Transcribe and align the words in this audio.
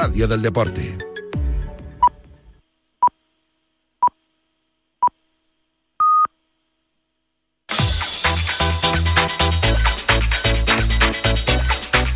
radio 0.00 0.26
del 0.26 0.40
deporte. 0.40 0.96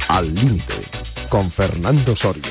Al 0.09 0.35
límite, 0.35 0.73
con 1.29 1.51
Fernando 1.51 2.17
Soria. 2.17 2.43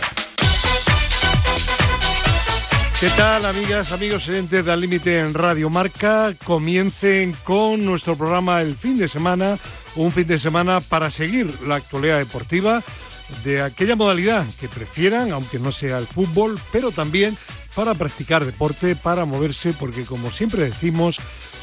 ¿Qué 2.99 3.09
tal, 3.17 3.45
amigas, 3.45 3.91
amigos 3.91 4.29
oyentes 4.29 4.63
de 4.63 4.71
Al 4.71 4.81
Límite 4.81 5.17
en 5.17 5.33
Radio 5.33 5.71
Marca? 5.71 6.35
Comiencen 6.45 7.35
con 7.43 7.83
nuestro 7.83 8.15
programa 8.15 8.61
el 8.61 8.75
fin 8.75 8.99
de 8.99 9.07
semana, 9.07 9.57
un 9.95 10.11
fin 10.11 10.27
de 10.27 10.37
semana 10.37 10.79
para 10.79 11.09
seguir 11.09 11.51
la 11.63 11.77
actualidad 11.77 12.19
deportiva 12.19 12.83
de 13.43 13.61
aquella 13.61 13.95
modalidad 13.95 14.45
que 14.59 14.67
prefieran, 14.67 15.31
aunque 15.31 15.59
no 15.59 15.71
sea 15.71 15.97
el 15.97 16.07
fútbol, 16.07 16.59
pero 16.71 16.91
también 16.91 17.37
para 17.75 17.93
practicar 17.93 18.45
deporte, 18.45 18.95
para 18.95 19.25
moverse, 19.25 19.73
porque 19.73 20.03
como 20.03 20.31
siempre 20.31 20.63
decimos, 20.63 21.17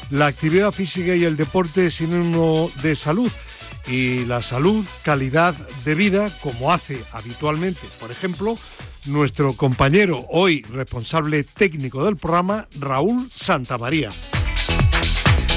la 0.09 0.27
actividad 0.27 0.71
física 0.71 1.15
y 1.15 1.23
el 1.23 1.37
deporte 1.37 1.87
es 1.87 1.95
sinónimo 1.95 2.69
de 2.81 2.95
salud 2.95 3.31
y 3.87 4.25
la 4.25 4.41
salud, 4.41 4.85
calidad 5.03 5.55
de 5.85 5.95
vida, 5.95 6.29
como 6.41 6.71
hace 6.71 7.01
habitualmente, 7.13 7.81
por 7.99 8.11
ejemplo, 8.11 8.57
nuestro 9.05 9.53
compañero, 9.53 10.25
hoy 10.29 10.61
responsable 10.63 11.43
técnico 11.43 12.05
del 12.05 12.17
programa, 12.17 12.67
Raúl 12.79 13.29
Santamaría. 13.33 14.11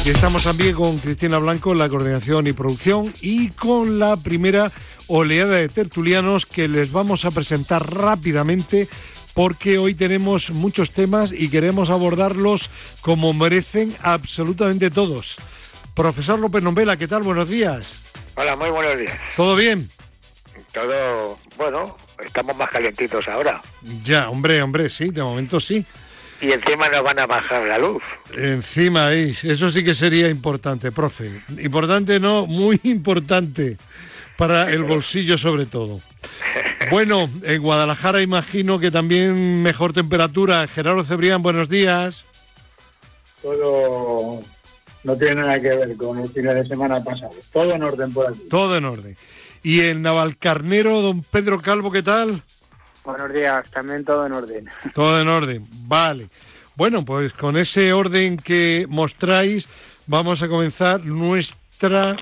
Y 0.05 0.11
estamos 0.11 0.45
también 0.45 0.75
con 0.75 0.99
Cristina 0.99 1.39
Blanco 1.39 1.73
en 1.73 1.79
la 1.79 1.89
coordinación 1.89 2.47
y 2.47 2.53
producción 2.53 3.13
y 3.23 3.49
con 3.49 3.99
la 3.99 4.17
primera 4.17 4.71
oleada 5.09 5.57
de 5.57 5.69
tertulianos 5.69 6.47
que 6.47 6.69
les 6.69 6.93
vamos 6.93 7.25
a 7.25 7.31
presentar 7.31 7.95
rápidamente 7.95 8.89
porque 9.35 9.79
hoy 9.79 9.95
tenemos 9.95 10.51
muchos 10.51 10.93
temas 10.93 11.33
y 11.33 11.51
queremos 11.51 11.91
abordarlos 11.91 12.71
como 13.01 13.33
merecen 13.33 13.95
absolutamente 14.01 14.91
todos. 14.91 15.37
Profesor 15.95 16.39
López 16.39 16.63
Nombela, 16.63 16.97
¿qué 16.97 17.09
tal? 17.09 17.23
Buenos 17.23 17.49
días. 17.49 18.13
Hola, 18.37 18.57
muy 18.57 18.71
buenos 18.71 18.99
días. 18.99 19.19
¿Todo 19.37 19.57
bien? 19.57 19.91
Todo, 20.73 21.39
bueno, 21.57 21.97
estamos 22.25 22.57
más 22.57 22.71
calentitos 22.71 23.27
ahora. 23.29 23.63
Ya, 24.05 24.29
hombre, 24.29 24.61
hombre, 24.63 24.91
sí, 24.91 25.11
de 25.11 25.23
momento 25.23 25.61
sí. 25.61 25.85
Y 26.41 26.51
encima 26.51 26.89
nos 26.89 27.05
van 27.05 27.19
a 27.21 27.27
bajar 27.27 27.67
la 27.67 27.79
luz. 27.79 28.03
Encima, 28.37 29.13
eso 29.13 29.71
sí 29.71 29.85
que 29.85 29.95
sería 29.95 30.29
importante, 30.29 30.91
profe. 30.91 31.31
Importante 31.59 32.19
no, 32.19 32.47
muy 32.47 32.81
importante 32.83 33.79
para 34.37 34.71
el 34.71 34.85
bolsillo 34.85 35.39
sobre 35.39 35.67
todo. 35.67 36.01
Bueno, 36.91 37.29
en 37.43 37.63
Guadalajara 37.63 38.21
imagino 38.21 38.79
que 38.79 38.91
también 38.91 39.63
mejor 39.63 39.93
temperatura. 39.93 40.67
Gerardo 40.67 41.05
Cebrián, 41.05 41.43
buenos 41.43 41.69
días. 41.69 42.25
Todo 43.43 44.43
no 45.05 45.17
tiene 45.17 45.37
nada 45.37 45.61
que 45.61 45.69
ver 45.69 45.97
con 45.97 46.19
el 46.19 46.31
fin 46.31 46.45
de 46.45 46.67
semana 46.67 47.03
pasado. 47.03 47.33
Todo 47.53 47.73
en 47.73 47.83
orden 47.83 48.13
por 48.13 48.29
aquí. 48.29 48.41
Todo 48.49 48.77
en 48.77 48.85
orden. 48.85 49.17
Y 49.63 49.81
el 49.81 50.03
Navalcarnero, 50.03 51.01
don 51.01 51.23
Pedro 51.23 51.61
Calvo, 51.61 51.91
¿qué 51.91 52.03
tal? 52.03 52.43
Buenos 53.05 53.33
días, 53.33 53.71
también 53.71 54.05
todo 54.05 54.27
en 54.27 54.33
orden. 54.33 54.69
Todo 54.95 55.21
en 55.21 55.29
orden, 55.29 55.67
vale. 55.87 56.29
Bueno, 56.75 57.05
pues 57.05 57.35
con 57.35 57.57
ese 57.59 57.93
orden 57.93 58.39
que 58.39 58.87
mostráis, 58.89 59.69
vamos 60.07 60.43
a 60.43 60.49
comenzar 60.49 61.05
nuestra 61.05 62.17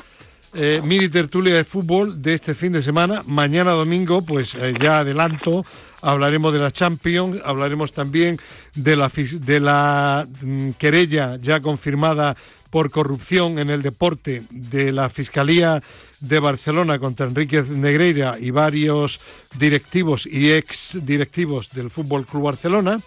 eh, 0.55 0.81
mini 0.85 1.09
tertulia 1.09 1.55
de 1.55 1.65
fútbol 1.65 2.21
de 2.21 2.35
este 2.35 2.55
fin 2.55 2.73
de 2.73 2.83
semana. 2.83 3.23
Mañana 3.27 3.73
domingo, 3.73 4.23
pues 4.23 4.55
eh, 4.55 4.75
ya 4.81 5.01
adelanto, 5.01 5.65
hablaremos 6.03 6.53
de 6.53 6.59
la 6.59 6.71
Champions, 6.71 7.41
hablaremos 7.45 7.93
también 7.93 8.39
de 8.75 8.97
la, 8.97 9.11
de 9.15 9.61
la 9.61 10.27
mm, 10.43 10.71
querella 10.73 11.39
ya 11.41 11.61
confirmada 11.61 12.37
por 12.71 12.91
corrupción 12.91 13.59
en 13.59 13.71
el 13.71 13.83
deporte 13.83 14.43
de 14.51 14.93
la 14.93 15.11
Fiscalía 15.11 15.83
de 16.21 16.39
Barcelona 16.39 16.99
contra 16.99 17.27
Enrique 17.27 17.63
Negreira 17.63 18.37
y 18.41 18.51
varios 18.51 19.21
directivos 19.59 20.25
y 20.27 20.53
ex 20.53 20.97
directivos 21.03 21.71
del 21.73 21.91
Fútbol 21.91 22.25
Club 22.25 22.45
Barcelona. 22.45 23.01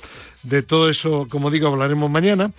De 0.43 0.61
todo 0.61 0.89
eso, 0.89 1.25
como 1.29 1.49
digo, 1.49 1.69
hablaremos 1.69 2.11
mañana. 2.11 2.51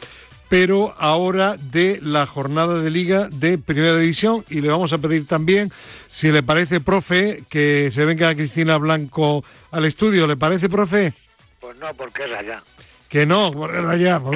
Pero 0.49 0.95
ahora 0.99 1.57
de 1.57 1.99
la 2.03 2.27
jornada 2.27 2.81
de 2.81 2.91
liga 2.91 3.29
de 3.31 3.59
Primera 3.59 3.99
División 3.99 4.45
y 4.49 4.61
le 4.61 4.69
vamos 4.69 4.93
a 4.93 4.99
pedir 4.99 5.27
también, 5.27 5.73
si 6.07 6.31
le 6.31 6.43
parece, 6.43 6.81
profe, 6.81 7.43
que 7.51 7.91
se 7.91 8.05
venga 8.05 8.34
Cristina 8.34 8.77
Blanco 8.77 9.45
al 9.73 9.84
estudio. 9.84 10.27
¿Le 10.27 10.37
parece, 10.37 10.69
profe? 10.69 11.15
Pues 11.61 11.77
no, 11.79 11.93
porque 11.95 12.25
es 12.25 12.39
allá. 12.39 12.62
Que 13.09 13.27
no, 13.27 13.53
porque 13.53 13.79
es 13.79 13.87
allá. 13.87 14.21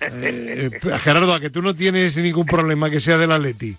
Eh, 0.00 0.70
Gerardo, 1.02 1.34
a 1.34 1.40
que 1.40 1.50
tú 1.50 1.60
no 1.60 1.74
tienes 1.74 2.16
ningún 2.16 2.46
problema 2.46 2.88
que 2.88 3.00
sea 3.00 3.18
del 3.18 3.32
Atleti. 3.32 3.76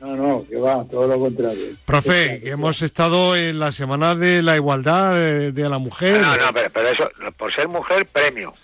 No, 0.00 0.14
no, 0.14 0.44
que 0.48 0.56
va, 0.56 0.84
todo 0.84 1.08
lo 1.08 1.18
contrario. 1.18 1.66
Profe, 1.84 2.38
que 2.40 2.50
hemos 2.50 2.80
estado 2.82 3.34
en 3.34 3.58
la 3.58 3.72
semana 3.72 4.14
de 4.14 4.42
la 4.42 4.54
igualdad 4.54 5.14
de, 5.14 5.68
la 5.68 5.78
mujer. 5.78 6.20
No, 6.20 6.36
no, 6.36 6.52
pero, 6.52 6.88
eso, 6.88 7.10
por 7.36 7.52
ser 7.52 7.66
mujer, 7.66 8.06
premio. 8.06 8.54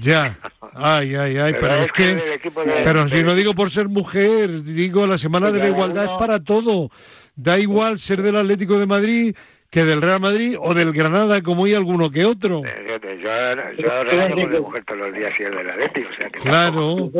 Ya, 0.00 0.38
ay, 0.74 1.14
ay, 1.14 1.38
ay, 1.38 1.54
pero, 1.58 1.82
es 1.82 1.92
que, 1.92 2.40
pero 2.84 3.08
si 3.08 3.22
no 3.22 3.34
digo 3.34 3.54
por 3.54 3.70
ser 3.70 3.88
mujer, 3.88 4.62
digo 4.62 5.06
la 5.06 5.18
semana 5.18 5.50
de 5.50 5.58
la 5.58 5.68
igualdad 5.68 6.04
es 6.04 6.18
para 6.18 6.40
todo. 6.40 6.90
Da 7.34 7.58
igual 7.58 7.98
ser 7.98 8.22
del 8.22 8.36
Atlético 8.36 8.78
de 8.78 8.86
Madrid 8.86 9.36
que 9.72 9.86
del 9.86 10.02
Real 10.02 10.20
Madrid 10.20 10.54
o 10.60 10.74
del 10.74 10.92
Granada, 10.92 11.40
como 11.40 11.64
hay 11.64 11.72
alguno 11.72 12.10
que 12.10 12.26
otro. 12.26 12.60
Eh, 12.62 13.00
yo, 13.22 13.82
yo 13.82 14.34
con 14.36 14.60
mujer 14.60 14.84
todos 14.84 15.00
los 15.00 15.14
días 15.14 15.32
y 15.40 15.44
el 15.44 15.56
del 15.56 15.70
Atlético, 15.70 16.10
o 16.12 16.16
sea 16.16 16.28
que 16.28 16.38
Claro. 16.40 17.10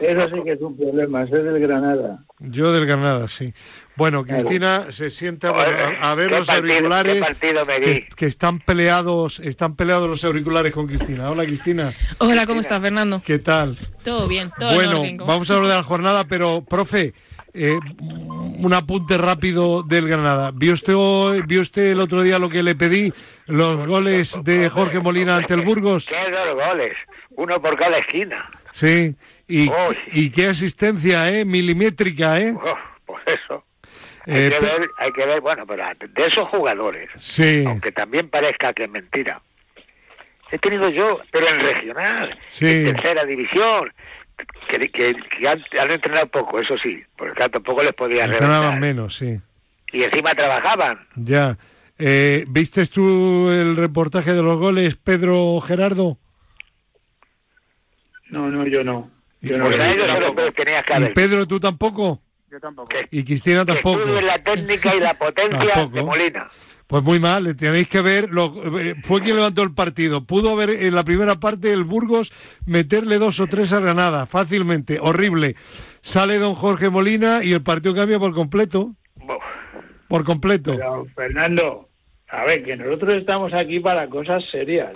Eso 0.00 0.28
sí 0.34 0.42
que 0.42 0.52
es 0.52 0.60
un 0.62 0.76
problema, 0.76 1.24
es 1.24 1.30
del 1.30 1.60
Granada. 1.60 2.24
Yo 2.38 2.72
del 2.72 2.86
Granada, 2.86 3.28
sí. 3.28 3.52
Bueno, 3.94 4.24
Cristina 4.24 4.90
se 4.90 5.10
sienta 5.10 5.50
a, 5.50 6.14
ver 6.14 6.30
los 6.30 6.48
auriculares 6.48 7.22
que, 8.16 8.26
están 8.26 8.60
peleados, 8.60 9.38
están 9.40 9.76
peleados 9.76 10.08
los 10.08 10.24
auriculares 10.24 10.72
con 10.72 10.86
Cristina. 10.86 11.28
Hola, 11.30 11.44
Cristina. 11.44 11.92
Hola, 12.18 12.46
¿cómo 12.46 12.60
estás, 12.60 12.80
Fernando? 12.80 13.20
¿Qué 13.22 13.38
tal? 13.38 13.76
Todo 14.02 14.26
bien, 14.28 14.50
todo 14.58 14.74
Bueno, 14.74 15.02
bien, 15.02 15.18
vamos 15.18 15.50
a 15.50 15.54
hablar 15.54 15.70
de 15.70 15.76
la 15.76 15.82
jornada, 15.82 16.24
pero, 16.24 16.64
profe, 16.64 17.12
eh, 17.54 17.78
un 18.00 18.72
apunte 18.74 19.16
rápido 19.18 19.82
del 19.82 20.08
Granada. 20.08 20.50
¿Vio 20.54 20.72
usted, 20.72 20.94
¿Vio 21.46 21.60
usted 21.60 21.92
el 21.92 22.00
otro 22.00 22.22
día 22.22 22.38
lo 22.38 22.48
que 22.48 22.62
le 22.62 22.74
pedí? 22.74 23.12
Los 23.46 23.86
goles 23.86 24.36
de 24.44 24.68
Jorge 24.68 25.00
Molina 25.00 25.36
ante 25.36 25.54
el 25.54 25.62
Burgos. 25.62 26.06
¿Qué 26.06 26.30
dos 26.30 26.54
goles? 26.54 26.96
Uno 27.30 27.60
por 27.60 27.78
cada 27.78 27.98
esquina. 27.98 28.50
Sí, 28.72 29.14
y, 29.46 29.70
y 30.12 30.30
qué 30.30 30.48
asistencia, 30.48 31.30
¿eh? 31.30 31.44
Milimétrica, 31.44 32.40
¿eh? 32.40 32.54
pues 33.06 33.22
eso. 33.26 33.64
Hay, 34.26 34.42
eh, 34.42 34.50
que 34.50 34.64
ver, 34.64 34.88
hay 34.98 35.12
que 35.12 35.24
ver, 35.24 35.40
bueno, 35.40 35.66
pero 35.66 35.84
de 36.00 36.22
esos 36.22 36.48
jugadores, 36.48 37.08
sí. 37.16 37.64
aunque 37.66 37.92
también 37.92 38.28
parezca 38.28 38.74
que 38.74 38.84
es 38.84 38.90
mentira, 38.90 39.40
he 40.50 40.58
tenido 40.58 40.90
yo, 40.90 41.20
pero 41.30 41.48
en 41.48 41.60
regional, 41.60 42.38
en 42.60 42.94
tercera 42.94 43.24
división, 43.24 43.90
que, 44.68 44.90
que, 44.90 45.48
han, 45.48 45.90
entrenado 45.90 46.26
poco, 46.28 46.60
eso 46.60 46.76
sí, 46.78 47.02
porque 47.16 47.48
tampoco 47.48 47.82
les 47.82 47.94
podía 47.94 48.24
Entrenaban 48.24 48.78
menos, 48.78 49.16
sí. 49.16 49.40
Y 49.92 50.02
encima 50.02 50.34
trabajaban. 50.34 51.06
Ya. 51.16 51.56
Eh, 51.98 52.44
¿Viste 52.48 52.86
tú 52.86 53.50
el 53.50 53.74
reportaje 53.76 54.32
de 54.32 54.42
los 54.42 54.58
goles, 54.58 54.96
Pedro 54.96 55.60
Gerardo? 55.60 56.18
No, 58.30 58.48
no, 58.48 58.66
yo 58.66 58.84
no. 58.84 59.10
Yo 59.40 59.56
no 59.56 59.68
¿Y 59.70 61.12
Pedro, 61.14 61.46
tú 61.46 61.58
tampoco? 61.58 62.20
Yo 62.50 62.60
tampoco. 62.60 62.90
Y 63.10 63.24
Cristina 63.24 63.64
tampoco. 63.64 64.04
Que 64.04 64.22
la 64.22 64.42
técnica 64.42 64.94
y 64.94 65.00
la 65.00 65.14
potencia 65.18 65.86
de 65.86 66.02
Molina. 66.02 66.48
Pues 66.88 67.02
muy 67.02 67.20
mal, 67.20 67.54
tenéis 67.54 67.86
que 67.86 68.00
ver, 68.00 68.32
lo, 68.32 68.78
eh, 68.80 68.94
fue 69.02 69.20
quien 69.20 69.36
levantó 69.36 69.62
el 69.62 69.74
partido. 69.74 70.24
Pudo 70.24 70.52
haber 70.52 70.70
en 70.70 70.94
la 70.94 71.04
primera 71.04 71.38
parte 71.38 71.70
el 71.70 71.84
Burgos 71.84 72.32
meterle 72.64 73.18
dos 73.18 73.40
o 73.40 73.46
tres 73.46 73.74
a 73.74 73.80
Granada, 73.80 74.24
fácilmente, 74.24 74.98
horrible. 74.98 75.54
Sale 76.00 76.38
don 76.38 76.54
Jorge 76.54 76.88
Molina 76.88 77.44
y 77.44 77.52
el 77.52 77.62
partido 77.62 77.94
cambia 77.94 78.18
por 78.18 78.32
completo. 78.32 78.94
Por 80.08 80.24
completo. 80.24 80.72
Pero, 80.76 81.06
Fernando, 81.14 81.90
a 82.28 82.44
ver, 82.44 82.64
que 82.64 82.74
nosotros 82.74 83.18
estamos 83.18 83.52
aquí 83.52 83.80
para 83.80 84.08
cosas 84.08 84.42
serias. 84.50 84.94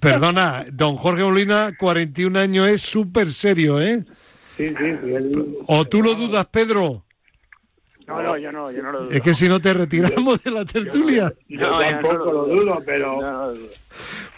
Perdona, 0.00 0.66
don 0.70 0.96
Jorge 0.96 1.24
Molina, 1.24 1.72
41 1.80 2.38
años, 2.38 2.68
es 2.68 2.82
súper 2.82 3.32
serio, 3.32 3.80
¿eh? 3.80 4.04
Sí, 4.56 4.68
sí, 4.68 5.54
¿O 5.66 5.84
tú 5.84 6.00
lo 6.00 6.14
dudas, 6.14 6.46
Pedro? 6.46 7.04
No, 8.08 8.22
no, 8.22 8.38
yo 8.38 8.50
no, 8.50 8.70
yo 8.72 8.82
no 8.82 8.90
lo 8.92 9.00
dudo. 9.04 9.10
Es 9.12 9.20
que 9.22 9.34
si 9.34 9.48
no 9.48 9.60
te 9.60 9.72
retiramos 9.74 10.42
de 10.42 10.50
la 10.50 10.64
tertulia. 10.64 11.32
Yo 11.48 11.60
No, 11.60 11.82
yo 11.82 11.88
tampoco 11.90 12.14
no 12.16 12.24
lo 12.24 12.32
lo 12.32 12.54
dudo. 12.64 12.82
pero 12.84 13.20
No, 13.20 13.48
dudo. 13.52 13.66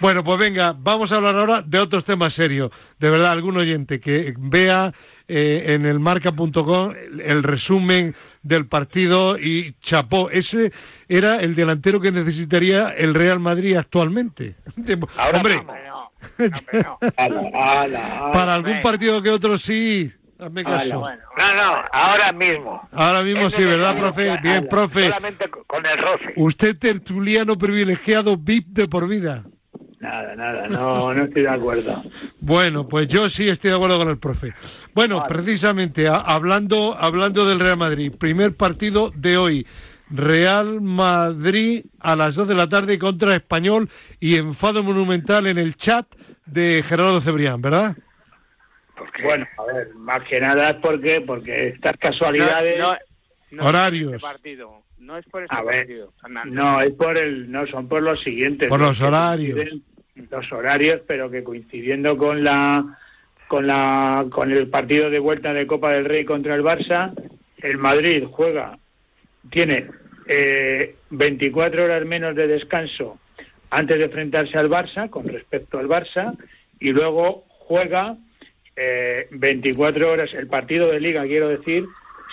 Bueno, 0.00 0.24
pues 0.24 0.38
venga, 0.40 0.74
vamos 0.76 1.12
a 1.12 1.16
hablar 1.16 1.36
ahora 1.36 1.62
de 1.62 1.78
otros 1.78 2.04
temas 2.04 2.32
serios. 2.34 2.70
De 2.98 3.08
verdad, 3.10 3.30
algún 3.32 3.56
oyente 3.56 4.00
que 4.00 4.34
vea 4.38 4.92
eh, 5.28 5.66
en 5.74 5.86
el 5.86 6.00
marca.com 6.00 6.92
el, 6.92 7.20
el 7.20 7.42
resumen 7.44 8.14
del 8.42 8.66
partido 8.66 9.38
y 9.38 9.74
chapó. 9.80 10.30
Ese 10.30 10.72
era 11.08 11.40
el 11.40 11.54
delantero 11.54 12.00
que 12.00 12.10
necesitaría 12.10 12.90
el 12.90 13.14
Real 13.14 13.38
Madrid 13.38 13.76
actualmente. 13.76 14.56
De- 14.76 14.98
Ahora 15.16 15.36
hombre, 15.38 15.62
ala, 17.16 17.40
ala, 17.54 17.82
ala. 17.84 18.32
para 18.32 18.54
algún 18.54 18.80
partido 18.80 19.22
que 19.22 19.30
otro 19.30 19.56
sí. 19.58 20.12
Hazme 20.40 20.64
caso. 20.64 21.00
Bueno, 21.00 21.22
No, 21.36 21.54
no, 21.54 21.82
ahora 21.92 22.32
mismo. 22.32 22.88
Ahora 22.92 23.22
mismo 23.22 23.50
sí, 23.50 23.64
¿verdad, 23.64 23.96
profe? 23.98 24.36
Bien, 24.42 24.66
profe. 24.68 25.04
Solamente 25.06 25.48
con- 25.66 25.84
el 25.86 25.98
roce. 25.98 26.32
Usted 26.36 26.78
tertuliano 26.78 27.56
privilegiado 27.58 28.36
VIP 28.36 28.68
de 28.68 28.88
por 28.88 29.08
vida. 29.08 29.44
Nada, 30.00 30.34
nada, 30.34 30.66
no, 30.68 31.12
no 31.12 31.24
estoy 31.24 31.42
de 31.42 31.48
acuerdo. 31.50 32.02
Bueno, 32.40 32.88
pues 32.88 33.06
yo 33.08 33.28
sí 33.28 33.48
estoy 33.50 33.70
de 33.70 33.76
acuerdo 33.76 33.98
con 33.98 34.08
el 34.08 34.16
profe. 34.18 34.54
Bueno, 34.94 35.24
precisamente, 35.28 36.08
a- 36.08 36.14
hablando, 36.20 36.96
hablando 36.98 37.46
del 37.46 37.60
Real 37.60 37.76
Madrid, 37.76 38.10
primer 38.18 38.56
partido 38.56 39.12
de 39.14 39.36
hoy. 39.36 39.66
Real 40.08 40.80
Madrid 40.80 41.84
a 42.00 42.16
las 42.16 42.34
2 42.34 42.48
de 42.48 42.54
la 42.54 42.68
tarde 42.68 42.98
contra 42.98 43.34
Español 43.36 43.88
y 44.18 44.36
enfado 44.36 44.82
monumental 44.82 45.46
en 45.46 45.58
el 45.58 45.76
chat 45.76 46.06
de 46.46 46.82
Gerardo 46.86 47.20
Cebrián, 47.20 47.60
¿verdad? 47.60 47.96
Porque 49.00 49.22
Bueno, 49.22 49.46
a 49.56 49.64
ver, 49.64 49.94
más 49.94 50.22
que 50.28 50.38
nada 50.38 50.68
es 50.68 50.76
porque, 50.76 51.22
porque 51.22 51.68
estas 51.68 51.96
casualidades... 51.96 52.78
no, 52.78 52.94
no 53.52 53.64
Horarios. 53.64 54.12
Es 54.12 54.20
por 54.20 54.30
este 54.30 54.34
partido. 54.34 54.82
No 54.98 55.16
es 55.16 55.24
por 55.24 55.42
este 55.42 55.56
A 55.56 55.62
ver, 55.62 55.78
partido. 55.78 56.12
Fernando. 56.20 56.54
No, 56.54 56.80
es 56.82 56.92
por 56.92 57.16
el, 57.16 57.50
no 57.50 57.66
son 57.66 57.88
por 57.88 58.02
los 58.02 58.22
siguientes. 58.22 58.68
Por 58.68 58.78
los 58.78 59.00
horarios. 59.00 59.70
Los 60.30 60.52
horarios, 60.52 61.00
pero 61.06 61.30
que 61.30 61.42
coincidiendo 61.42 62.18
con 62.18 62.44
la, 62.44 62.98
con 63.48 63.66
la, 63.66 64.26
con 64.30 64.52
el 64.52 64.68
partido 64.68 65.08
de 65.08 65.18
vuelta 65.18 65.54
de 65.54 65.66
Copa 65.66 65.92
del 65.92 66.04
Rey 66.04 66.26
contra 66.26 66.54
el 66.54 66.62
Barça, 66.62 67.14
el 67.56 67.78
Madrid 67.78 68.24
juega, 68.30 68.78
tiene 69.50 69.86
eh, 70.26 70.96
24 71.08 71.84
horas 71.84 72.04
menos 72.04 72.36
de 72.36 72.46
descanso 72.46 73.18
antes 73.70 73.98
de 73.98 74.04
enfrentarse 74.04 74.58
al 74.58 74.68
Barça 74.68 75.08
con 75.08 75.26
respecto 75.26 75.78
al 75.78 75.88
Barça 75.88 76.36
y 76.78 76.90
luego 76.90 77.46
juega 77.60 78.18
eh, 78.80 79.28
24 79.32 80.10
horas 80.10 80.30
el 80.34 80.46
partido 80.46 80.88
de 80.88 81.00
Liga, 81.00 81.22
quiero 81.24 81.48
decir, 81.48 81.84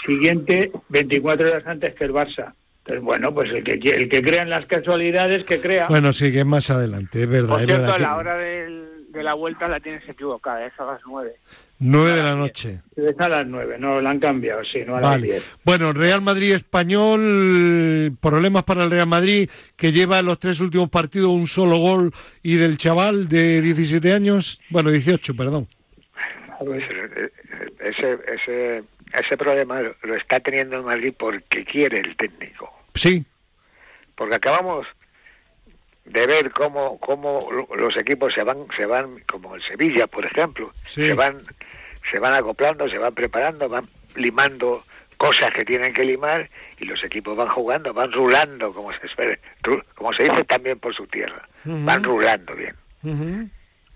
siguiente 0.05 0.71
24 0.89 1.47
horas 1.49 1.67
antes 1.67 1.93
que 1.95 2.05
el 2.05 2.13
Barça. 2.13 2.53
Entonces, 2.79 3.03
bueno, 3.03 3.33
pues 3.33 3.49
el 3.51 3.63
que, 3.63 3.73
el 3.73 4.07
que 4.07 4.21
crea 4.21 4.43
en 4.43 4.49
las 4.49 4.65
casualidades, 4.65 5.43
que 5.43 5.59
crea. 5.59 5.87
Bueno, 5.89 6.13
sí, 6.13 6.31
que 6.31 6.39
es 6.39 6.45
más 6.45 6.69
adelante, 6.69 7.23
es 7.23 7.29
verdad. 7.29 7.49
Por 7.49 7.59
es 7.61 7.65
cierto, 7.67 7.81
verdad 7.83 7.95
que- 7.97 8.01
la 8.03 8.15
hora 8.15 8.37
del- 8.37 8.87
de 9.11 9.23
la 9.23 9.33
vuelta 9.33 9.67
la 9.67 9.79
tienes 9.79 10.07
equivocada, 10.07 10.65
es 10.65 10.73
a 10.79 10.85
las 10.85 11.01
nueve. 11.05 11.33
9 11.79 12.11
de 12.11 12.23
la 12.23 12.33
noche. 12.35 12.79
Es 12.95 13.19
a 13.19 13.27
las 13.29 13.45
9, 13.47 13.77
no, 13.79 13.99
la 14.01 14.09
han 14.11 14.19
cambiado, 14.19 14.63
sí, 14.63 14.79
no 14.85 14.95
a 14.97 15.01
las 15.01 15.11
Vale. 15.11 15.27
10. 15.27 15.57
Bueno, 15.63 15.91
Real 15.93 16.21
Madrid 16.21 16.53
español, 16.53 18.17
problemas 18.21 18.63
para 18.63 18.83
el 18.83 18.89
Real 18.91 19.07
Madrid, 19.07 19.49
que 19.75 19.91
lleva 19.91 20.19
en 20.19 20.25
los 20.25 20.39
tres 20.39 20.59
últimos 20.59 20.89
partidos 20.89 21.29
un 21.29 21.45
solo 21.47 21.77
gol 21.77 22.11
y 22.41 22.55
del 22.55 22.77
chaval 22.77 23.27
de 23.27 23.61
17 23.61 24.13
años, 24.13 24.59
bueno, 24.69 24.89
18, 24.91 25.35
perdón. 25.35 25.67
Ese, 27.79 28.19
ese, 28.27 28.83
ese 29.13 29.37
problema 29.37 29.81
lo- 29.81 30.15
está 30.15 30.39
teniendo 30.39 30.77
el 30.77 30.83
Madrid 30.83 31.13
porque 31.17 31.63
quiere 31.65 31.99
el 31.99 32.15
técnico. 32.17 32.71
Sí, 32.95 33.25
Porque 34.15 34.35
acabamos 34.35 34.87
de 36.05 36.25
ver 36.25 36.51
cómo, 36.51 36.99
cómo 36.99 37.49
lo- 37.51 37.75
los 37.75 37.95
equipos 37.97 38.33
se 38.33 38.41
van, 38.43 38.65
se 38.75 38.85
van, 38.85 39.19
como 39.31 39.55
el 39.55 39.61
Sevilla, 39.63 40.07
por 40.07 40.25
ejemplo, 40.25 40.71
Sí. 40.87 41.05
se 41.07 41.13
van, 41.13 41.41
se 42.09 42.17
van 42.19 42.33
acoplando, 42.33 42.89
se 42.89 42.97
van 42.97 43.13
preparando, 43.13 43.69
van 43.69 43.85
limando 44.15 44.83
cosas 45.17 45.53
que 45.53 45.65
tienen 45.65 45.93
que 45.93 46.03
limar 46.05 46.49
y 46.79 46.85
los 46.85 47.03
equipos 47.03 47.35
van 47.35 47.49
jugando, 47.49 47.93
van 47.93 48.11
rulando, 48.11 48.73
como 48.73 48.91
se 48.93 49.05
espera, 49.05 49.37
como 49.95 50.13
se 50.13 50.23
dice 50.23 50.43
también 50.45 50.79
por 50.79 50.95
su 50.95 51.05
tierra, 51.07 51.47
van 51.65 52.03
rulando 52.03 52.55
bien. 52.55 53.51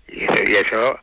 Y 0.08 0.24
eso 0.54 0.98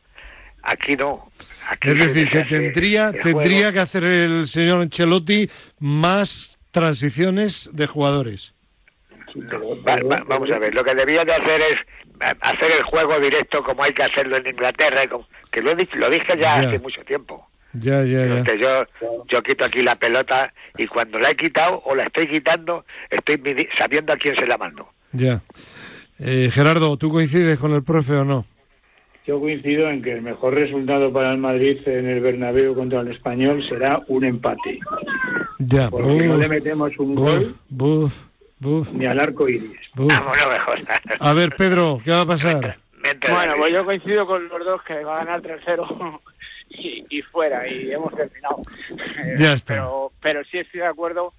aquí 0.62 0.96
no. 0.96 1.30
Aquí 1.68 1.90
es 1.90 1.98
decir, 1.98 2.28
que 2.28 2.42
tendría, 2.44 3.12
tendría 3.12 3.72
que 3.72 3.80
hacer 3.80 4.02
el 4.04 4.48
señor 4.48 4.80
Ancelotti 4.82 5.48
más 5.78 6.58
transiciones 6.70 7.68
de 7.72 7.86
jugadores. 7.86 8.54
Va- 9.86 9.96
va- 10.10 10.24
vamos 10.26 10.50
a 10.50 10.58
ver, 10.58 10.74
lo 10.74 10.82
que 10.82 10.94
debía 10.94 11.24
de 11.24 11.34
hacer 11.34 11.60
es 11.62 11.78
hacer 12.40 12.70
el 12.72 12.82
juego 12.82 13.20
directo 13.20 13.62
como 13.62 13.84
hay 13.84 13.92
que 13.92 14.02
hacerlo 14.02 14.36
en 14.36 14.46
Inglaterra, 14.48 15.02
que 15.52 15.62
lo, 15.62 15.70
he 15.70 15.76
dicho- 15.76 15.96
lo 15.96 16.10
dije 16.10 16.26
ya, 16.36 16.60
Ya. 16.62 16.68
hace 16.68 16.78
mucho 16.80 17.02
tiempo. 17.04 17.46
Ya, 17.72 18.02
ya, 18.02 18.26
ya. 18.26 18.42
Que 18.42 18.58
yo, 18.58 18.84
yo 19.28 19.42
quito 19.44 19.64
aquí 19.64 19.80
la 19.80 19.94
pelota 19.94 20.52
y 20.76 20.88
cuando 20.88 21.20
la 21.20 21.30
he 21.30 21.36
quitado 21.36 21.80
o 21.84 21.94
la 21.94 22.04
estoy 22.04 22.28
quitando, 22.28 22.84
estoy 23.08 23.40
sabiendo 23.78 24.12
a 24.12 24.16
quién 24.16 24.34
se 24.36 24.46
la 24.46 24.58
mando. 24.58 24.88
ya. 25.12 25.40
Eh, 26.22 26.50
Gerardo, 26.52 26.98
¿tú 26.98 27.10
coincides 27.10 27.58
con 27.58 27.72
el 27.72 27.82
profe 27.82 28.12
o 28.12 28.24
no? 28.26 28.44
Yo 29.26 29.38
coincido 29.38 29.88
en 29.90 30.02
que 30.02 30.12
el 30.12 30.22
mejor 30.22 30.54
resultado 30.54 31.12
para 31.12 31.32
el 31.32 31.38
Madrid 31.38 31.78
en 31.86 32.06
el 32.06 32.20
Bernabéu 32.20 32.74
contra 32.74 33.00
el 33.00 33.08
Español 33.08 33.62
será 33.68 34.00
un 34.08 34.24
empate. 34.24 34.78
Ya. 35.58 35.90
Porque 35.90 36.08
no 36.08 36.32
Buf, 36.34 36.42
le 36.42 36.48
metemos 36.48 36.98
un 36.98 37.14
buf, 37.14 37.24
gol 37.30 37.54
buf, 37.68 38.12
buf, 38.58 38.92
ni 38.92 39.06
al 39.06 39.20
arco 39.20 39.48
iris. 39.48 39.78
Vamos, 39.94 40.14
no 40.14 40.64
jodas. 40.64 40.82
A 41.20 41.32
ver, 41.34 41.50
Pedro, 41.56 42.00
¿qué 42.02 42.10
va 42.10 42.22
a 42.22 42.26
pasar? 42.26 42.78
Bueno, 43.30 43.54
pues 43.58 43.72
yo 43.72 43.84
coincido 43.84 44.26
con 44.26 44.48
los 44.48 44.64
dos 44.64 44.82
que 44.82 45.04
va 45.04 45.20
a 45.20 45.24
ganar 45.24 45.42
3-0 45.42 46.20
y, 46.70 47.04
y 47.10 47.22
fuera, 47.22 47.66
y 47.68 47.92
hemos 47.92 48.14
terminado. 48.14 48.62
Ya 49.38 49.52
está. 49.54 49.74
Pero, 49.74 50.12
pero 50.20 50.44
sí 50.44 50.58
estoy 50.58 50.80
de 50.80 50.86
acuerdo 50.86 51.32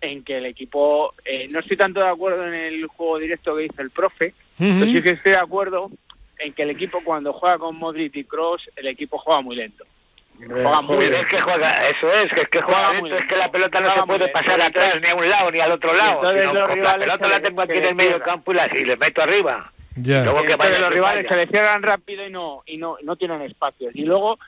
en 0.00 0.24
que 0.24 0.38
el 0.38 0.46
equipo, 0.46 1.14
eh, 1.24 1.46
no 1.50 1.60
estoy 1.60 1.76
tanto 1.76 2.00
de 2.00 2.08
acuerdo 2.08 2.46
en 2.46 2.54
el 2.54 2.86
juego 2.86 3.18
directo 3.18 3.54
que 3.54 3.62
dice 3.62 3.82
el 3.82 3.90
profe, 3.90 4.34
pero 4.58 4.74
Ujú. 4.74 4.84
sí 4.86 5.02
que 5.02 5.10
estoy 5.10 5.32
de 5.32 5.38
acuerdo 5.38 5.90
en 6.40 6.52
que 6.54 6.62
el 6.62 6.70
equipo 6.70 7.00
cuando 7.04 7.32
juega 7.32 7.58
con 7.58 7.76
Modric 7.76 8.16
y 8.16 8.24
Cross, 8.24 8.70
el 8.76 8.86
equipo 8.88 9.18
juega 9.18 9.40
muy 9.42 9.56
lento. 9.56 9.84
Juega 10.38 10.80
muy 10.80 11.04
es 11.04 11.26
que 11.30 11.38
juega, 11.40 11.86
eso 11.88 12.10
es, 12.14 12.32
que 12.32 12.40
es 12.40 12.48
que 12.48 12.62
juega 12.62 12.86
Juega 12.88 12.92
lento, 13.02 13.14
es 13.16 13.22
que 13.22 13.34
bien. 13.34 13.38
la 13.40 13.50
pelota 13.50 13.80
no 13.80 13.86
Juega 13.88 14.00
se 14.00 14.06
puede 14.06 14.18
bien. 14.20 14.32
pasar 14.32 14.60
Entonces- 14.60 14.82
atrás 14.86 15.02
ni 15.02 15.08
a 15.08 15.14
un 15.14 15.28
lado 15.28 15.50
ni 15.50 15.60
al 15.60 15.72
otro 15.72 15.94
lado. 15.94 16.14
entonces 16.22 16.46
sino 16.48 16.54
la 16.82 16.92
pelota 16.98 17.28
la 17.28 17.40
tengo 17.42 17.60
aquí 17.62 17.72
en 17.74 17.84
el 17.84 17.94
medio 17.94 18.20
campo 18.22 18.52
y 18.52 18.54
la, 18.54 18.66
y 18.78 18.84
le 18.84 18.96
meto 18.96 19.20
arriba. 19.22 19.70
Ya. 19.96 20.24
Luego 20.24 20.42
que 20.44 20.56
vaya 20.56 20.78
los 20.78 20.90
rivales 20.92 21.24
vaya. 21.24 21.28
se 21.28 21.36
le 21.36 21.46
cierran 21.52 21.82
rápido 21.82 22.26
y 22.26 22.30
no 22.30 22.62
y 22.64 22.78
no 22.78 22.96
no 23.02 23.16
tienen 23.16 23.42
espacios. 23.42 23.94
Y 23.94 24.04
luego 24.06 24.38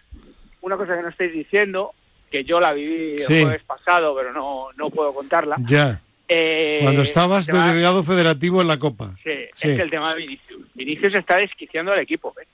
una 0.63 0.77
cosa 0.79 0.97
que 0.97 1.03
no 1.03 1.09
estáis 1.11 1.33
diciendo, 1.33 1.93
que 2.31 2.45
yo 2.45 2.59
la 2.59 2.73
viví 2.73 3.21
el 3.21 3.27
jueves 3.27 3.63
pasado, 3.65 4.15
pero 4.17 4.33
no 4.33 4.69
no 4.77 4.89
puedo 4.89 5.13
contarla. 5.13 5.57
Ya. 5.67 6.01
Eh, 6.29 6.81
Cuando 6.83 7.03
estabas 7.03 7.47
de 7.47 7.53
delegado 7.61 8.03
federativo 8.05 8.61
en 8.63 8.69
la 8.69 8.79
Copa. 8.79 9.15
sí, 9.23 9.31
Sí. 9.55 9.69
es 9.71 9.77
que 9.77 9.83
el 9.83 9.91
tema 9.91 10.15
de 10.15 10.21
Vinicius. 10.23 10.63
Vinicius 10.75 11.15
está 11.19 11.39
desquiciando 11.39 11.93
al 11.93 11.99
equipo, 12.01 12.35
¿eh? 12.41 12.47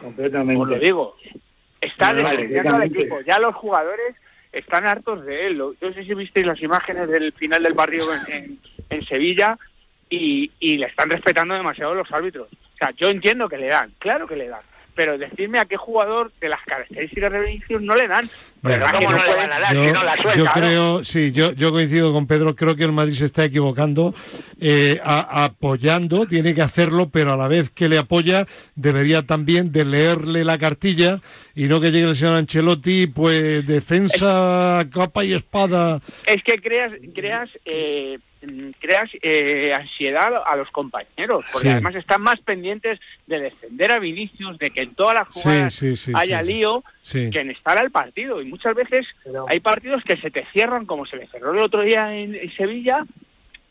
Completamente. 0.00 0.62
os 0.62 0.68
lo 0.68 0.78
digo. 0.78 1.16
Está 1.80 2.12
No, 2.12 2.28
desquiciando 2.28 2.76
al 2.76 2.84
equipo. 2.84 3.20
Ya 3.22 3.38
los 3.38 3.54
jugadores 3.54 4.14
están 4.52 4.86
hartos 4.88 5.24
de 5.24 5.46
él. 5.46 5.58
No 5.58 5.92
sé 5.92 6.04
si 6.04 6.14
visteis 6.14 6.46
las 6.46 6.60
imágenes 6.62 7.08
del 7.08 7.32
final 7.32 7.62
del 7.62 7.74
partido 7.74 8.06
en, 8.14 8.32
en- 8.34 8.58
en 8.90 9.04
Sevilla 9.06 9.58
y, 10.10 10.50
y 10.60 10.78
le 10.78 10.86
están 10.86 11.10
respetando 11.10 11.54
demasiado 11.54 11.94
los 11.94 12.10
árbitros. 12.12 12.48
O 12.52 12.76
sea, 12.78 12.92
yo 12.96 13.08
entiendo 13.08 13.48
que 13.48 13.58
le 13.58 13.68
dan, 13.68 13.92
claro 13.98 14.26
que 14.26 14.36
le 14.36 14.48
dan. 14.48 14.62
Pero 14.94 15.16
decirme 15.18 15.60
a 15.60 15.64
qué 15.64 15.76
jugador 15.76 16.32
de 16.40 16.48
las 16.48 16.62
características 16.64 17.32
de 17.32 17.40
Vinicius 17.40 17.82
no 17.82 17.94
le 17.94 18.08
dan. 18.08 18.28
Yo, 20.36 20.44
creo, 20.54 21.04
sí, 21.04 21.32
yo, 21.32 21.52
yo 21.52 21.70
coincido 21.70 22.12
con 22.12 22.26
Pedro, 22.26 22.54
creo 22.56 22.74
que 22.76 22.84
el 22.84 22.92
Madrid 22.92 23.14
se 23.14 23.24
está 23.26 23.44
equivocando, 23.44 24.14
eh, 24.60 25.00
a- 25.02 25.44
apoyando, 25.44 26.26
tiene 26.26 26.54
que 26.54 26.62
hacerlo, 26.62 27.08
pero 27.10 27.32
a 27.32 27.36
la 27.36 27.48
vez 27.48 27.70
que 27.70 27.88
le 27.88 27.98
apoya, 27.98 28.46
debería 28.74 29.22
también 29.22 29.70
de 29.72 29.84
leerle 29.84 30.44
la 30.44 30.58
cartilla 30.58 31.20
y 31.54 31.64
no 31.66 31.80
que 31.80 31.90
llegue 31.90 32.08
el 32.08 32.16
señor 32.16 32.34
Ancelotti, 32.34 33.06
pues 33.08 33.66
defensa, 33.66 34.86
capa 34.92 35.24
y 35.24 35.32
espada. 35.34 36.00
es 36.26 36.42
que 36.42 36.58
creas 36.60 36.92
creas 37.14 37.48
eh, 37.64 38.18
creas 38.80 39.10
eh, 39.22 39.74
ansiedad 39.74 40.28
a 40.46 40.54
los 40.54 40.70
compañeros 40.70 41.44
porque 41.52 41.66
Sí. 41.68 41.72
además 41.72 41.96
están 41.96 42.22
más 42.22 42.38
pendientes 42.40 43.00
de 43.26 43.40
defender 43.40 43.90
a 43.90 43.98
Vinicius 43.98 44.56
de 44.58 44.70
que 44.70 44.82
en 44.82 44.94
todas 44.94 45.14
las 45.18 45.28
jugadas 45.28 45.74
sí, 45.74 45.96
sí, 45.96 46.12
haya 46.14 46.40
lío 46.42 46.84
que 47.10 47.40
en 47.40 47.50
estar 47.50 47.76
al 47.78 47.90
partido 47.90 48.40
y 48.40 48.44
muchas 48.48 48.74
veces 48.74 49.06
Pero- 49.24 49.46
hay 49.48 49.60
partidos 49.60 50.02
que 50.04 50.16
se 50.16 50.30
te 50.30 50.44
cierran 50.52 50.86
como 50.86 51.06
se 51.06 51.16
le 51.16 51.26
cerró 51.28 51.52
el 51.52 51.58
otro 51.60 51.82
día 51.82 52.14
en, 52.16 52.34
en 52.34 52.50
Sevilla 52.56 53.06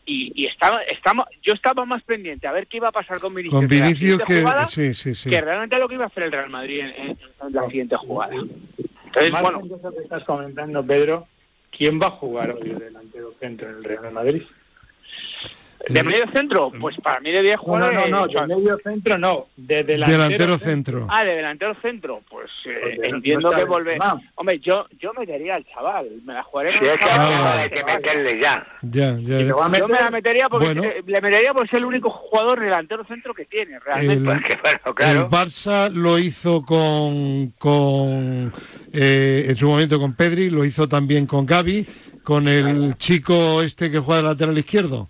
y, 0.06 0.32
y 0.42 0.46
estaba, 0.46 0.82
estaba 0.84 1.28
yo 1.44 1.54
estaba 1.54 1.86
más 1.86 2.02
pendiente 2.04 2.48
a 2.48 2.52
ver 2.54 2.68
qué 2.68 2.78
iba 2.78 2.88
a 2.88 2.94
pasar 2.94 3.20
con 3.20 3.34
Vinicius, 3.36 3.60
Con 3.60 3.68
Vinicius 3.68 4.24
que... 4.24 4.42
jugada 4.42 4.66
Sí, 4.68 4.94
sí, 4.94 5.14
sí. 5.14 5.30
que 5.30 5.42
realmente 5.42 5.78
lo 5.78 5.88
que 5.90 5.96
iba 5.96 6.06
a 6.06 6.08
hacer 6.08 6.24
el 6.24 6.32
Real 6.32 6.50
Madrid 6.50 6.80
en, 6.80 7.18
la 7.54 7.66
siguiente 7.68 7.96
jugada 7.98 8.34
entonces 8.36 9.32
Más 9.32 9.42
bueno 9.42 9.62
que 9.96 10.02
estás 10.04 10.24
comentando, 10.26 10.86
Pedro, 10.86 11.28
¿quién 11.72 12.00
va 12.00 12.08
a 12.08 12.12
jugar 12.12 12.52
hoy 12.52 12.70
de 12.70 12.76
delantero 12.86 13.34
centro 13.40 13.70
en 13.70 13.76
el 13.78 13.84
Real 13.84 14.12
Madrid? 14.14 14.44
¿De 15.90 16.04
medio 16.04 16.26
centro? 16.34 16.72
Pues 16.82 16.98
para 16.98 17.20
mí 17.22 17.32
debía 17.32 17.56
No, 17.56 17.62
jugar... 17.62 17.94
no, 17.94 18.08
no, 18.08 18.26
eh, 18.26 18.30
de 18.48 18.56
medio 18.56 18.78
centro 18.84 19.18
no, 19.18 19.46
de 19.56 19.84
delantero, 19.84 20.24
Delantero 20.24 20.58
centro. 20.58 21.08
Ah, 21.10 21.24
de 21.24 21.36
delantero 21.36 21.76
centro. 21.82 22.22
Pues 22.30 22.50
eh, 22.66 22.98
no- 23.10 23.16
entiendo 23.18 23.52
no 23.52 23.58
que 23.58 23.64
volver... 23.64 23.98
Hombre, 24.36 24.60
yo, 24.60 24.86
yo 25.00 25.14
metería 25.14 25.56
al 25.56 25.66
chaval. 25.66 26.08
Me 26.26 26.34
la 26.34 26.44
jugaré 26.44 26.74
con 26.78 26.86
es 26.88 26.94
el 26.94 27.00
que 27.00 27.06
chaval. 27.06 27.34
Ah, 27.36 27.60
hay 27.62 27.70
que 27.70 27.84
meterle 27.84 28.40
ya. 28.40 28.68
Ya, 28.82 29.18
ya. 29.20 29.40
Yo 29.40 29.56
me 29.70 29.80
la 29.80 29.88
meter, 29.88 30.12
metería 30.12 30.50
porque 30.50 30.66
Bueno. 30.66 30.84
eh, 30.84 31.04
le 31.06 31.22
metería 31.22 31.54
porque 31.54 31.68
es 31.68 31.74
el 31.74 31.86
único 31.86 32.10
jugador 32.10 32.60
delantero 32.60 33.06
centro 33.06 33.34
que 33.34 33.46
tiene 33.46 33.80
realmente. 33.80 34.14
El- 34.16 34.26
Pues 34.26 34.96
que 34.96 35.04
El. 35.04 35.18
Barça 35.30 35.90
lo 35.92 36.20
hizo 36.20 36.64
con, 36.64 37.52
con 37.58 38.52
eh, 38.92 39.46
en 39.48 39.56
su 39.56 39.68
momento 39.68 40.00
con 40.00 40.14
Pedri, 40.16 40.50
lo 40.50 40.66
hizo 40.66 40.88
también 40.88 41.26
con 41.26 41.46
Gaby, 41.46 41.86
con 42.24 42.48
el 42.48 42.98
chico 42.98 43.62
este 43.62 43.90
que 43.92 44.00
juega 44.00 44.22
de 44.22 44.28
lateral 44.30 44.58
izquierdo. 44.58 45.08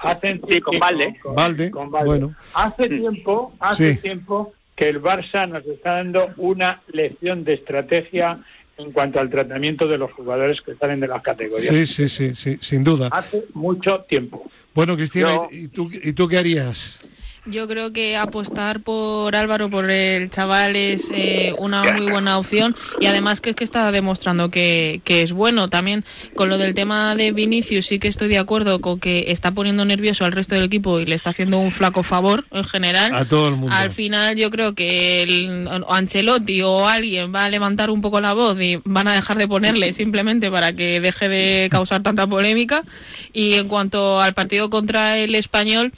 Hacen 0.00 0.40
Sí, 0.48 0.60
con 0.60 0.78
Valde. 0.78 1.16
Valde, 1.24 1.70
con 1.70 1.90
Valde. 1.90 2.06
bueno. 2.08 2.34
Hace 2.54 2.88
tiempo, 2.88 3.52
hace 3.60 3.94
Sí. 3.94 4.00
tiempo 4.00 4.52
que 4.76 4.88
el 4.88 5.02
Barça 5.02 5.48
nos 5.48 5.64
está 5.66 5.96
dando 5.96 6.30
una 6.38 6.80
lección 6.92 7.44
de 7.44 7.54
estrategia 7.54 8.38
en 8.78 8.92
cuanto 8.92 9.20
al 9.20 9.28
tratamiento 9.28 9.86
de 9.86 9.98
los 9.98 10.10
jugadores 10.12 10.60
que 10.62 10.74
salen 10.76 11.00
de 11.00 11.08
las 11.08 11.20
categorías. 11.22 11.74
Sí, 11.74 11.86
sí, 11.86 12.08
sí, 12.08 12.34
sí, 12.34 12.58
sin 12.62 12.82
duda. 12.82 13.08
Hace 13.12 13.44
mucho 13.52 14.00
tiempo. 14.08 14.50
Bueno, 14.74 14.96
Cristina, 14.96 15.34
Yo- 15.34 15.48
¿y 15.50 15.68
tú, 15.68 15.90
¿y 15.92 16.12
tú 16.14 16.26
qué 16.28 16.38
harías? 16.38 16.98
Yo 17.46 17.66
creo 17.66 17.92
que 17.92 18.16
apostar 18.16 18.80
por 18.80 19.34
Álvaro, 19.34 19.70
por 19.70 19.90
el 19.90 20.30
chaval, 20.30 20.76
es 20.76 21.10
eh, 21.14 21.54
una 21.58 21.82
muy 21.82 22.10
buena 22.10 22.38
opción 22.38 22.76
y 23.00 23.06
además 23.06 23.40
que 23.40 23.50
es 23.50 23.56
que 23.56 23.64
está 23.64 23.90
demostrando 23.92 24.50
que, 24.50 25.00
que 25.04 25.22
es 25.22 25.32
bueno. 25.32 25.68
También 25.68 26.04
con 26.34 26.48
lo 26.50 26.58
del 26.58 26.74
tema 26.74 27.14
de 27.14 27.32
Vinicius 27.32 27.86
sí 27.86 27.98
que 27.98 28.08
estoy 28.08 28.28
de 28.28 28.38
acuerdo 28.38 28.80
con 28.80 29.00
que 29.00 29.26
está 29.28 29.52
poniendo 29.52 29.84
nervioso 29.84 30.24
al 30.24 30.32
resto 30.32 30.54
del 30.54 30.64
equipo 30.64 31.00
y 31.00 31.06
le 31.06 31.14
está 31.14 31.30
haciendo 31.30 31.58
un 31.58 31.72
flaco 31.72 32.02
favor 32.02 32.44
en 32.50 32.64
general. 32.64 33.14
A 33.14 33.24
todo 33.24 33.48
el 33.48 33.56
mundo. 33.56 33.74
Al 33.74 33.90
final 33.90 34.36
yo 34.36 34.50
creo 34.50 34.74
que 34.74 35.22
el, 35.22 35.68
Ancelotti 35.88 36.62
o 36.62 36.86
alguien 36.86 37.34
va 37.34 37.46
a 37.46 37.48
levantar 37.48 37.90
un 37.90 38.00
poco 38.00 38.20
la 38.20 38.34
voz 38.34 38.60
y 38.60 38.80
van 38.84 39.08
a 39.08 39.14
dejar 39.14 39.38
de 39.38 39.48
ponerle 39.48 39.92
simplemente 39.92 40.50
para 40.50 40.74
que 40.74 41.00
deje 41.00 41.28
de 41.28 41.68
causar 41.70 42.02
tanta 42.02 42.26
polémica. 42.26 42.84
Y 43.32 43.54
en 43.54 43.68
cuanto 43.68 44.20
al 44.20 44.34
partido 44.34 44.68
contra 44.70 45.18
el 45.18 45.34
español, 45.34 45.92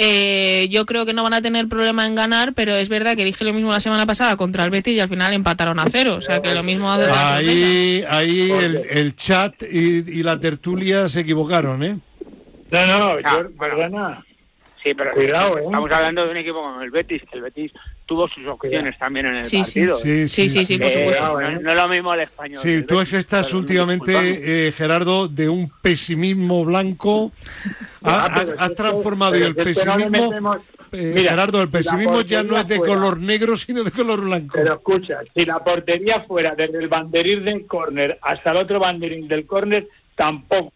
eh, 0.00 0.68
yo 0.70 0.86
creo 0.86 1.04
que 1.04 1.12
no 1.12 1.24
van 1.24 1.34
a 1.34 1.42
tener 1.42 1.66
problema 1.68 2.06
en 2.06 2.14
ganar, 2.14 2.52
pero 2.54 2.76
es 2.76 2.88
verdad 2.88 3.16
que 3.16 3.24
dije 3.24 3.44
lo 3.44 3.52
mismo 3.52 3.72
la 3.72 3.80
semana 3.80 4.06
pasada 4.06 4.36
contra 4.36 4.62
el 4.64 4.70
Betis 4.70 4.96
y 4.96 5.00
al 5.00 5.08
final 5.08 5.32
empataron 5.34 5.78
a 5.80 5.86
cero. 5.90 6.14
O 6.14 6.20
sea 6.20 6.40
que 6.40 6.52
lo 6.54 6.62
mismo 6.62 6.90
hace 6.92 7.06
la 7.08 7.14
sorpresa. 7.14 7.34
Ahí, 7.36 8.04
ahí 8.08 8.50
el, 8.52 8.76
el 8.88 9.16
chat 9.16 9.60
y, 9.62 10.04
y 10.08 10.22
la 10.22 10.38
tertulia 10.38 11.08
se 11.08 11.20
equivocaron, 11.20 11.82
¿eh? 11.82 11.98
No, 12.70 12.86
no, 12.86 13.12
Ah, 13.12 13.16
yo, 13.24 13.36
bueno. 13.36 13.50
perdona. 13.58 14.24
Sí, 14.84 14.94
pero 14.94 15.10
Cuidado, 15.12 15.58
¿eh? 15.58 15.62
estamos 15.64 15.90
hablando 15.90 16.24
de 16.24 16.30
un 16.30 16.36
equipo 16.36 16.62
como 16.62 16.80
el 16.82 16.90
Betis, 16.90 17.22
que 17.30 17.36
el 17.36 17.42
Betis 17.42 17.72
tuvo 18.06 18.28
sus 18.28 18.46
opciones 18.46 18.96
también 18.98 19.26
en 19.26 19.36
el 19.36 19.44
Sí, 19.44 19.58
partido. 19.62 19.98
Sí, 19.98 20.28
Sí, 20.28 20.48
sí, 20.48 20.64
sí, 20.64 20.78
por 20.78 20.86
Eh, 20.86 20.92
supuesto. 20.94 21.40
no, 21.40 21.50
no 21.60 21.68
es 21.70 21.74
lo 21.74 21.88
mismo 21.88 22.14
el 22.14 22.20
español. 22.20 22.60
Sí, 22.62 22.70
El 22.74 22.86
tú 22.86 22.98
Betis, 22.98 23.14
estás 23.14 23.52
últimamente, 23.52 24.68
eh, 24.68 24.72
Gerardo, 24.72 25.26
de 25.28 25.48
un 25.48 25.70
pesimismo 25.82 26.64
blanco. 26.64 27.32
Ha- 28.02 28.24
Ah, 28.24 28.24
has, 28.34 28.48
has 28.56 28.74
transformado 28.76 29.32
pero 29.32 29.46
el 29.46 29.56
no 29.56 29.64
pesimismo. 29.64 30.56
eh, 30.92 31.12
Mira, 31.14 31.30
Gerardo, 31.32 31.60
el 31.60 31.68
pesimismo 31.68 32.20
ya 32.22 32.42
no 32.44 32.56
es 32.56 32.66
de 32.68 32.76
fuera- 32.76 32.94
color 32.94 33.18
negro, 33.20 33.56
sino 33.56 33.82
de 33.84 33.90
color 33.90 34.20
blanco. 34.22 34.52
Pero 34.56 34.74
escucha, 34.74 35.18
si 35.36 35.44
la 35.44 35.58
portería 35.58 36.20
fuera 36.20 36.54
desde 36.54 36.78
el 36.78 36.88
banderín 36.88 37.44
del 37.44 37.66
córner 37.66 38.18
hasta 38.22 38.52
el 38.52 38.58
otro 38.58 38.78
banderín 38.78 39.26
del 39.28 39.44
córner, 39.44 39.86
tampoco. 40.18 40.72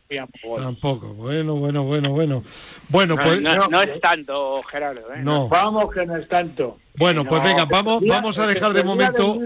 Tampoco. 0.56 1.08
Bueno, 1.14 1.56
bueno, 1.56 1.82
bueno, 1.84 2.10
bueno. 2.12 2.42
Bueno, 2.88 3.16
No, 3.16 3.22
pues. 3.22 3.42
no, 3.42 3.54
no, 3.56 3.68
no 3.68 3.82
es 3.82 4.00
tanto, 4.00 4.62
Gerardo. 4.70 5.00
¿eh? 5.14 5.20
No. 5.22 5.48
Vamos 5.48 5.92
que 5.92 6.06
no 6.06 6.16
es 6.16 6.28
tanto. 6.28 6.78
Bueno, 6.96 7.24
pues 7.24 7.42
No, 7.42 7.48
venga, 7.48 7.64
vamos, 7.64 8.02
vamos 8.06 8.38
a 8.38 8.46
dejar 8.46 8.72
de 8.72 8.84
momento. 8.84 9.38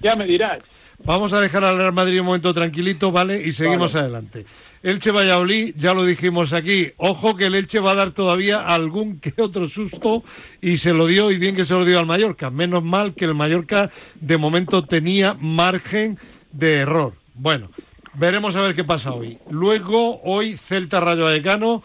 ya 0.00 0.16
me 0.16 0.24
dirás. 0.24 0.58
Vamos 1.04 1.32
a 1.32 1.40
dejar 1.40 1.64
al 1.64 1.76
Real 1.76 1.92
Madrid 1.92 2.18
un 2.20 2.26
momento 2.26 2.52
tranquilito, 2.52 3.12
¿vale? 3.12 3.40
Y 3.46 3.52
seguimos 3.52 3.92
Vale. 3.94 4.04
adelante. 4.06 4.46
Elche 4.82 5.10
Valladolid, 5.12 5.74
ya 5.76 5.94
lo 5.94 6.04
dijimos 6.04 6.52
aquí. 6.52 6.88
Ojo 6.96 7.36
que 7.36 7.46
el 7.46 7.54
Elche 7.54 7.78
va 7.78 7.92
a 7.92 7.96
dar 7.96 8.10
todavía 8.12 8.66
algún 8.66 9.20
que 9.20 9.32
otro 9.40 9.68
susto 9.68 10.24
y 10.60 10.78
se 10.78 10.92
lo 10.94 11.06
dio, 11.06 11.30
y 11.30 11.38
bien 11.38 11.54
que 11.54 11.64
se 11.64 11.74
lo 11.74 11.84
dio 11.84 11.98
al 12.00 12.06
Mallorca. 12.06 12.50
Menos 12.50 12.82
mal 12.82 13.14
que 13.14 13.26
el 13.26 13.34
Mallorca 13.34 13.90
de 14.20 14.38
momento 14.38 14.84
tenía 14.84 15.36
margen 15.38 16.18
de 16.50 16.78
error. 16.78 17.12
Bueno, 17.34 17.70
veremos 18.18 18.54
a 18.56 18.62
ver 18.62 18.74
qué 18.74 18.84
pasa 18.84 19.12
hoy. 19.12 19.38
Luego, 19.50 20.20
hoy 20.22 20.56
Celta 20.56 21.00
Rayo 21.00 21.24
Vallecano, 21.24 21.82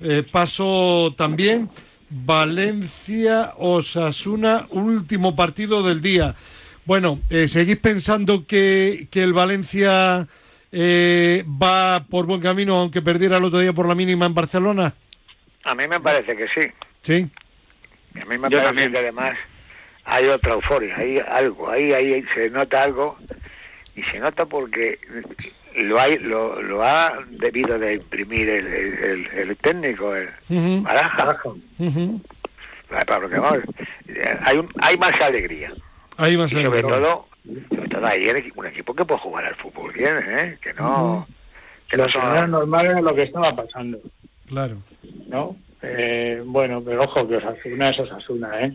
eh, 0.00 0.22
paso 0.30 1.14
también. 1.16 1.68
Valencia 2.08 3.54
Osasuna, 3.56 4.66
último 4.70 5.34
partido 5.34 5.82
del 5.82 6.00
día. 6.00 6.34
Bueno, 6.84 7.18
eh, 7.30 7.48
¿seguís 7.48 7.78
pensando 7.78 8.46
que, 8.46 9.08
que 9.10 9.24
el 9.24 9.32
Valencia 9.32 10.28
eh, 10.70 11.44
va 11.60 12.04
por 12.08 12.26
buen 12.26 12.40
camino, 12.40 12.76
aunque 12.76 13.02
perdiera 13.02 13.38
el 13.38 13.44
otro 13.44 13.58
día 13.58 13.72
por 13.72 13.88
la 13.88 13.96
mínima 13.96 14.26
en 14.26 14.34
Barcelona? 14.34 14.94
A 15.64 15.74
mí 15.74 15.88
me 15.88 15.98
parece 16.00 16.36
que 16.36 16.46
sí. 16.46 16.70
Sí. 17.02 17.28
A 18.20 18.24
mí 18.24 18.38
me 18.38 18.48
Yo 18.48 18.58
parece 18.58 18.64
también. 18.66 18.92
que 18.92 18.98
además 18.98 19.36
hay 20.04 20.28
otra 20.28 20.54
euforia, 20.54 20.96
hay 20.96 21.18
algo, 21.18 21.68
ahí, 21.68 21.92
ahí 21.92 22.24
se 22.34 22.48
nota 22.50 22.82
algo 22.84 23.18
y 23.96 24.02
se 24.04 24.20
nota 24.20 24.46
porque 24.46 25.00
lo 25.84 26.00
hay, 26.00 26.18
lo, 26.18 26.60
lo 26.62 26.82
ha 26.82 27.12
debido 27.28 27.78
de 27.78 27.94
imprimir 27.94 28.48
el, 28.48 28.66
el, 28.66 28.94
el- 29.04 29.26
el 29.50 29.56
técnico, 29.58 30.14
el 30.14 30.28
Ujú, 30.48 30.82
Baraja. 30.82 31.36
ujú. 31.78 32.20
Para 32.88 33.18
lo 33.20 33.28
que 33.28 33.38
vamos, 33.38 33.58
eh, 34.08 34.22
hay, 34.42 34.58
un, 34.58 34.68
hay 34.80 34.96
más 34.96 35.20
alegría. 35.20 35.72
Va 36.18 36.24
a 36.26 36.30
Y 36.46 36.50
sobre 36.64 36.80
todo, 36.82 37.28
sobre 37.68 37.88
todo 37.88 38.06
equipo- 38.36 38.60
un 38.60 38.66
equipo 38.66 38.94
que 38.94 39.04
puede 39.04 39.20
jugar 39.20 39.44
al 39.44 39.54
fútbol 39.56 39.92
bien, 39.92 40.16
¿eh? 40.26 40.58
que 40.62 40.72
no, 40.74 41.26
que 41.90 41.96
no 41.96 42.04
Lo 42.04 42.12
que 42.12 42.18
no 42.18 42.30
era 42.32 42.40
son... 42.42 42.50
normal 42.52 42.86
era 42.86 43.00
lo 43.00 43.14
que 43.14 43.22
estaba 43.24 43.54
pasando, 43.54 43.98
Claro. 44.46 44.76
¿no? 45.28 45.56
Eh, 45.82 46.40
bueno, 46.44 46.82
pero 46.84 47.02
ojo, 47.02 47.28
que 47.28 47.36
Osasuna 47.36 47.88
es 47.90 47.98
Osasuna, 47.98 48.60
¿eh? 48.64 48.72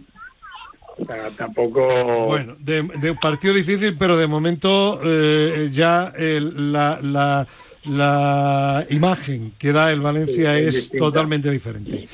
O 0.97 1.05
sea, 1.05 1.29
tampoco... 1.37 2.25
Bueno, 2.27 2.55
de, 2.59 3.15
partido 3.21 3.53
difícil, 3.53 3.95
pero 3.97 4.17
de 4.17 4.27
momento 4.27 4.99
eh, 5.03 5.69
ya 5.71 6.13
el- 6.17 6.71
la, 6.71 6.99
la, 7.01 7.47
la 7.85 8.85
imagen 8.89 9.53
que 9.57 9.71
da 9.71 9.91
el 9.91 10.01
Valencia 10.01 10.55
Sí, 10.57 10.65
es 10.65 10.91
totalmente 10.91 11.49
diferente. 11.49 12.07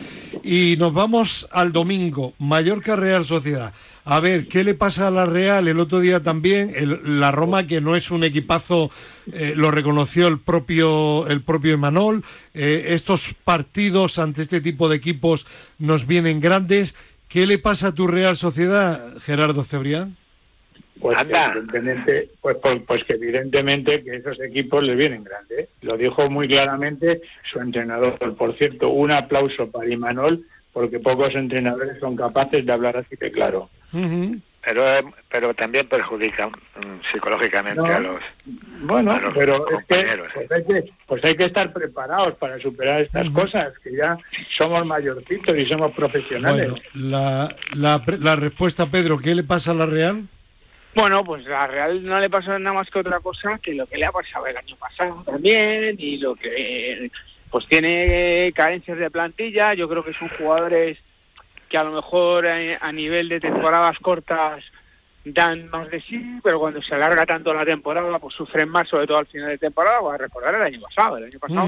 Y 0.44 0.76
nos 0.78 0.94
vamos 0.94 1.48
al 1.52 1.72
domingo, 1.74 2.34
Mallorca 2.40 2.96
Real 2.96 3.26
Sociedad. 3.26 3.74
A 4.06 4.22
ver, 4.22 4.48
¿qué 4.48 4.64
le 4.64 4.74
pasa 4.74 5.08
a 5.08 5.12
la 5.12 5.26
Real? 5.26 5.68
El 5.68 5.82
otro 5.82 6.00
día 6.00 6.22
también, 6.24 6.72
el- 6.74 7.20
la 7.20 7.32
Roma, 7.32 7.68
que 7.68 7.82
no 7.82 7.96
es 7.98 8.10
un 8.10 8.24
equipazo, 8.24 8.90
eh, 9.34 9.52
lo 9.56 9.70
reconoció 9.70 10.28
el 10.30 10.40
propio, 10.40 11.28
el 11.28 11.42
propio 11.42 11.74
Emanol. 11.74 12.24
Eh, 12.54 12.86
estos 12.92 13.34
partidos 13.44 14.18
ante 14.18 14.44
este 14.44 14.62
tipo 14.62 14.88
de 14.88 14.96
equipos 14.96 15.46
nos 15.78 16.08
vienen 16.08 16.40
grandes. 16.40 16.96
¿Qué 17.38 17.46
le 17.46 17.60
pasa 17.60 17.90
a 17.90 17.92
tu 17.92 18.08
Real 18.08 18.36
Sociedad, 18.36 19.16
Gerardo 19.20 19.64
Cebrián? 19.64 20.18
Pues 21.00 21.16
que, 21.22 21.38
evidentemente, 21.38 22.32
pues, 22.42 22.58
pues, 22.60 22.82
pues 22.88 23.04
que 23.04 23.14
evidentemente 23.14 24.04
que 24.04 24.16
esos 24.16 24.40
equipos 24.42 24.82
les 24.84 24.98
vienen 24.98 25.24
grandes. 25.24 25.70
Lo 25.84 25.98
dijo 25.98 26.32
muy 26.32 26.48
claramente 26.48 27.22
su 27.52 27.60
entrenador. 27.60 28.18
Por 28.36 28.58
cierto, 28.58 28.90
un 28.90 29.12
aplauso 29.12 29.70
para 29.70 29.88
Imanol, 29.88 30.48
porque 30.74 31.00
pocos 31.00 31.36
entrenadores 31.36 32.00
son 32.00 32.16
capaces 32.16 32.66
de 32.66 32.72
hablar 32.72 32.98
así 32.98 33.16
de 33.16 33.32
claro. 33.32 33.70
Ujú. 33.94 34.38
Pero, 34.68 34.86
eh, 34.86 35.02
pero 35.32 35.54
también 35.54 35.88
perjudican 35.88 36.50
mm, 36.50 37.00
psicológicamente 37.14 37.80
No. 37.80 37.86
a 37.86 38.00
los... 38.00 38.22
Bueno, 38.82 39.14
A 39.14 39.20
los 39.22 39.34
pero 39.34 39.66
es 39.70 39.86
que 39.86 40.18
pues, 40.36 40.52
hay 40.52 40.64
que 40.66 40.90
pues 41.06 41.24
hay 41.24 41.36
que 41.36 41.46
estar 41.46 41.72
preparados 41.72 42.36
para 42.36 42.60
superar 42.60 43.00
estas 43.00 43.30
cosas, 43.30 43.72
que 43.82 43.96
ya 43.96 44.18
somos 44.58 44.86
mayorcitos 44.86 45.58
y 45.58 45.66
somos 45.66 45.94
profesionales. 45.94 46.70
Bueno, 46.72 46.86
la, 46.96 47.56
la, 47.76 48.04
pre- 48.04 48.18
la 48.18 48.36
respuesta, 48.36 48.88
Pedro, 48.92 49.18
¿qué 49.20 49.34
le 49.36 49.44
pasa 49.44 49.72
a 49.72 49.76
la 49.76 49.86
Real? 49.86 50.24
Bueno, 50.96 51.24
pues 51.24 51.48
a 51.48 51.66
Real 51.68 52.04
no 52.04 52.20
le 52.20 52.30
pasó 52.30 52.60
nada 52.60 52.74
más 52.76 52.90
que 52.90 53.00
otra 53.00 53.22
cosa 53.22 53.58
que 53.64 53.74
lo 53.74 53.86
que 53.86 53.96
le 53.98 54.06
ha 54.06 54.12
pasado 54.12 54.48
el 54.48 54.58
año 54.58 54.76
pasado 54.76 55.24
también 55.26 55.96
y 55.98 56.18
lo 56.18 56.36
que 56.36 57.10
pues 57.50 57.66
tiene 57.68 58.52
carencias 58.54 58.98
de 58.98 59.10
plantilla. 59.10 59.74
Yo 59.76 59.88
creo 59.88 60.04
que 60.04 60.12
son 60.12 60.28
jugadores 60.38 60.98
que 61.70 61.78
a 61.78 61.84
lo 61.84 61.92
mejor 61.92 62.46
eh, 62.46 62.78
a 62.80 62.92
nivel 62.92 63.30
de 63.30 63.40
temporadas 63.40 63.98
cortas 64.00 64.64
dan 65.26 65.70
más 65.70 65.90
de 65.90 66.02
sí, 66.02 66.40
pero 66.44 66.60
cuando 66.60 66.82
se 66.82 66.96
alarga 66.96 67.26
tanto 67.26 67.54
la 67.54 67.66
temporada, 67.66 68.18
pues 68.20 68.34
sufren 68.36 68.70
más, 68.70 68.88
sobre 68.88 69.08
todo 69.08 69.18
al 69.18 69.28
final 69.28 69.50
de 69.50 69.58
temporada. 69.58 70.00
Voy 70.00 70.16
a 70.16 70.18
recordar 70.18 70.56
el 70.56 70.62
año 70.62 70.80
pasado. 70.82 71.18
El 71.18 71.26
año 71.26 71.40
pasado 71.40 71.68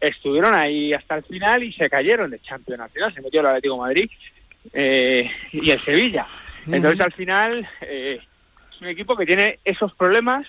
estuvieron 0.00 0.54
ahí 0.54 0.92
hasta 0.92 1.16
el 1.16 1.24
final 1.24 1.62
y 1.62 1.72
se 1.72 1.88
cayeron 1.88 2.30
de 2.30 2.40
Champions 2.40 2.80
al 2.80 2.90
final. 2.90 3.14
Se 3.14 3.22
metió 3.22 3.40
el 3.40 3.46
Atlético 3.46 3.74
de 3.74 3.80
Madrid 3.80 4.10
eh, 4.72 5.30
y 5.52 5.70
el 5.70 5.84
Sevilla. 5.84 6.26
Entonces, 6.66 7.00
al 7.00 7.12
final, 7.12 7.68
eh, 7.82 8.20
es 8.72 8.80
un 8.80 8.88
equipo 8.88 9.16
que 9.16 9.26
tiene 9.26 9.60
esos 9.64 9.94
problemas 9.94 10.46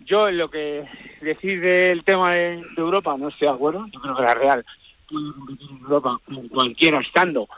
yo 0.00 0.28
en 0.28 0.38
lo 0.38 0.48
que 0.48 0.84
decís 1.20 1.60
del 1.60 2.04
tema 2.04 2.32
de, 2.32 2.56
de 2.56 2.80
Europa 2.82 3.16
no 3.18 3.28
estoy 3.28 3.48
de 3.48 3.54
acuerdo. 3.54 3.86
Yo 3.92 4.00
creo 4.00 4.16
que 4.16 4.22
la 4.22 4.34
Real 4.34 4.64
puede 5.08 5.32
competir 5.32 5.70
en 5.70 5.78
Europa 5.78 6.20
con 6.24 6.48
cualquiera 6.48 7.00
estando 7.00 7.48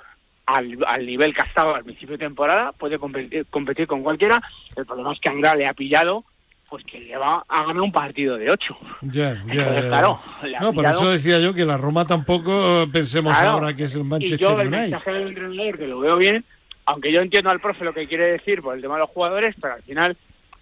al, 0.54 0.78
al 0.86 1.06
nivel 1.06 1.34
que 1.34 1.42
ha 1.42 1.46
estado 1.46 1.74
al 1.74 1.84
principio 1.84 2.16
de 2.16 2.24
temporada, 2.24 2.72
puede 2.72 2.98
competir, 2.98 3.46
competir 3.50 3.86
con 3.86 4.02
cualquiera. 4.02 4.40
El 4.76 4.86
problema 4.86 5.12
es 5.12 5.20
que 5.20 5.28
Angra 5.30 5.54
le 5.54 5.66
ha 5.66 5.74
pillado 5.74 6.24
pues 6.70 6.84
que 6.84 7.00
le 7.00 7.16
va 7.16 7.42
a 7.48 7.64
ganar 7.64 7.80
un 7.80 7.92
partido 7.92 8.36
de 8.36 8.50
ocho. 8.50 8.76
Ya, 9.00 9.42
ya, 9.46 9.80
claro, 9.88 10.20
No, 10.60 10.72
por 10.74 10.84
eso 10.84 11.10
decía 11.10 11.38
yo 11.40 11.54
que 11.54 11.64
la 11.64 11.78
Roma 11.78 12.04
tampoco 12.06 12.86
pensemos 12.92 13.32
Claro. 13.34 13.52
ahora 13.52 13.74
que 13.74 13.84
es 13.84 13.94
el 13.94 14.02
y 14.02 14.04
Manchester 14.04 14.38
yo 14.38 14.50
el 14.60 14.68
United. 14.68 14.82
mensaje 14.82 15.12
del 15.12 15.28
entrenador 15.28 15.78
que 15.78 15.86
lo 15.86 16.00
veo 16.00 16.16
bien 16.18 16.44
aunque 16.84 17.10
yo 17.12 17.20
entiendo 17.20 17.48
al 17.50 17.60
profe 17.60 17.84
lo 17.84 17.92
que 17.94 18.06
quiere 18.06 18.32
decir 18.32 18.60
por 18.62 18.74
el 18.74 18.82
tema 18.82 18.94
de 18.94 19.00
los 19.00 19.10
jugadores 19.10 19.54
pero 19.60 19.74
al 19.74 19.82
final 19.82 20.14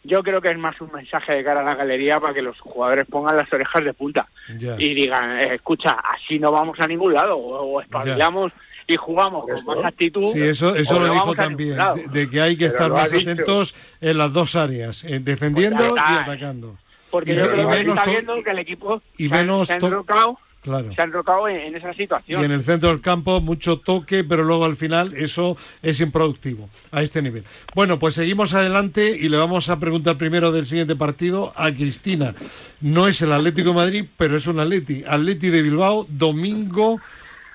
yo 0.05 0.23
creo 0.23 0.41
que 0.41 0.53
es 0.53 0.59
más 0.59 0.81
un 0.81 0.93
mensaje 0.93 1.33
de 1.33 1.43
cara 1.43 1.61
a 1.61 1.65
la 1.65 1.75
galería 1.75 2.21
para 2.21 2.33
que 2.35 2.43
los 2.43 2.59
jugadores 2.61 3.05
pongan 3.11 3.37
las 3.37 3.53
orejas 3.53 3.83
de 3.85 3.93
punta 3.93 4.29
Ya. 4.59 4.77
y 4.79 4.95
digan 4.95 5.41
eh, 5.41 5.55
escucha 5.57 5.97
así 6.15 6.39
no 6.39 6.53
vamos 6.53 6.79
a 6.81 6.87
ningún 6.87 7.15
lado 7.15 7.37
o, 7.37 7.63
o 7.79 7.81
espabilamos 7.81 8.53
y 8.89 8.97
jugamos 8.97 9.45
con 9.47 9.65
más 9.65 9.85
actitud 9.85 10.33
Sí, 10.33 10.41
eso, 10.43 10.75
eso 10.77 10.99
lo 11.01 11.13
dijo 11.13 11.35
también, 11.35 11.77
de, 11.97 12.21
de 12.21 12.31
que 12.31 12.41
hay 12.41 12.57
que 12.57 12.67
Pero 12.67 12.77
estar 12.77 12.93
más 12.93 13.11
dicho. 13.11 13.31
atentos 13.31 13.75
en 14.01 14.19
las 14.19 14.33
dos 14.33 14.55
áreas, 14.55 15.03
en 15.05 15.25
defendiendo 15.25 15.77
Pues 15.79 15.91
y 15.97 15.99
está. 15.99 16.23
atacando. 16.23 16.77
porque 17.11 17.33
y 17.33 17.37
yo 17.37 17.43
me- 17.43 17.49
creo 17.49 17.57
y 17.57 17.71
que 17.73 17.79
menos 17.79 17.97
está 17.99 18.11
viendo 18.11 18.43
que 18.45 18.51
el 18.51 18.59
equipo 18.59 19.03
y 19.19 19.29
se, 19.29 19.35
ha- 19.35 19.39
menos 19.39 19.69
se 19.69 19.75
ha 19.75 19.79
to- 19.79 19.87
enrocado, 19.89 20.39
Claro. 20.63 20.93
se 20.95 21.01
ha 21.01 21.05
enrocado 21.05 21.49
en, 21.49 21.57
en 21.59 21.77
esa 21.77 21.95
situación 21.95 22.41
Y 22.43 22.45
en 22.45 22.51
el 22.51 22.65
centro 22.65 22.89
del 22.89 23.01
campo 23.01 23.41
mucho 23.41 23.79
toque, 23.79 24.25
pero 24.25 24.43
luego 24.43 24.65
al 24.65 24.75
final 24.77 25.15
eso 25.15 25.57
es 25.81 26.01
improductivo 26.01 26.69
a 26.91 27.03
este 27.03 27.23
nivel. 27.23 27.45
Bueno, 27.75 27.99
pues 28.01 28.15
seguimos 28.17 28.53
adelante 28.53 29.17
y 29.17 29.29
le 29.29 29.37
vamos 29.37 29.69
a 29.69 29.79
preguntar 29.79 30.17
primero 30.19 30.51
del 30.51 30.67
siguiente 30.67 30.97
partido 30.97 31.53
a 31.57 31.71
Cristina. 31.73 32.35
No 32.81 33.07
es 33.07 33.23
el 33.23 33.33
Atlético 33.33 33.69
de 33.71 33.75
Madrid, 33.77 34.05
pero 34.17 34.37
es 34.37 34.47
un 34.49 34.59
Atleti. 34.59 35.05
Atleti 35.07 35.51
de 35.51 35.63
Bilbao, 35.63 36.05
domingo 36.09 37.01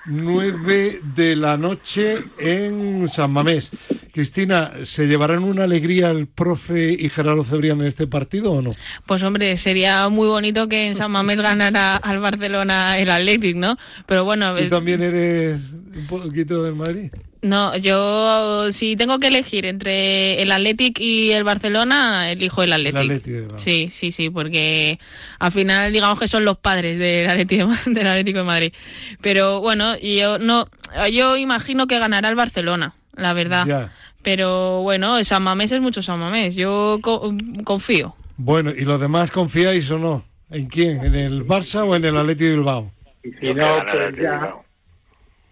9 0.06 1.00
de 1.14 1.36
la 1.36 1.56
noche 1.56 2.24
en 2.38 3.08
San 3.08 3.32
Mamés. 3.32 3.70
Cristina, 4.12 4.72
¿se 4.84 5.06
llevarán 5.06 5.44
una 5.44 5.64
alegría 5.64 6.10
el 6.10 6.26
profe 6.26 6.92
y 6.92 7.08
Gerardo 7.08 7.44
Cebrián 7.44 7.80
en 7.80 7.86
este 7.86 8.06
partido 8.06 8.52
o 8.52 8.62
no? 8.62 8.74
Pues 9.06 9.22
hombre, 9.22 9.56
sería 9.56 10.08
muy 10.08 10.26
bonito 10.26 10.68
que 10.68 10.86
en 10.86 10.94
San 10.94 11.10
Mamés 11.10 11.36
ganara 11.36 11.96
al 11.96 12.18
Barcelona 12.18 12.98
el 12.98 13.10
Athletic, 13.10 13.56
¿no? 13.56 13.78
Pero 14.06 14.24
bueno, 14.24 14.54
¿Tú 14.56 14.68
también 14.68 15.02
eres 15.02 15.58
un 15.94 16.06
poquito 16.08 16.62
del 16.62 16.74
Madrid? 16.74 17.10
No, 17.42 17.76
yo 17.76 18.70
si 18.72 18.96
tengo 18.96 19.18
que 19.18 19.26
elegir 19.28 19.66
entre 19.66 20.40
el 20.40 20.50
Athletic 20.52 20.98
y 21.00 21.32
el 21.32 21.44
Barcelona, 21.44 22.30
elijo 22.30 22.62
el 22.62 22.72
Athletic. 22.72 23.24
De 23.24 23.40
Bilbao. 23.40 23.58
Sí, 23.58 23.88
sí, 23.90 24.12
sí, 24.12 24.30
porque 24.30 24.98
al 25.38 25.52
final 25.52 25.92
digamos 25.92 26.18
que 26.20 26.28
son 26.28 26.44
los 26.44 26.56
padres 26.58 26.98
del 26.98 27.28
Atlético, 27.28 27.68
del 27.86 28.06
Atlético 28.06 28.38
de 28.38 28.44
Madrid. 28.44 28.72
Pero 29.20 29.60
bueno, 29.60 29.98
yo 29.98 30.38
no, 30.38 30.68
yo 31.12 31.36
imagino 31.36 31.86
que 31.86 31.98
ganará 31.98 32.28
el 32.28 32.36
Barcelona, 32.36 32.94
la 33.16 33.32
verdad. 33.32 33.66
Ya. 33.66 33.92
Pero 34.22 34.82
bueno, 34.82 35.22
San 35.24 35.42
Mamés 35.42 35.72
es 35.72 35.80
mucho 35.80 36.00
San 36.00 36.20
Mamés. 36.20 36.54
Yo 36.54 37.00
co- 37.02 37.34
confío. 37.64 38.14
Bueno, 38.36 38.70
¿y 38.70 38.82
los 38.82 39.00
demás 39.00 39.30
confiáis 39.32 39.90
o 39.90 39.98
no? 39.98 40.24
¿En 40.48 40.66
quién? 40.66 41.04
¿En 41.04 41.14
el 41.16 41.44
Barça 41.46 41.82
o 41.84 41.96
en 41.96 42.04
el 42.04 42.16
Atleti 42.16 42.44
de 42.44 42.50
Bilbao? 42.52 42.92
Y 43.24 43.30
si 43.32 43.52
no, 43.52 43.66
pues 43.90 44.14
ya, 44.20 44.54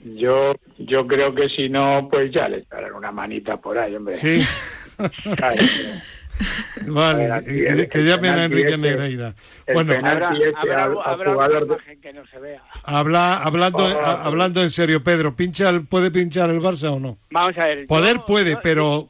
yo, 0.04 0.54
yo 0.78 1.06
creo 1.06 1.34
que 1.34 1.48
si 1.48 1.68
no, 1.68 2.08
pues 2.10 2.32
ya 2.32 2.48
le 2.48 2.62
darán 2.70 2.94
una 2.94 3.12
manita 3.12 3.56
por 3.58 3.78
ahí, 3.78 3.94
hombre. 3.96 4.16
Sí. 4.18 4.42
Claro, 5.36 5.56
vale, 6.86 7.26
el- 7.68 7.88
que 7.88 7.98
llamen 8.04 8.32
a 8.32 8.44
Enrique 8.44 8.68
este, 8.70 8.76
Negreira. 8.78 9.34
Bueno, 9.72 9.92
habrá, 9.94 10.32
este 10.34 10.52
habrá, 10.58 10.84
al- 10.84 10.90
al 10.92 10.98
habrá 11.04 11.32
jugador 11.32 11.56
alguna 11.56 11.74
de- 11.76 11.82
imagen 11.82 12.00
que 12.00 12.12
no 12.12 12.26
se 12.26 12.38
vea 12.38 12.62
habla, 12.84 13.38
hablando, 13.42 13.84
Oh, 13.84 14.00
a- 14.00 14.24
hablando 14.24 14.62
en 14.62 14.70
serio, 14.70 15.02
Pedro, 15.02 15.34
¿pincha 15.36 15.68
el- 15.70 15.86
¿puede 15.86 16.10
pinchar 16.10 16.50
el 16.50 16.60
Barça 16.60 16.90
o 16.94 16.98
no? 17.00 17.18
vamos 17.30 17.56
a 17.58 17.64
ver 17.66 17.86
Poder 17.86 18.16
yo- 18.16 18.26
puede, 18.26 18.52
yo- 18.52 18.60
pero 18.62 19.08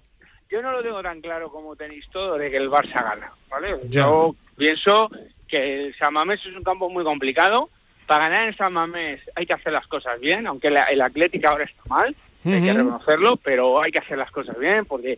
yo 0.50 0.62
no 0.62 0.72
lo 0.72 0.82
tengo 0.82 1.02
tan 1.02 1.20
claro 1.20 1.50
como 1.50 1.76
tenéis 1.76 2.04
todo 2.12 2.36
de 2.36 2.50
que 2.50 2.56
el 2.56 2.68
Barça 2.70 3.02
gana, 3.02 3.32
¿vale? 3.48 3.76
Ya. 3.88 4.02
Yo 4.02 4.34
pienso 4.56 5.08
que 5.48 5.86
el 5.86 5.94
San 5.96 6.12
Mamés 6.12 6.40
es 6.46 6.56
un 6.56 6.62
campo 6.64 6.88
muy 6.90 7.04
complicado. 7.04 7.68
Para 8.10 8.24
ganar 8.28 8.48
en 8.48 8.56
San 8.56 8.72
Mamés 8.72 9.20
hay 9.36 9.46
que 9.46 9.52
hacer 9.52 9.72
las 9.72 9.86
cosas 9.86 10.18
bien, 10.18 10.44
aunque 10.48 10.68
la- 10.68 10.82
el 10.82 11.00
Atlético 11.00 11.48
ahora 11.48 11.62
está 11.62 11.80
mal, 11.86 12.16
hay 12.44 12.60
que 12.60 12.72
reconocerlo, 12.72 13.36
pero 13.36 13.80
hay 13.80 13.92
que 13.92 14.00
hacer 14.00 14.18
las 14.18 14.32
cosas 14.32 14.58
bien 14.58 14.84
porque 14.84 15.16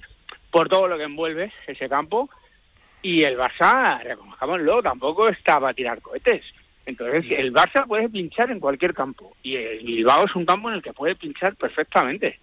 por 0.51 0.69
todo 0.69 0.87
lo 0.89 0.99
que 0.99 1.05
envuelve 1.05 1.51
ese 1.67 1.89
campo. 1.89 2.29
Y 3.01 3.23
el 3.23 3.39
Barça, 3.39 3.99
reconozcámoslo, 4.03 4.83
tampoco 4.83 5.31
está 5.31 5.59
para 5.59 5.73
tirar 5.73 6.03
cohetes. 6.03 6.43
Entonces, 6.85 7.25
el 7.31 7.51
Barça 7.51 7.87
puede 7.87 8.11
pinchar 8.11 8.51
en 8.51 8.61
cualquier 8.61 8.93
campo. 8.93 9.35
Y 9.43 9.57
el 9.57 9.85
Bilbao 9.87 10.27
es 10.27 10.37
un 10.37 10.45
campo 10.45 10.69
en 10.69 10.75
el 10.75 10.83
que 10.83 10.93
puede 10.93 11.15
pinchar 11.15 11.57
perfectamente. 11.57 12.41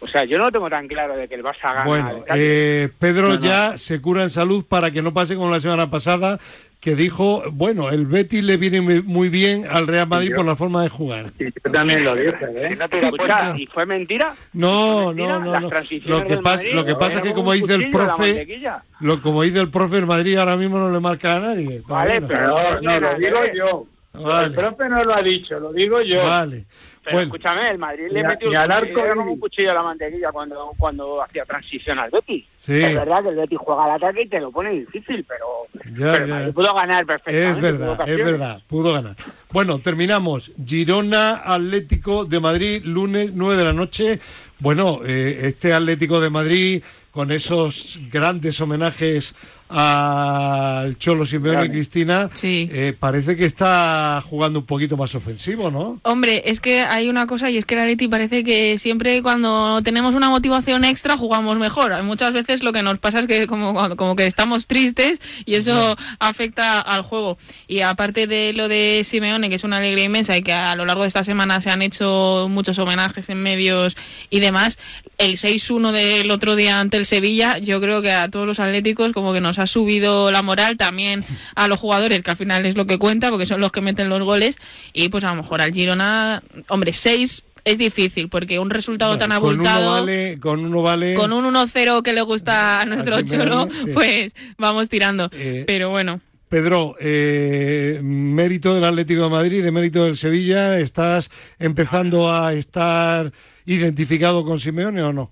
O 0.00 0.06
sea, 0.06 0.24
yo 0.26 0.36
no 0.36 0.44
lo 0.44 0.52
tengo 0.52 0.68
tan 0.68 0.86
claro 0.86 1.16
de 1.16 1.26
que 1.26 1.36
el 1.36 1.42
Barça 1.42 1.72
gana. 1.72 1.84
bueno, 1.86 2.24
eh, 2.34 2.90
Pedro 2.98 3.28
No, 3.30 3.34
no. 3.36 3.40
ya 3.40 3.78
se 3.78 4.00
cura 4.02 4.22
en 4.24 4.30
salud 4.30 4.62
para 4.68 4.90
que 4.90 5.00
no 5.00 5.14
pase 5.14 5.34
como 5.36 5.50
la 5.50 5.58
semana 5.60 5.90
pasada, 5.90 6.38
que 6.80 6.94
dijo, 6.94 7.42
bueno, 7.50 7.90
el 7.90 8.06
Betis 8.06 8.42
le 8.44 8.56
viene 8.56 8.80
muy- 8.80 9.02
muy 9.02 9.28
bien 9.28 9.64
al 9.68 9.86
Real 9.88 10.06
Madrid 10.06 10.32
por 10.36 10.44
la 10.46 10.54
forma 10.54 10.82
de 10.84 10.88
jugar. 10.88 11.26
Yo 11.38 11.72
también 11.72 12.04
lo 12.04 12.14
dije, 12.14 12.36
¿eh? 12.54 12.76
no 12.78 12.88
te 12.88 13.00
Escucha. 13.00 13.54
¿y 13.58 13.66
fue 13.66 13.84
mentira? 13.84 14.34
No, 14.52 15.06
¿Fue 15.06 15.14
mentira? 15.14 15.38
no, 15.40 15.60
no, 15.60 15.70
Lo 16.06 16.24
que 16.24 16.36
pasa, 16.38 16.56
Madrid 16.62 16.74
lo 16.74 16.84
que 16.84 16.94
pasa 16.94 17.16
es 17.18 17.22
que 17.24 17.32
como 17.32 17.52
dice 17.52 17.74
el 17.74 17.90
profe, 17.90 18.46
lo 19.00 19.20
como 19.22 19.42
dice 19.42 19.58
el 19.58 19.70
profe, 19.70 19.96
el 19.96 20.06
Madrid 20.06 20.36
ahora 20.36 20.56
mismo 20.56 20.78
no 20.78 20.90
le 20.90 21.00
marca 21.00 21.36
a 21.36 21.40
nadie. 21.40 21.82
Vale, 21.88 22.20
Bueno, 22.20 22.28
pero- 22.28 22.80
No, 22.80 22.80
no 22.80 23.00
lo 23.00 23.18
digo 23.18 23.38
yo. 23.56 23.86
Vale. 24.20 24.46
El 24.46 24.52
profe 24.54 24.88
no 24.88 25.04
lo 25.04 25.14
ha 25.14 25.22
dicho, 25.22 25.58
lo 25.60 25.72
digo 25.72 26.00
yo. 26.00 26.22
Vale. 26.22 26.64
Pero 27.08 27.16
Bueno, 27.16 27.34
escúchame, 27.34 27.70
el 27.70 27.78
Madrid 27.78 28.04
le 28.10 28.22
metió 28.22 28.48
un, 28.50 29.28
un 29.28 29.40
cuchillo 29.40 29.70
a 29.70 29.74
la 29.74 29.82
mantequilla 29.82 30.30
cuando, 30.30 30.72
cuando 30.78 31.22
hacía 31.22 31.44
transición 31.46 31.98
al 31.98 32.10
Betis. 32.10 32.44
Sí. 32.58 32.82
Es 32.82 32.94
verdad 32.94 33.22
que 33.22 33.28
el 33.30 33.36
Betis 33.36 33.58
juega 33.58 33.84
al 33.84 33.90
ataque 33.92 34.22
y 34.22 34.28
te 34.28 34.40
lo 34.40 34.52
pone 34.52 34.70
difícil, 34.72 35.24
pero, 35.26 35.46
Ya, 35.96 36.12
pero 36.12 36.24
el 36.24 36.28
ya. 36.28 36.34
Madrid 36.34 36.52
pudo 36.52 36.74
ganar 36.74 37.06
perfectamente. 37.06 37.50
Es 37.50 37.60
verdad, 37.60 38.08
es 38.08 38.16
verdad, 38.18 38.62
pudo 38.66 38.92
ganar. 38.92 39.16
Bueno, 39.52 39.78
terminamos. 39.78 40.52
Girona 40.62 41.42
Atlético 41.44 42.26
de 42.26 42.40
Madrid, 42.40 42.82
lunes 42.84 43.32
9 43.32 43.56
de 43.56 43.64
la 43.64 43.72
noche. 43.72 44.20
Bueno, 44.58 45.00
eh, 45.06 45.40
este 45.44 45.72
Atlético 45.72 46.20
de 46.20 46.28
Madrid 46.28 46.82
con 47.10 47.32
esos 47.32 47.98
grandes 48.12 48.60
homenajes 48.60 49.34
al 49.68 50.96
Cholo 50.98 51.24
Simeone 51.26 51.66
y 51.66 51.70
Cristina, 51.70 52.30
Sí. 52.34 52.68
eh, 52.72 52.94
parece 52.98 53.36
que 53.36 53.44
está 53.44 54.22
jugando 54.28 54.60
un 54.60 54.66
poquito 54.66 54.96
más 54.96 55.14
ofensivo, 55.14 55.70
¿no? 55.70 55.98
Hombre, 56.02 56.42
es 56.46 56.60
que 56.60 56.80
hay 56.80 57.08
una 57.08 57.26
cosa 57.26 57.50
y 57.50 57.56
es 57.58 57.64
que 57.64 57.74
el 57.74 57.80
Atleti 57.80 58.08
parece 58.08 58.44
que 58.44 58.78
siempre 58.78 59.22
cuando 59.22 59.82
tenemos 59.82 60.14
una 60.14 60.28
motivación 60.30 60.84
extra 60.84 61.16
jugamos 61.16 61.58
mejor. 61.58 62.02
Muchas 62.02 62.32
veces 62.32 62.62
lo 62.62 62.72
que 62.72 62.82
nos 62.82 62.98
pasa 62.98 63.20
es 63.20 63.26
que 63.26 63.46
como, 63.46 63.96
como 63.96 64.16
que 64.16 64.26
estamos 64.26 64.66
tristes 64.66 65.20
y 65.44 65.54
eso 65.54 65.96
afecta 66.18 66.80
al 66.80 67.02
juego. 67.02 67.38
Y 67.66 67.80
aparte 67.80 68.26
de 68.26 68.52
lo 68.54 68.68
de 68.68 69.02
Simeone, 69.04 69.48
que 69.48 69.54
es 69.56 69.64
una 69.64 69.78
alegría 69.78 70.04
inmensa 70.04 70.36
y 70.36 70.42
que 70.42 70.52
a 70.52 70.74
lo 70.76 70.84
largo 70.86 71.02
de 71.02 71.08
esta 71.08 71.24
semana 71.24 71.60
se 71.60 71.70
han 71.70 71.82
hecho 71.82 72.46
muchos 72.50 72.78
homenajes 72.78 73.28
en 73.28 73.42
medios 73.42 73.96
y 74.30 74.40
demás, 74.40 74.78
el 75.18 75.36
6-1 75.36 75.92
del 75.92 76.30
otro 76.30 76.56
día 76.56 76.80
ante 76.80 76.96
el 76.96 77.06
Sevilla, 77.06 77.58
yo 77.58 77.80
creo 77.80 78.02
que 78.02 78.12
a 78.12 78.28
todos 78.28 78.46
los 78.46 78.60
atléticos 78.60 79.12
como 79.12 79.32
que 79.32 79.40
nos 79.40 79.57
ha 79.58 79.66
subido 79.66 80.30
la 80.30 80.42
moral, 80.42 80.76
también 80.76 81.24
a 81.54 81.68
los 81.68 81.78
jugadores, 81.78 82.22
que 82.22 82.30
al 82.30 82.36
final 82.36 82.66
es 82.66 82.76
lo 82.76 82.86
que 82.86 82.98
cuenta, 82.98 83.30
porque 83.30 83.46
son 83.46 83.60
los 83.60 83.72
que 83.72 83.80
meten 83.80 84.08
los 84.08 84.22
goles, 84.22 84.58
y 84.92 85.08
pues 85.08 85.24
a 85.24 85.30
lo 85.30 85.42
mejor 85.42 85.60
al 85.60 85.72
Girona, 85.72 86.42
hombre, 86.68 86.92
6 86.92 87.44
es 87.64 87.78
difícil, 87.78 88.28
porque 88.28 88.58
un 88.58 88.70
resultado 88.70 89.18
tan 89.18 89.30
con 89.30 89.38
uno 89.38 89.46
abultado... 89.48 89.92
vale, 89.92 90.38
con 90.40 90.64
uno 90.64 90.82
vale. 90.82 91.14
Con 91.14 91.32
un 91.32 91.44
1-0 91.44 92.02
que 92.02 92.12
le 92.12 92.22
gusta 92.22 92.80
a 92.80 92.86
nuestro 92.86 93.20
Cholo, 93.22 93.68
sí. 93.70 93.90
pues 93.92 94.34
vamos 94.56 94.88
tirando. 94.88 95.28
Eh, 95.32 95.64
Pero 95.66 95.90
bueno, 95.90 96.20
Pedro, 96.48 96.96
eh, 96.98 98.00
mérito 98.02 98.74
del 98.74 98.84
Atlético 98.84 99.24
de 99.24 99.28
Madrid, 99.28 99.62
de 99.62 99.70
mérito 99.70 100.04
del 100.04 100.16
Sevilla, 100.16 100.78
¿estás 100.78 101.30
empezando 101.58 102.32
a 102.32 102.54
estar 102.54 103.32
identificado 103.66 104.44
con 104.44 104.58
Simeone 104.58 105.02
o 105.02 105.12
no? 105.12 105.30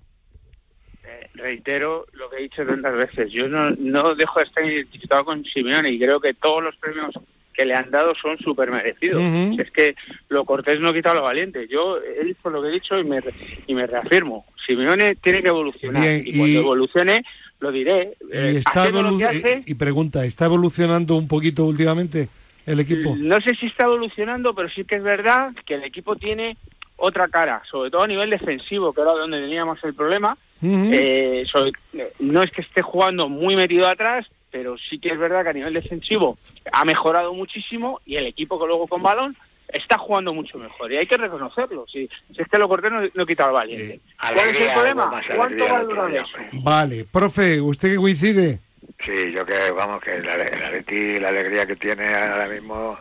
Eh, 1.37 1.43
reitero 1.43 2.07
lo 2.13 2.31
que 2.31 2.37
he 2.37 2.43
dicho 2.43 2.65
tantas 2.65 2.95
veces. 2.97 3.31
Yo 3.33 3.49
no, 3.49 3.71
no 3.71 4.15
dejo 4.15 4.41
de 4.41 4.47
estar 4.47 4.65
identificado 4.65 5.25
con 5.25 5.45
Simeone 5.45 5.91
y 5.91 5.99
creo 5.99 6.21
que 6.21 6.35
todos 6.35 6.63
los 6.63 6.77
premios 6.77 7.15
que 7.53 7.65
le 7.65 7.75
han 7.75 7.91
dado 7.91 8.15
son 8.21 8.37
súper 8.39 8.71
merecidos. 8.71 9.23
Es 9.59 9.71
que 9.71 9.95
lo 10.29 10.45
cortés 10.45 10.79
no 10.79 10.93
quita 10.93 11.15
lo 11.15 11.23
valiente. 11.23 11.67
Yo 11.69 11.99
he 11.99 12.25
dicho 12.25 12.51
lo 12.51 12.63
que 12.63 12.69
he 12.69 12.73
dicho 12.73 12.99
y 12.99 13.05
me, 13.05 13.21
y 13.67 13.75
me 13.75 13.87
reafirmo. 13.87 14.45
Simeone 14.67 15.17
tiene 15.17 15.43
que 15.43 15.49
evolucionar 15.49 16.03
Bien, 16.03 16.23
y, 16.27 16.37
cuando 16.37 16.59
evolucione 16.59 17.25
lo 17.61 17.73
diré. 17.73 18.13
Eh, 18.31 18.53
y, 18.55 18.57
está 18.59 18.83
haciendo 18.83 19.03
lo 19.03 19.17
que 19.17 19.25
hace, 19.25 19.63
y 19.65 19.75
pregunta, 19.75 20.25
¿está 20.27 20.45
evolucionando 20.45 21.17
un 21.17 21.29
poquito 21.29 21.65
últimamente 21.65 22.29
el 22.67 22.81
equipo? 22.81 23.17
No 23.17 23.41
sé 23.41 23.55
si 23.59 23.67
está 23.67 23.87
evolucionando, 23.87 24.55
pero 24.55 24.69
sí 24.69 24.85
que 24.85 24.97
es 24.97 25.03
verdad 25.03 25.53
que 25.65 25.75
el 25.75 25.85
equipo 25.85 26.17
tiene 26.17 26.59
otra 26.97 27.29
cara, 27.29 27.63
sobre 27.71 27.91
todo 27.91 28.03
a 28.03 28.07
nivel 28.07 28.31
defensivo, 28.31 28.93
que 28.93 29.01
era 29.03 29.13
donde 29.13 29.41
teníamos 29.41 29.83
el 29.85 29.95
problema. 29.95 30.37
Eh, 30.63 31.45
sobre- 31.53 31.73
eh, 31.93 32.13
no 32.21 32.43
es 32.43 32.51
que 32.51 32.63
esté 32.63 32.81
jugando 32.83 33.29
muy 33.29 33.55
metido 33.57 33.87
atrás, 33.89 34.27
pero 34.51 34.77
sí 34.79 34.99
que 34.99 35.11
es 35.11 35.19
verdad 35.19 35.43
que 35.43 35.51
a 35.51 35.53
nivel 35.53 35.75
defensivo 35.75 36.39
ha 36.73 36.85
mejorado 36.85 37.35
muchísimo 37.35 38.01
y 38.07 38.17
el 38.17 38.27
equipo 38.27 38.59
que 38.59 38.67
luego 38.67 38.87
con 38.87 39.03
balón 39.03 39.37
está 39.69 39.99
jugando 39.99 40.33
mucho 40.33 40.57
mejor 40.59 40.91
y 40.93 40.97
hay 40.97 41.07
que 41.07 41.17
reconocerlo. 41.19 41.85
Si, 41.89 42.09
si 42.35 42.41
es 42.43 42.49
que 42.49 42.59
lo 42.59 42.69
corté 42.69 42.89
no, 42.89 43.03
no 43.13 43.27
quita 43.27 43.45
al 43.47 43.53
valiente. 43.53 44.01
¿Cuál 44.19 44.39
es 44.57 44.63
el 44.65 44.73
problema? 44.73 45.23
¿Cuánto 45.37 45.65
va 45.65 45.79
a 45.79 45.83
durar 45.85 46.15
eso? 46.15 46.39
Vale, 46.53 47.05
profe, 47.05 47.61
¿usted 47.61 47.91
que 47.91 47.97
coincide? 47.97 48.61
Sí, 49.05 49.33
yo 49.33 49.45
que, 49.45 49.71
vamos, 49.73 50.03
que 50.03 50.15
el 50.17 50.29
Atleti, 50.29 51.19
la 51.19 51.29
alegría 51.29 51.67
que 51.67 51.77
tiene 51.77 52.15
ahora 52.15 52.49
mismo 52.49 52.97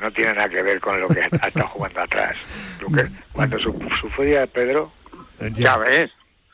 no 0.00 0.10
tiene 0.12 0.34
nada 0.34 0.48
que 0.48 0.62
ver 0.62 0.80
con 0.80 1.00
lo 1.00 1.08
que 1.08 1.20
ha 1.40 1.46
estado 1.48 1.68
jugando 1.68 2.00
atrás. 2.00 2.36
Que- 2.78 3.08
cuando 3.32 3.58
su, 3.58 3.72
sufría 4.00 4.46
Pedro, 4.46 4.92
Eh, 5.40 5.50
Ya 5.54 5.76
ves. 5.76 6.10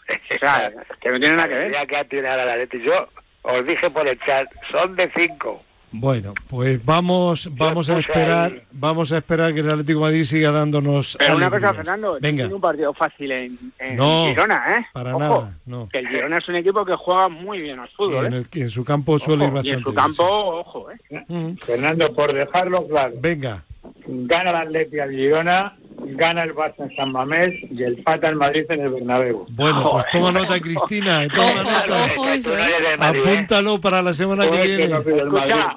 O 0.09 0.39
sea, 0.39 0.71
que 1.01 1.09
no 1.11 1.19
tiene 1.21 1.37
nada 1.37 1.49
que 1.49 1.55
la 1.55 1.59
ver. 1.61 1.75
alegría 1.77 1.87
que 1.87 2.05
tiene 2.09 2.29
ahora 2.29 2.43
el 2.43 2.51
Atleti, 2.51 2.83
yo 2.83 3.09
os 3.43 3.67
dije 3.67 3.89
por 3.91 4.07
el 4.09 4.19
chat, 4.21 4.49
son 4.71 4.95
de 4.97 5.11
cinco. 5.17 5.63
Bueno, 5.95 6.33
pues 6.49 6.83
vamos, 6.85 7.51
vamos 7.55 7.91
a 7.91 7.99
esperar, 7.99 8.53
ahí- 8.53 8.63
vamos 8.73 9.13
a 9.13 9.19
esperar 9.19 9.53
que 9.53 9.61
el 9.61 9.71
Atlético 9.71 9.99
de 10.01 10.05
Madrid 10.07 10.25
siga 10.25 10.51
dándonos. 10.51 11.17
Pero 11.19 11.37
una 11.37 11.51
cosa. 11.51 11.75
Fernando, 11.75 12.19
Venga, 12.21 12.45
tiene 12.45 12.55
un 12.55 12.61
partido 12.61 12.95
fácil 12.95 13.31
en, 13.31 13.59
en 13.79 13.97
No, 13.97 14.25
Girona, 14.27 14.63
¿eh? 14.79 14.87
para 14.95 15.11
Ojo, 15.15 15.19
nada, 15.21 15.59
no. 15.67 15.89
Que 15.91 15.99
el 15.99 16.09
Girona 16.09 16.39
es 16.39 16.49
un 16.49 16.57
equipo 16.57 16.85
que 16.85 16.95
juega 16.97 17.29
muy 17.29 17.61
bien 17.61 17.79
al 17.79 17.89
fútbol, 17.91 18.27
en, 18.27 18.33
¿eh? 18.35 18.45
el, 18.53 18.63
en 18.63 18.71
su 18.71 18.85
campo 18.85 19.19
suele 19.19 19.45
ir 19.45 19.51
Ojo, 19.51 19.61
y 19.61 19.71
bastante 19.71 19.79
en 19.79 19.85
su 19.85 19.91
bien, 19.91 20.03
campo, 20.05 20.25
ojo, 20.27 20.91
¿eh? 20.91 21.57
Fernando, 21.67 22.13
por 22.15 22.33
dejarlo 22.33 22.89
claro, 22.89 23.15
Venga, 23.21 23.63
gana 24.07 24.51
el 24.51 24.57
Atleti 24.57 24.99
al 24.99 25.11
Girona, 25.11 25.77
gana 26.05 26.45
el 26.45 26.55
Barça 26.55 26.75
en 26.81 26.95
San 26.97 27.13
Mamés 27.13 27.49
y 27.71 27.83
el 27.83 28.03
Pata 28.03 28.29
el 28.29 28.37
Madrid 28.37 28.65
en 28.69 28.81
el 28.81 28.91
Bernabéu. 28.91 29.47
bueno, 29.51 29.91
pues 29.93 30.05
toma 30.13 30.33
nota, 30.33 30.61
Cristina, 30.61 31.27
toma 31.35 31.63
nota. 31.63 32.07
¿eh? 32.07 32.43
¿eh? 32.47 32.97
Apúntalo 32.99 33.81
para 33.81 34.03
la 34.03 34.15
semana 34.15 34.49
que 34.51 34.63
viene. 34.63 34.85
Escucha, 34.85 35.77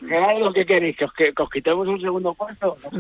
¿qué 0.54 0.66
queréis? 0.66 0.98
¿Que 0.98 1.06
os, 1.06 1.14
que, 1.14 1.34
os 1.38 1.50
quitemos 1.50 1.88
un 1.88 2.02
segundo 2.02 2.34
puesto? 2.34 2.78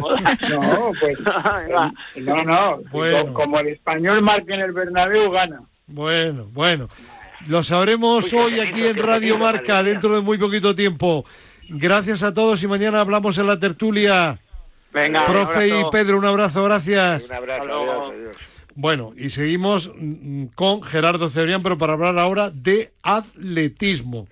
No, 0.49 0.91
pues 0.99 1.17
no, 2.17 2.35
no. 2.43 2.77
Bueno. 2.91 3.27
Co- 3.27 3.33
Como 3.33 3.59
el 3.59 3.67
español 3.69 4.21
marca 4.21 4.53
en 4.55 4.61
el 4.61 4.71
Bernabéu, 4.71 5.31
gana. 5.31 5.61
Bueno, 5.87 6.47
bueno. 6.51 6.87
Lo 7.47 7.63
sabremos 7.63 8.33
hoy 8.33 8.59
aquí 8.59 8.85
en 8.87 8.97
Radio 8.97 9.37
Marca 9.37 9.83
dentro 9.83 10.15
de 10.15 10.21
muy 10.21 10.37
poquito 10.37 10.73
tiempo. 10.73 11.25
Gracias 11.69 12.23
a 12.23 12.33
todos 12.33 12.61
y 12.63 12.67
mañana 12.67 13.01
hablamos 13.01 13.37
en 13.37 13.47
la 13.47 13.59
tertulia. 13.59 14.39
Venga, 14.95 15.25
Profe 15.25 15.67
y. 15.67 15.83
Pedro, 15.91 16.17
un 16.17 16.25
abrazo, 16.25 16.63
gracias. 16.63 17.25
Un 17.25 17.33
abrazo, 17.33 17.63
adiós, 17.63 18.11
adiós. 18.13 18.37
Bueno, 18.75 19.11
y 19.17 19.29
seguimos 19.29 19.91
mm, 19.93 20.45
con 20.55 20.81
Gerardo 20.81 21.29
Cebrián, 21.29 21.61
pero 21.61 21.77
para 21.77 21.93
hablar 21.93 22.17
ahora 22.17 22.49
de 22.49 22.91
atletismo. 23.03 24.27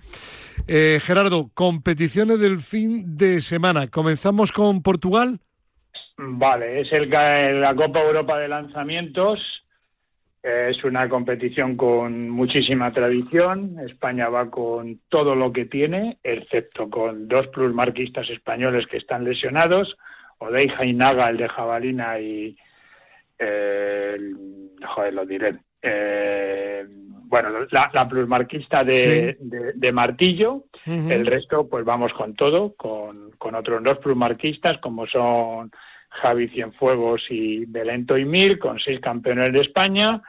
Eh, 0.67 0.99
Gerardo, 1.04 1.49
competiciones 1.54 2.39
del 2.39 2.62
fin 2.62 3.17
de 3.17 3.41
semana. 3.41 3.88
Comenzamos 3.88 4.54
con 4.54 4.82
Portugal. 4.82 5.39
Vale, 6.17 6.82
es 6.82 6.93
el, 6.93 7.10
la 7.10 7.73
Copa 7.76 8.02
Europa 8.02 8.38
de 8.38 8.47
Lanzamientos. 8.47 9.39
Eh, 10.43 10.67
Es 10.71 10.84
una 10.84 11.10
competición 11.10 11.76
con 11.76 12.30
muchísima 12.30 12.91
tradición. 12.93 13.78
España 13.86 14.30
va 14.30 14.49
con 14.49 14.99
todo 15.10 15.36
lo 15.36 15.52
que 15.52 15.65
tiene, 15.65 16.19
excepto 16.23 16.89
con 16.89 17.28
dos 17.28 17.47
plusmarquistas 17.47 18.30
españoles 18.30 18.88
que 18.88 18.97
están 18.97 19.23
lesionados, 19.23 19.97
Odeija 20.39 20.86
y 20.86 20.93
Naga, 20.93 21.30
el 21.30 21.38
de 21.38 21.48
jabalina, 21.50 22.19
y 22.19 22.58
eh, 23.39 24.17
joder, 24.86 25.13
lo 25.13 25.26
diré. 25.26 25.56
Eh, 25.82 26.86
bueno, 26.88 27.50
la, 27.72 27.89
la 27.93 28.08
plusmarquista 28.08 28.84
de, 28.84 29.38
de- 29.39 29.74
de 29.74 29.91
martillo, 29.91 30.65
el 31.12 31.26
resto, 31.26 31.67
pues 31.67 31.84
vamos 31.84 32.13
con 32.13 32.36
todo, 32.36 32.74
con, 32.76 33.32
con 33.38 33.56
otros 33.56 33.84
dos 33.84 33.98
plusmarquistas, 34.00 34.78
como 34.80 35.08
son 35.08 35.72
Javi 36.10 36.48
Cienfuegos 36.50 37.24
y 37.30 37.65
Belento 37.65 38.17
y 38.17 38.26
Mir, 38.26 38.60
con 38.60 38.80
seis 38.80 39.00
campeones 39.00 39.52
de 39.52 39.62
España. 39.62 40.22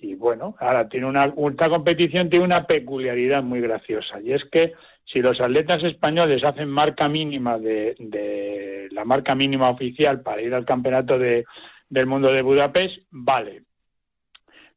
Y 0.00 0.14
bueno, 0.14 0.54
ahora 0.60 0.88
tiene 0.88 1.06
una, 1.06 1.32
esta 1.50 1.68
competición 1.68 2.30
tiene 2.30 2.44
una 2.44 2.66
peculiaridad 2.66 3.42
muy 3.42 3.60
graciosa, 3.60 4.20
y 4.20 4.32
es 4.32 4.44
que 4.44 4.74
si 5.04 5.20
los 5.20 5.40
atletas 5.40 5.82
españoles 5.82 6.44
hacen 6.44 6.68
marca 6.68 7.08
mínima 7.08 7.58
de, 7.58 7.96
de 7.98 8.88
la 8.92 9.04
marca 9.04 9.34
mínima 9.34 9.70
oficial 9.70 10.20
para 10.20 10.42
ir 10.42 10.54
al 10.54 10.64
campeonato 10.64 11.18
de, 11.18 11.44
del 11.88 12.06
mundo 12.06 12.30
de 12.30 12.42
Budapest, 12.42 12.98
vale. 13.10 13.62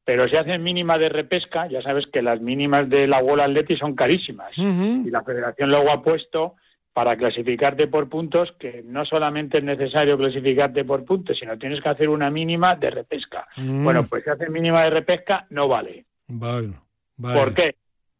Pero 0.03 0.27
si 0.27 0.35
hacen 0.35 0.63
mínima 0.63 0.97
de 0.97 1.09
repesca, 1.09 1.67
ya 1.67 1.81
sabes 1.81 2.07
que 2.07 2.21
las 2.21 2.41
mínimas 2.41 2.89
de 2.89 3.07
la 3.07 3.21
World 3.21 3.43
Athletic 3.43 3.77
son 3.77 3.95
carísimas 3.95 4.57
y 4.57 5.09
la 5.09 5.23
federación 5.23 5.69
luego 5.69 5.91
ha 5.91 6.01
puesto 6.01 6.55
para 6.93 7.15
clasificarte 7.15 7.87
por 7.87 8.09
puntos 8.09 8.51
que 8.59 8.83
no 8.85 9.05
solamente 9.05 9.59
es 9.59 9.63
necesario 9.63 10.17
clasificarte 10.17 10.83
por 10.83 11.05
puntos, 11.05 11.37
sino 11.39 11.57
tienes 11.57 11.81
que 11.81 11.89
hacer 11.89 12.09
una 12.09 12.29
mínima 12.29 12.75
de 12.75 12.89
repesca. 12.89 13.47
Mm. 13.55 13.83
Bueno, 13.83 14.07
pues 14.07 14.23
si 14.23 14.29
haces 14.29 14.49
mínima 14.49 14.83
de 14.83 14.89
repesca 14.89 15.45
no 15.49 15.67
vale. 15.67 16.05
Vale. 16.27 16.73
¿Por 17.17 17.53
qué? 17.53 17.75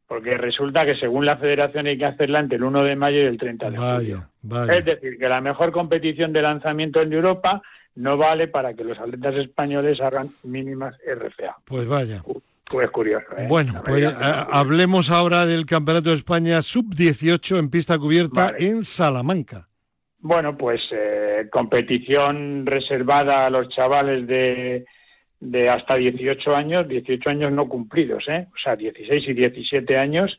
Porque 0.08 0.38
resulta 0.38 0.86
que 0.86 0.96
según 0.96 1.26
la 1.26 1.38
federación 1.38 1.88
hay 1.88 1.98
que 1.98 2.06
hacerla 2.06 2.40
entre 2.40 2.58
el 2.58 2.64
1 2.64 2.84
de 2.84 2.96
mayo 2.96 3.18
y 3.20 3.26
el 3.26 3.38
30 3.38 3.72
de 3.72 3.78
julio. 3.78 3.90
Vaya, 3.90 4.30
vaya. 4.42 4.74
Es 4.74 4.86
decir, 4.86 5.18
que 5.18 5.30
la 5.30 5.42
mejor 5.42 5.72
competición 5.72 6.34
de 6.34 6.42
lanzamiento 6.42 7.02
en 7.02 7.14
Europa 7.14 7.62
no 7.96 8.18
vale 8.18 8.48
para 8.48 8.74
que 8.74 8.84
los 8.84 9.00
atletas 9.00 9.36
españoles 9.36 10.00
hagan 10.02 10.36
mínimas 10.44 10.96
RFA. 11.06 11.58
Pues 11.66 11.88
vaya. 11.88 12.24
Pues 12.72 12.90
curioso, 12.90 13.26
¿eh? 13.38 13.48
Bueno, 13.50 13.82
pues 13.84 14.04
eh, 14.04 14.16
hablemos 14.18 15.10
ahora 15.12 15.46
del 15.46 15.66
Campeonato 15.66 16.10
de 16.10 16.16
España 16.16 16.62
Sub-18 16.62 17.60
en 17.60 17.70
pista 17.70 17.98
cubierta 18.00 18.52
Vale. 18.52 18.66
en 18.66 18.86
Salamanca. 18.86 19.68
Bueno, 20.20 20.56
pues 20.56 20.82
eh, 20.92 21.48
competición 21.52 22.66
reservada 22.66 23.46
a 23.46 23.50
los 23.50 23.70
chavales 23.70 24.28
de, 24.28 24.86
de 25.40 25.70
hasta 25.70 25.96
18 25.96 26.56
años, 26.56 26.88
18 26.88 27.30
años 27.30 27.52
no 27.52 27.68
cumplidos, 27.68 28.28
¿eh? 28.28 28.48
o 28.54 28.58
sea, 28.64 28.76
16 28.76 29.28
y 29.28 29.34
17 29.34 29.98
años, 29.98 30.38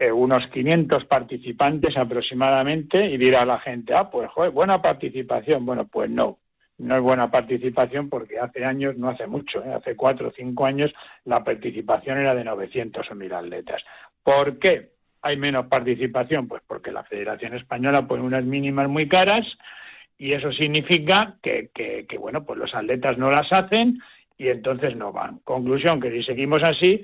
eh, 0.00 0.10
unos 0.10 0.48
500 0.48 1.04
participantes 1.04 1.96
aproximadamente, 1.96 3.06
y 3.06 3.16
dirá 3.16 3.44
la 3.46 3.60
gente, 3.60 3.94
ah, 3.94 4.10
pues 4.10 4.28
joder, 4.32 4.50
buena 4.50 4.82
participación. 4.82 5.64
Bueno, 5.64 5.86
pues 5.86 6.10
no, 6.10 6.38
no 6.78 6.96
es 6.96 7.02
buena 7.02 7.30
participación 7.30 8.08
porque 8.08 8.38
hace 8.38 8.64
años, 8.64 8.96
no 8.96 9.08
hace 9.08 9.26
mucho, 9.26 9.64
¿eh? 9.64 9.72
hace 9.72 9.94
cuatro 9.96 10.28
o 10.28 10.32
cinco 10.32 10.66
años, 10.66 10.92
la 11.24 11.44
participación 11.44 12.18
era 12.18 12.34
de 12.34 12.44
900 12.44 13.10
o 13.10 13.14
1000 13.14 13.32
atletas. 13.32 13.82
¿Por 14.22 14.58
qué? 14.58 14.94
hay 15.24 15.38
menos 15.38 15.66
participación? 15.66 16.46
Pues 16.46 16.62
porque 16.66 16.92
la 16.92 17.02
Federación 17.02 17.54
Española 17.54 18.06
pone 18.06 18.22
unas 18.22 18.44
mínimas 18.44 18.88
muy 18.88 19.08
caras 19.08 19.46
y 20.18 20.32
eso 20.32 20.52
significa 20.52 21.36
que, 21.42 21.70
que, 21.74 22.06
que, 22.06 22.18
bueno, 22.18 22.44
pues 22.44 22.58
los 22.58 22.74
atletas 22.74 23.16
no 23.16 23.30
las 23.30 23.50
hacen 23.50 23.98
y 24.36 24.48
entonces 24.48 24.94
no 24.94 25.12
van. 25.12 25.38
Conclusión, 25.38 25.98
que 25.98 26.10
si 26.10 26.22
seguimos 26.22 26.62
así, 26.62 27.02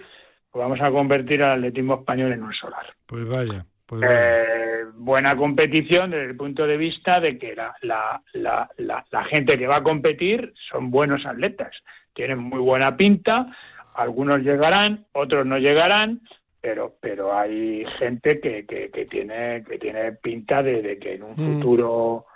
pues 0.51 0.63
vamos 0.63 0.81
a 0.83 0.91
convertir 0.91 1.43
al 1.43 1.59
atletismo 1.59 1.95
español 1.95 2.33
en 2.33 2.43
un 2.43 2.53
solar. 2.53 2.95
Pues 3.07 3.27
vaya, 3.27 3.65
pues. 3.91 4.03
Eh, 4.09 4.85
buena 4.95 5.37
competición 5.37 6.11
desde 6.13 6.31
el 6.31 6.37
punto 6.37 6.67
de 6.67 6.77
vista 6.77 7.21
de 7.21 7.37
que 7.39 7.55
la, 7.57 7.75
la, 7.83 8.23
la, 8.35 8.71
la, 8.79 9.05
la 9.11 9.25
gente 9.25 9.59
que 9.59 9.67
va 9.67 9.77
a 9.79 9.83
competir 9.83 10.53
son 10.71 10.91
buenos 10.91 11.27
atletas, 11.27 11.75
tienen 12.15 12.39
muy 12.39 12.61
buena 12.61 12.97
pinta, 12.97 13.47
algunos 13.95 14.41
llegarán, 14.41 15.05
otros 15.13 15.45
no 15.45 15.59
llegarán, 15.59 16.21
pero 16.61 16.95
pero 17.01 17.37
hay 17.37 17.85
gente 17.99 18.39
que, 18.41 18.65
que, 18.67 18.91
que 18.91 19.07
tiene 19.07 19.65
que 19.69 19.79
tiene 19.79 20.13
pinta 20.13 20.63
de, 20.63 20.83
de 20.83 20.99
que 20.99 21.15
en 21.15 21.23
un 21.25 21.35
Mm. 21.37 21.55
futuro 21.55 22.27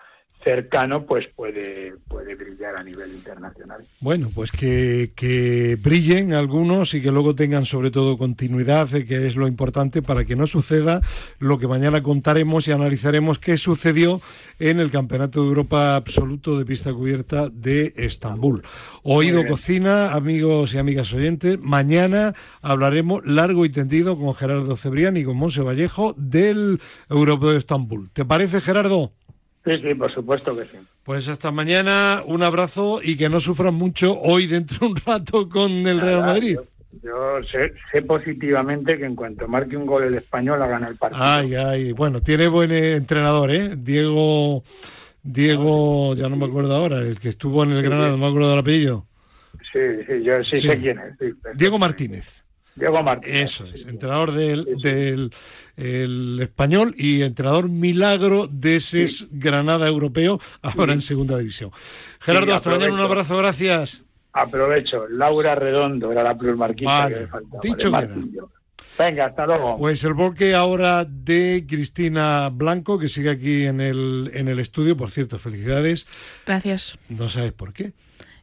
cercano 0.45 1.07
pues 1.07 1.27
puede 1.35 1.95
puede 2.07 2.35
brillar 2.35 2.79
a 2.79 2.85
nivel 2.85 3.13
internacional. 3.13 3.85
Bueno, 4.01 4.31
pues 4.35 4.53
que, 4.53 5.13
que 5.17 5.77
brillen 5.81 6.35
algunos 6.35 6.95
y 6.95 7.03
que 7.03 7.11
luego 7.11 7.35
tengan 7.35 7.65
sobre 7.65 7.91
todo 7.91 8.19
continuidad, 8.19 8.95
eh, 8.95 9.07
que 9.07 9.27
es 9.27 9.37
lo 9.37 9.49
importante 9.49 10.03
para 10.03 10.25
que 10.25 10.37
no 10.37 10.47
suceda 10.47 11.01
lo 11.39 11.59
que 11.59 11.67
mañana 11.67 12.03
contaremos 12.03 12.69
y 12.69 12.73
analizaremos 12.73 13.39
qué 13.39 13.57
sucedió 13.57 14.21
en 14.59 14.79
el 14.79 14.91
Campeonato 14.91 15.43
de 15.43 15.49
Europa 15.49 15.97
Absoluto 15.97 16.59
de 16.59 16.67
Pista 16.67 16.93
Cubierta 16.93 17.49
de 17.49 17.95
Estambul. 17.97 18.63
Oído. 19.03 19.45
Cocina, 19.47 20.13
amigos 20.13 20.75
y 20.75 20.79
amigas 20.79 21.13
oyentes, 21.13 21.59
mañana 21.61 22.35
hablaremos 22.63 23.25
largo 23.25 23.65
y 23.65 23.71
tendido 23.71 24.19
con 24.19 24.35
Gerardo 24.35 24.77
Cebrián 24.77 25.17
y 25.17 25.25
con 25.25 25.37
Monse 25.37 25.63
Vallejo 25.63 26.15
del 26.17 26.81
Europeo 27.09 27.53
de 27.53 27.59
Estambul. 27.59 28.11
¿Te 28.11 28.25
parece, 28.25 28.61
Gerardo? 28.61 29.13
Sí, 29.65 29.79
sí, 29.83 29.95
por 29.95 30.13
supuesto 30.13 30.55
que 30.57 30.65
sí. 30.65 30.77
Pues 31.05 31.27
hasta 31.29 31.51
mañana, 31.51 32.23
un 32.27 32.43
abrazo 32.43 33.01
y 33.03 33.17
que 33.17 33.29
no 33.29 33.41
sufran 33.41 33.75
mucho 33.75 34.19
hoy 34.21 34.47
dentro 34.47 34.79
de 34.81 34.87
un 34.87 34.97
rato 34.97 35.49
con 35.49 35.71
el 35.73 36.01
Real 36.01 36.21
Nada, 36.21 36.33
Madrid. 36.35 36.57
Yo, 37.03 37.41
yo 37.41 37.43
sé, 37.51 37.73
sé 37.91 38.03
positivamente 38.03 38.99
que 38.99 39.05
en 39.07 39.17
cuanto 39.17 39.49
marque 39.49 39.77
un 39.77 39.87
gol 39.87 40.05
el 40.05 40.15
español 40.15 40.63
ha 40.63 40.67
ganado 40.67 40.93
el 40.93 40.99
partido. 40.99 41.23
Ay, 41.25 41.55
ay, 41.55 41.93
bueno, 41.93 42.21
tiene 42.21 42.47
buen 42.47 42.71
eh, 42.73 42.93
entrenador, 42.93 43.51
¿eh? 43.51 43.75
Diego, 43.77 44.63
Diego, 45.23 46.15
ya 46.15 46.29
no 46.29 46.37
me 46.37 46.45
acuerdo 46.47 46.75
ahora, 46.75 46.99
el 46.99 47.19
que 47.19 47.31
estuvo 47.31 47.65
en 47.65 47.73
el 47.73 47.83
Granada, 47.83 48.11
no 48.11 48.19
me 48.19 48.27
acuerdo 48.27 48.51
del 48.51 48.59
apellido. 48.59 49.07
Sí, 49.73 49.81
sí, 50.07 50.23
yo 50.23 50.33
sí, 50.45 50.61
Sí. 50.61 50.69
sé 50.69 50.79
quién 50.79 50.99
es. 50.99 51.15
sí. 51.19 51.35
Diego 51.55 51.79
Martínez. 51.79 52.44
Diego 52.77 53.03
Martínez. 53.03 53.43
Eso 53.43 53.65
es, 53.67 53.87
entrenador 53.87 54.33
del, 54.33 54.65
del 54.83 55.33
el 55.77 56.39
español 56.41 56.95
y 56.97 57.23
entrenador 57.23 57.69
milagro 57.69 58.49
de 58.51 58.77
ese 58.77 59.07
Granada 59.31 59.87
europeo, 59.89 60.41
ahora 60.63 60.93
en 60.93 61.01
segunda 61.01 61.39
división. 61.39 61.71
Gerardo, 62.21 62.47
Sí, 62.47 62.53
hasta 62.53 62.71
mañana, 62.71 62.95
un 62.95 63.01
abrazo, 63.01 63.37
gracias. 63.37 64.03
Aprovecho, 64.33 65.07
Laura 65.09 65.55
Redondo 65.55 66.11
era 66.11 66.23
la 66.25 66.37
plusmarquista 66.37 67.01
Vale, 67.01 67.15
que 67.15 67.21
me 67.23 67.27
faltaba. 67.29 67.61
dicho 67.63 67.91
queda. 67.93 68.17
Venga, 68.97 69.27
hasta 69.27 69.47
luego. 69.47 69.77
Pues 69.79 70.05
el 70.05 70.15
volque 70.15 70.55
ahora 70.55 71.05
de 71.05 71.65
Cristina 71.69 72.49
Blanco, 72.53 72.97
que 72.99 73.09
sigue 73.09 73.31
aquí 73.31 73.65
en 73.65 73.81
el, 73.81 74.31
en 74.35 74.47
el 74.47 74.61
estudio. 74.61 74.97
Por 74.97 75.11
cierto, 75.11 75.39
felicidades. 75.41 76.07
Gracias. 76.47 76.97
No 77.09 77.29
sabes 77.29 77.53
por 77.53 77.73
qué. 77.73 77.93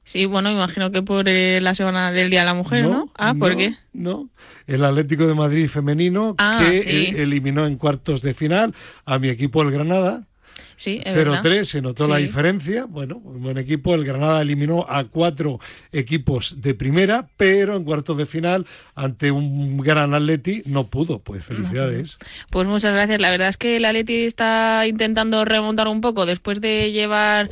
Sí, 0.03 0.25
bueno, 0.25 0.51
imagino 0.51 0.91
que 0.91 1.01
por 1.03 1.29
eh, 1.29 1.59
la 1.61 1.75
semana 1.75 2.11
del 2.11 2.29
Día 2.29 2.39
de 2.41 2.45
la 2.47 2.53
Mujer, 2.53 2.85
¿no? 2.85 3.11
Ah, 3.15 3.33
¿por 3.37 3.51
no, 3.51 3.57
qué? 3.57 3.75
No, 3.93 4.29
el 4.67 4.83
Atlético 4.83 5.27
de 5.27 5.35
Madrid 5.35 5.67
femenino 5.69 6.35
Ah, 6.39 6.59
que 6.61 6.81
sí. 6.81 6.89
eh, 6.89 7.21
eliminó 7.23 7.65
en 7.67 7.77
cuartos 7.77 8.21
de 8.21 8.33
final 8.33 8.73
a 9.05 9.19
mi 9.19 9.29
equipo 9.29 9.61
el 9.61 9.71
Granada. 9.71 10.23
Sí, 10.75 10.99
es 11.05 11.15
verdad. 11.15 11.43
0-3, 11.43 11.63
se 11.65 11.81
notó 11.83 12.07
la 12.07 12.17
diferencia. 12.17 12.85
Bueno, 12.85 13.17
un 13.23 13.43
buen 13.43 13.59
equipo. 13.59 13.93
El 13.93 14.03
Granada 14.03 14.41
eliminó 14.41 14.87
a 14.89 15.03
cuatro 15.03 15.59
equipos 15.91 16.59
de 16.59 16.73
primera, 16.73 17.27
pero 17.37 17.75
en 17.77 17.83
cuartos 17.83 18.17
de 18.17 18.25
final, 18.25 18.65
ante 18.95 19.29
un 19.29 19.77
gran 19.77 20.15
Atleti, 20.15 20.63
no 20.65 20.87
pudo. 20.87 21.19
Pues 21.19 21.45
felicidades. 21.45 22.17
Pues 22.49 22.65
muchas 22.67 22.93
gracias. 22.93 23.21
La 23.21 23.29
verdad 23.29 23.49
es 23.49 23.57
que 23.57 23.77
el 23.77 23.85
Atleti 23.85 24.23
está 24.23 24.87
intentando 24.87 25.45
remontar 25.45 25.87
un 25.87 26.01
poco 26.01 26.25
después 26.25 26.61
de 26.61 26.91
llevar 26.91 27.51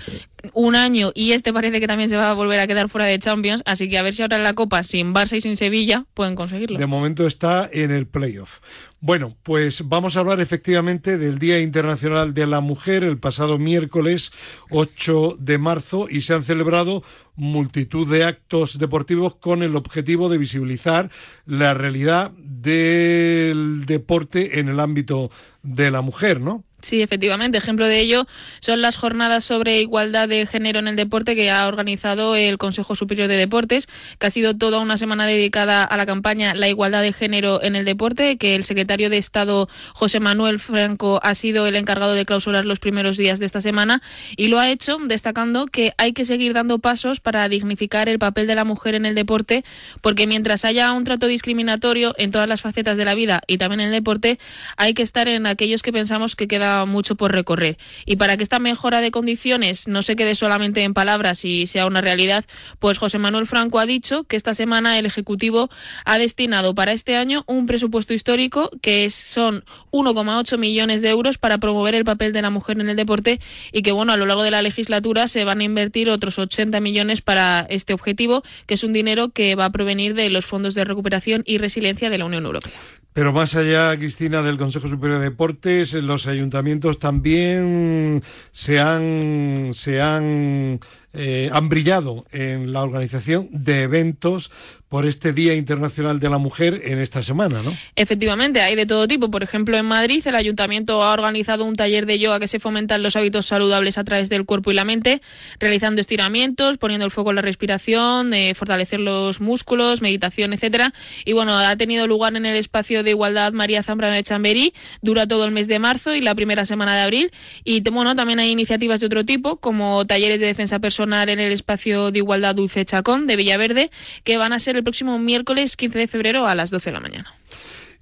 un 0.54 0.76
año 0.76 1.12
y 1.16 1.32
este 1.32 1.54
parece 1.54 1.80
que 1.80 1.88
también 1.88 2.10
se 2.10 2.18
va 2.18 2.30
a 2.30 2.34
volver 2.34 2.60
a 2.60 2.68
quedar 2.68 2.90
fuera 2.90 3.06
de 3.06 3.20
Champions, 3.20 3.62
así 3.66 3.90
que 3.90 3.98
a 3.98 4.04
ver 4.04 4.14
si 4.14 4.22
ahora 4.22 4.38
en 4.38 4.44
la 4.44 4.54
Copa 4.54 4.84
sin 4.84 5.14
Barça 5.14 5.38
y 5.38 5.42
sin 5.42 5.58
Sevilla 5.58 6.06
pueden 6.14 6.36
conseguirlo. 6.36 6.80
De 6.80 6.86
momento 6.86 7.28
está 7.28 7.70
en 7.72 7.92
el 7.92 8.08
playoff. 8.08 8.60
Bueno, 9.02 9.38
pues 9.44 9.88
vamos 9.88 10.18
a 10.18 10.20
hablar 10.20 10.42
efectivamente 10.42 11.18
del 11.18 11.40
Día 11.40 11.62
Internacional 11.62 12.34
de 12.34 12.46
la 12.48 12.60
Mujer 12.60 13.04
el 13.04 13.18
pasado 13.18 13.58
miércoles 13.58 14.32
8 14.72 15.38
de 15.40 15.58
marzo 15.58 16.08
y 16.10 16.22
se 16.22 16.34
han 16.34 16.44
celebrado 16.44 17.04
multitud 17.36 18.12
de 18.12 18.26
actos 18.26 18.78
deportivos 18.78 19.36
con 19.36 19.64
el 19.64 19.78
objetivo 19.78 20.28
de 20.28 20.38
visibilizar 20.38 21.10
la 21.46 21.74
realidad 21.74 22.32
del 22.32 23.86
deporte 23.86 24.60
en 24.60 24.68
el 24.68 24.82
ámbito 24.82 25.32
de 25.64 25.92
la 25.92 26.02
mujer, 26.02 26.42
¿no? 26.42 26.66
Sí, 26.82 27.02
efectivamente. 27.02 27.58
Ejemplo 27.58 27.86
de 27.86 28.00
ello 28.00 28.26
son 28.62 28.82
las 28.82 28.96
jornadas 28.96 29.44
sobre 29.44 29.82
igualdad 29.82 30.30
de 30.30 30.46
género 30.46 30.80
en 30.80 30.88
el 30.88 30.96
deporte 30.96 31.36
que 31.36 31.52
ha 31.52 31.68
organizado 31.68 32.38
el 32.38 32.58
Consejo 32.58 32.96
Superior 32.96 33.28
de 33.28 33.36
Deportes, 33.36 33.88
que 34.18 34.28
ha 34.28 34.32
sido 34.32 34.56
toda 34.56 34.80
una 34.80 34.96
semana 34.96 35.26
dedicada 35.26 35.84
a 35.84 35.98
la 35.98 36.06
campaña 36.06 36.54
La 36.56 36.70
igualdad 36.70 37.02
de 37.02 37.12
género 37.12 37.62
en 37.62 37.76
el 37.76 37.84
deporte, 37.84 38.38
que 38.38 38.56
el 38.56 38.64
secretario 38.64 39.10
de 39.10 39.18
Estado 39.18 39.68
José 39.94 40.22
Manuel 40.22 40.60
Franco 40.60 41.20
ha 41.22 41.36
sido 41.36 41.68
el 41.68 41.76
encargado 41.76 42.14
de 42.14 42.26
clausurar 42.26 42.66
los 42.66 42.80
primeros 42.80 43.18
días 43.18 43.40
de 43.40 43.46
esta 43.46 43.62
semana 43.62 44.02
y 44.38 44.48
lo 44.48 44.60
ha 44.60 44.70
hecho 44.70 44.98
destacando 45.02 45.66
que 45.66 45.94
hay 45.98 46.14
que 46.14 46.24
seguir 46.24 46.54
dando 46.54 46.80
pasos 46.80 47.20
para 47.20 47.50
dignificar 47.50 48.08
el 48.08 48.20
papel 48.20 48.48
de 48.48 48.56
la 48.56 48.64
mujer 48.64 48.96
en 48.96 49.06
el 49.06 49.16
deporte, 49.16 49.66
porque 50.00 50.28
mientras 50.28 50.64
haya 50.64 50.94
un 50.94 51.04
trato 51.04 51.28
discriminatorio 51.28 52.16
en 52.18 52.32
todas 52.32 52.48
las 52.48 52.62
facetas 52.62 52.96
de 52.96 53.04
la 53.04 53.16
vida 53.16 53.42
y 53.48 53.58
también 53.58 53.82
en 53.82 53.88
el 53.88 53.94
deporte, 53.94 54.40
hay 54.78 54.94
que 54.94 55.04
estar 55.04 55.28
en 55.28 55.46
aquellos 55.46 55.82
que 55.82 55.92
pensamos 55.92 56.38
que 56.38 56.48
queda 56.48 56.69
mucho 56.86 57.16
por 57.16 57.32
recorrer. 57.32 57.78
Y 58.06 58.16
para 58.16 58.38
que 58.38 58.44
esta 58.44 58.60
mejora 58.60 59.02
de 59.02 59.12
condiciones 59.12 59.88
no 59.88 60.04
se 60.04 60.16
quede 60.16 60.36
solamente 60.36 60.84
en 60.84 60.94
palabras 60.94 61.46
y 61.46 61.68
sea 61.68 61.86
una 61.86 62.02
realidad, 62.02 62.46
pues 62.80 62.98
José 62.98 63.18
Manuel 63.18 63.48
Franco 63.48 63.80
ha 63.80 63.86
dicho 63.86 64.24
que 64.24 64.36
esta 64.36 64.54
semana 64.54 64.98
el 64.98 65.06
Ejecutivo 65.06 65.70
ha 66.06 66.18
destinado 66.18 66.76
para 66.76 66.92
este 66.92 67.16
año 67.16 67.44
un 67.48 67.66
presupuesto 67.66 68.14
histórico 68.14 68.70
que 68.82 69.10
son 69.10 69.64
1,8 69.92 70.58
millones 70.58 71.02
de 71.02 71.10
euros 71.10 71.38
para 71.38 71.58
promover 71.58 71.96
el 71.96 72.06
papel 72.06 72.34
de 72.34 72.42
la 72.42 72.50
mujer 72.50 72.80
en 72.80 72.90
el 72.90 72.96
deporte 72.96 73.40
y 73.72 73.82
que 73.82 73.92
bueno, 73.92 74.14
a 74.14 74.18
lo 74.18 74.26
largo 74.26 74.44
de 74.44 74.52
la 74.52 74.62
legislatura 74.62 75.28
se 75.28 75.44
van 75.44 75.62
a 75.62 75.64
invertir 75.64 76.10
otros 76.10 76.40
80 76.40 76.80
millones 76.80 77.22
para 77.22 77.66
este 77.70 77.94
objetivo, 77.94 78.44
que 78.66 78.76
es 78.76 78.84
un 78.84 78.94
dinero 78.94 79.30
que 79.30 79.56
va 79.56 79.66
a 79.66 79.72
provenir 79.72 80.14
de 80.14 80.30
los 80.30 80.46
fondos 80.46 80.76
de 80.76 80.86
recuperación 80.86 81.44
y 81.46 81.58
resiliencia 81.58 82.10
de 82.10 82.18
la 82.18 82.26
Unión 82.26 82.46
Europea. 82.46 82.74
Pero 83.20 83.34
más 83.34 83.54
allá, 83.54 83.98
Cristina, 83.98 84.42
del 84.42 84.58
Consejo 84.58 84.88
Superior 84.88 85.20
de 85.20 85.26
Deportes, 85.26 85.94
los 85.94 86.26
ayuntamientos 86.26 87.00
también 87.00 88.24
se 88.54 88.80
han, 88.80 89.72
se 89.74 90.00
han, 90.00 90.80
eh, 91.12 91.50
han 91.52 91.70
brillado 91.70 92.24
en 92.32 92.72
la 92.72 92.84
organización 92.84 93.50
de 93.52 93.82
eventos 93.82 94.52
por 94.90 95.06
este 95.06 95.34
Día 95.34 95.54
Internacional 95.54 96.20
de 96.20 96.30
la 96.30 96.40
Mujer 96.40 96.82
en 96.84 97.00
esta 97.00 97.22
semana, 97.22 97.62
¿no? 97.64 97.76
Efectivamente, 97.96 98.62
hay 98.62 98.76
de 98.76 98.88
todo 98.88 99.08
tipo. 99.08 99.30
Por 99.30 99.44
ejemplo, 99.44 99.78
en 99.78 99.86
Madrid 99.86 100.26
el 100.26 100.34
ayuntamiento 100.34 101.04
ha 101.04 101.14
organizado 101.14 101.64
un 101.64 101.76
taller 101.76 102.08
de 102.08 102.18
yoga 102.18 102.40
que 102.40 102.48
se 102.48 102.60
fomentan 102.60 103.04
los 103.04 103.16
hábitos 103.16 103.46
saludables 103.46 104.00
a 104.00 104.04
través 104.04 104.30
del 104.30 104.46
cuerpo 104.46 104.72
y 104.72 104.74
la 104.74 104.86
mente, 104.86 105.22
realizando 105.60 106.02
estiramientos, 106.02 106.80
poniendo 106.80 107.06
el 107.06 107.12
foco 107.12 107.30
en 107.30 107.36
la 107.36 107.44
respiración, 107.44 108.34
eh, 108.34 108.56
fortalecer 108.56 109.00
los 109.00 109.42
músculos, 109.42 110.02
meditación, 110.02 110.54
etcétera. 110.54 110.92
Y 111.24 111.34
bueno, 111.34 111.56
ha 111.56 111.76
tenido 111.76 112.08
lugar 112.08 112.36
en 112.36 112.48
el 112.48 112.56
espacio 112.56 113.04
de 113.04 113.12
igualdad 113.12 113.54
María 113.54 113.84
Zambrano 113.84 114.16
de 114.16 114.24
Chamberí, 114.24 114.74
dura 115.04 115.28
todo 115.28 115.46
el 115.46 115.52
mes 115.52 115.68
de 115.68 115.78
marzo 115.78 116.16
y 116.16 116.22
la 116.22 116.34
primera 116.34 116.66
semana 116.66 116.96
de 116.96 117.02
abril. 117.02 117.32
Y 117.64 117.82
bueno, 117.90 118.16
también 118.16 118.40
hay 118.40 118.50
iniciativas 118.50 119.00
de 119.00 119.06
otro 119.06 119.24
tipo, 119.24 119.58
como 119.58 120.06
talleres 120.08 120.40
de 120.40 120.48
defensa 120.48 120.80
personal 120.80 120.99
en 121.04 121.40
el 121.40 121.52
espacio 121.52 122.12
de 122.12 122.20
igualdad 122.20 122.56
Dulce 122.56 122.84
Chacón 122.84 123.26
de 123.26 123.38
Villaverde, 123.38 123.90
que 124.24 124.38
van 124.38 124.52
a 124.52 124.60
ser 124.60 124.76
el 124.76 124.84
próximo 124.84 125.18
miércoles 125.18 125.78
15 125.78 125.98
de 125.98 126.08
febrero 126.08 126.48
a 126.48 126.56
las 126.56 126.72
12 126.72 126.90
de 126.90 126.94
la 126.94 127.00
mañana. 127.00 127.39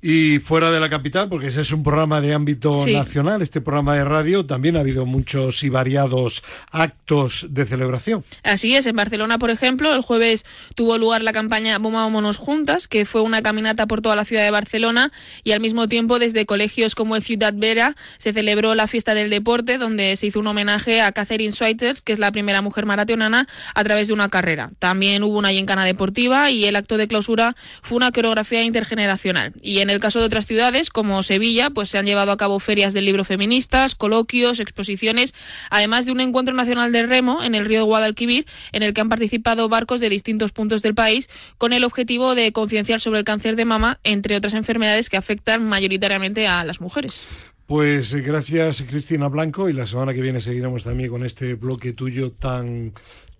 Y 0.10 0.39
fuera 0.39 0.72
de 0.72 0.80
la 0.80 0.89
capital, 0.89 1.28
porque 1.28 1.48
ese 1.48 1.60
es 1.60 1.74
un 1.74 1.84
programa 1.84 2.22
de 2.22 2.34
ámbito 2.34 2.74
Sí. 2.76 2.93
nacional, 2.93 3.41
este 3.41 3.60
programa 3.60 3.93
de 3.93 4.06
radio, 4.06 4.46
también 4.46 4.78
ha 4.78 4.80
habido 4.80 5.06
muchos 5.06 5.63
y 5.63 5.70
variados 5.70 6.43
actos 6.72 7.48
de 7.50 7.65
celebración. 7.65 8.24
Así 8.41 8.74
es, 8.74 8.86
en 8.88 8.96
Barcelona, 8.96 9.38
por 9.38 9.50
ejemplo, 9.50 9.93
el 9.93 10.00
jueves 10.00 10.46
tuvo 10.76 10.98
lugar 10.98 11.24
la 11.24 11.34
campaña 11.34 11.78
Vámonos 11.78 12.38
Juntas, 12.38 12.88
que 12.88 13.04
fue 13.06 13.20
una 13.20 13.41
caminata 13.41 13.86
por 13.86 14.02
toda 14.02 14.15
la 14.15 14.24
ciudad 14.24 14.43
de 14.43 14.52
Barcelona 14.52 15.12
y 15.43 15.52
al 15.52 15.60
mismo 15.60 15.89
tiempo 15.89 16.20
desde 16.20 16.46
colegios 16.46 16.96
como 16.96 17.17
el 17.17 17.22
Ciudad 17.22 17.54
Vera 17.54 17.98
se 18.17 18.32
celebró 18.32 18.76
la 18.76 18.88
fiesta 18.88 19.13
del 19.13 19.30
deporte, 19.30 19.78
donde 19.78 20.15
se 20.15 20.28
hizo 20.28 20.39
un 20.39 20.48
homenaje 20.48 21.02
a 21.02 21.12
Catherine 21.12 21.52
Schweitzer, 21.52 21.96
que 22.02 22.13
es 22.13 22.20
la 22.20 22.32
primera 22.32 22.62
mujer 22.62 22.86
maratonana, 22.86 23.46
a 23.76 23.84
través 23.84 24.08
de 24.08 24.13
una 24.13 24.30
carrera. 24.30 24.72
También 24.80 25.24
hubo 25.24 25.38
una 25.38 25.50
gincana 25.50 25.84
deportiva 25.84 26.50
y 26.50 26.63
el 26.63 26.78
acto 26.78 26.96
de 26.96 27.10
clausura 27.10 27.58
fue 27.82 27.98
una 27.98 28.13
coreografía 28.13 28.63
intergeneracional. 28.63 29.52
Y 29.62 29.80
en 29.80 29.89
el 29.89 29.96
caso 29.99 30.19
de 30.19 30.25
otras 30.25 30.45
ciudades, 30.45 30.89
como 30.89 31.23
Sevilla, 31.23 31.69
pues 31.69 31.89
se 31.89 31.97
han 31.97 32.05
llevado 32.05 32.31
a 32.31 32.38
cabo 32.38 32.60
ferias 32.60 32.93
del 32.93 33.05
libro 33.05 33.25
feministas, 33.25 33.95
coloquios, 33.95 34.60
exposiciones, 34.60 35.33
además 35.69 36.05
de 36.05 36.12
un 36.12 36.21
encuentro 36.21 36.53
nacional 36.53 36.91
de 36.91 37.05
remo 37.05 37.43
en 37.43 37.55
el 37.55 37.65
río 37.65 37.86
Guadalquivir, 37.86 38.45
en 38.71 38.83
el 38.83 38.93
que 38.93 39.01
han 39.01 39.10
participado 39.10 39.69
barcos 39.69 39.99
de 39.99 40.10
distintos 40.10 40.51
puntos 40.51 40.81
del 40.81 40.95
país, 40.95 41.29
con 41.57 41.73
el 41.73 41.83
objetivo 41.83 42.36
de 42.36 42.51
concienciar 42.51 43.01
sobre 43.01 43.19
el 43.19 43.25
cáncer 43.25 43.55
de 43.55 43.65
mama, 43.65 43.99
entre 44.03 44.36
otras 44.36 44.53
enfermedades 44.53 45.10
que 45.10 45.17
afectan 45.17 45.67
mayoritariamente 45.67 46.47
a 46.47 46.63
las 46.63 46.81
mujeres. 46.81 47.21
Pues 47.65 48.13
eh, 48.13 48.21
gracias 48.21 48.81
Cristina 48.88 49.27
Blanco 49.27 49.67
y 49.67 49.73
la 49.73 49.86
semana 49.86 50.13
que 50.13 50.21
viene 50.21 50.41
seguiremos 50.41 50.83
también 50.83 51.10
con 51.10 51.25
este 51.25 51.55
bloque 51.55 51.91
tuyo 51.91 52.31
tan 52.31 52.93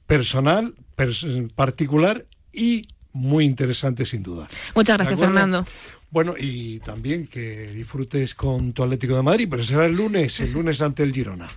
personal, 0.06 0.74
pers- 0.98 1.52
particular 1.54 2.26
y 2.52 2.88
muy 3.14 3.46
interesante 3.46 4.06
sin 4.06 4.24
duda. 4.24 4.48
Muchas 4.76 4.98
¿De 4.98 5.04
gracias? 5.06 5.20
Fernando. 5.20 5.66
Bueno, 6.10 6.36
y 6.38 6.80
también 6.80 7.28
que 7.28 7.68
disfrutes 7.68 8.34
con 8.34 8.72
tu 8.72 8.82
Atlético 8.82 9.16
de 9.18 9.24
Madrid, 9.24 9.48
pero 9.50 9.64
será 9.64 9.86
el 9.86 9.96
lunes, 9.96 10.40
el 10.40 10.54
lunes 10.54 10.82
ante 10.82 11.04
el 11.04 11.14
Girona. 11.14 11.50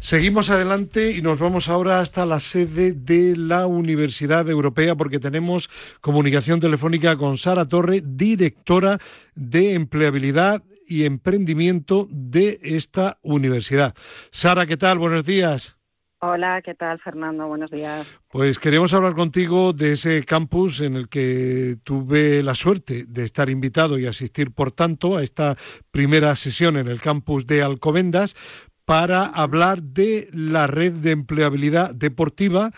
Seguimos 0.00 0.48
adelante 0.48 1.12
y 1.12 1.20
nos 1.20 1.38
vamos 1.38 1.68
ahora 1.68 2.00
hasta 2.00 2.24
la 2.24 2.40
sede 2.40 2.92
de 2.92 3.36
la 3.36 3.66
Universidad 3.66 4.48
Europea 4.48 4.96
porque 4.96 5.18
tenemos 5.18 5.68
comunicación 6.00 6.58
telefónica 6.58 7.16
con 7.16 7.36
Sara 7.36 7.68
Torre, 7.68 8.02
directora 8.04 8.98
de 9.34 9.74
empleabilidad 9.74 10.62
y 10.88 11.04
emprendimiento 11.04 12.08
de 12.10 12.60
esta 12.62 13.18
universidad. 13.22 13.94
Sara, 14.30 14.66
¿qué 14.66 14.78
tal? 14.78 14.98
Buenos 14.98 15.24
días. 15.24 15.76
Hola, 16.24 16.62
¿qué 16.62 16.76
tal, 16.76 17.00
Fernando? 17.00 17.48
Buenos 17.48 17.72
días. 17.72 18.06
Pues 18.28 18.60
queremos 18.60 18.94
hablar 18.94 19.14
contigo 19.14 19.72
de 19.72 19.94
ese 19.94 20.22
campus 20.22 20.80
en 20.80 20.94
el 20.94 21.08
que 21.08 21.78
tuve 21.82 22.44
la 22.44 22.54
suerte 22.54 23.06
de 23.08 23.24
estar 23.24 23.50
invitado 23.50 23.98
y 23.98 24.06
asistir, 24.06 24.52
por 24.52 24.70
tanto, 24.70 25.16
a 25.16 25.24
esta 25.24 25.56
primera 25.90 26.36
sesión 26.36 26.76
en 26.76 26.86
el 26.86 27.00
campus 27.00 27.48
de 27.48 27.64
Alcobendas 27.64 28.36
para 28.84 29.24
hablar 29.24 29.82
de 29.82 30.28
la 30.32 30.68
red 30.68 30.92
de 30.92 31.10
empleabilidad 31.10 31.92
deportiva 31.92 32.70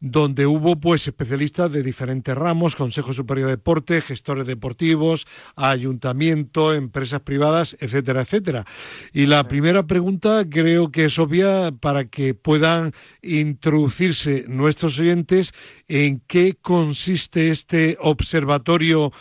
donde 0.00 0.46
hubo 0.46 0.76
pues 0.76 1.06
especialistas 1.06 1.72
de 1.72 1.82
diferentes 1.82 2.34
ramos, 2.36 2.76
Consejo 2.76 3.12
Superior 3.12 3.46
de 3.46 3.56
Deporte, 3.56 4.00
gestores 4.00 4.46
deportivos, 4.46 5.26
ayuntamiento, 5.56 6.74
empresas 6.74 7.20
privadas, 7.20 7.76
etcétera, 7.80 8.22
etcétera. 8.22 8.64
Y 9.12 9.26
la 9.26 9.44
primera 9.48 9.84
pregunta 9.84 10.44
creo 10.48 10.90
que 10.90 11.06
es 11.06 11.18
obvia 11.18 11.72
para 11.80 12.06
que 12.06 12.34
puedan 12.34 12.92
introducirse 13.22 14.44
nuestros 14.48 14.98
oyentes 14.98 15.52
en 15.88 16.20
qué 16.26 16.54
consiste 16.60 17.50
este 17.50 17.96
observatorio 18.00 19.12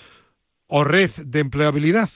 o 0.67 0.83
red 0.83 1.11
de 1.25 1.39
empleabilidad? 1.39 2.09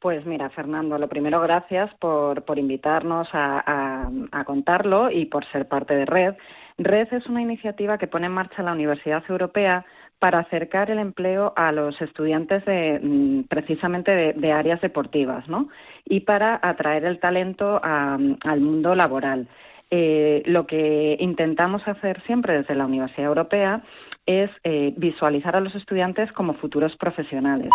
Pues 0.00 0.24
mira, 0.24 0.50
Fernando, 0.50 0.98
lo 0.98 1.08
primero, 1.08 1.40
gracias 1.40 1.92
por, 1.94 2.44
por 2.44 2.58
invitarnos 2.58 3.28
a, 3.32 4.08
contarlo 4.46 5.10
y 5.10 5.24
por 5.24 5.44
ser 5.50 5.66
parte 5.66 5.96
de 5.96 6.04
Red. 6.04 6.34
Red 6.78 7.12
es 7.12 7.26
una 7.26 7.40
iniciativa 7.40 7.96
que 7.96 8.06
pone 8.06 8.26
en 8.26 8.32
marcha 8.32 8.62
la 8.62 8.72
Universidad 8.72 9.24
Europea 9.28 9.84
para 10.18 10.40
acercar 10.40 10.90
el 10.90 10.98
empleo 10.98 11.52
a 11.56 11.72
los 11.72 12.00
estudiantes 12.00 12.64
de, 12.64 13.00
mm, 13.02 13.42
precisamente 13.48 14.34
de, 14.34 14.52
áreas 14.52 14.80
deportivas, 14.80 15.46
¿no? 15.48 15.68
Y 16.04 16.20
para 16.20 16.58
atraer 16.62 17.04
el 17.04 17.18
talento 17.18 17.80
al 17.82 18.60
mundo 18.60 18.94
laboral. 18.94 19.48
Eh, 19.90 20.42
lo 20.46 20.66
que 20.66 21.16
intentamos 21.20 21.86
hacer 21.86 22.20
siempre 22.22 22.54
desde 22.54 22.74
la 22.74 22.86
Universidad 22.86 23.28
Europea 23.28 23.82
es 24.26 24.50
eh, 24.64 24.92
visualizar 24.96 25.54
a 25.54 25.60
los 25.60 25.74
estudiantes 25.74 26.32
como 26.32 26.54
futuros 26.54 26.96
profesionales. 26.96 27.70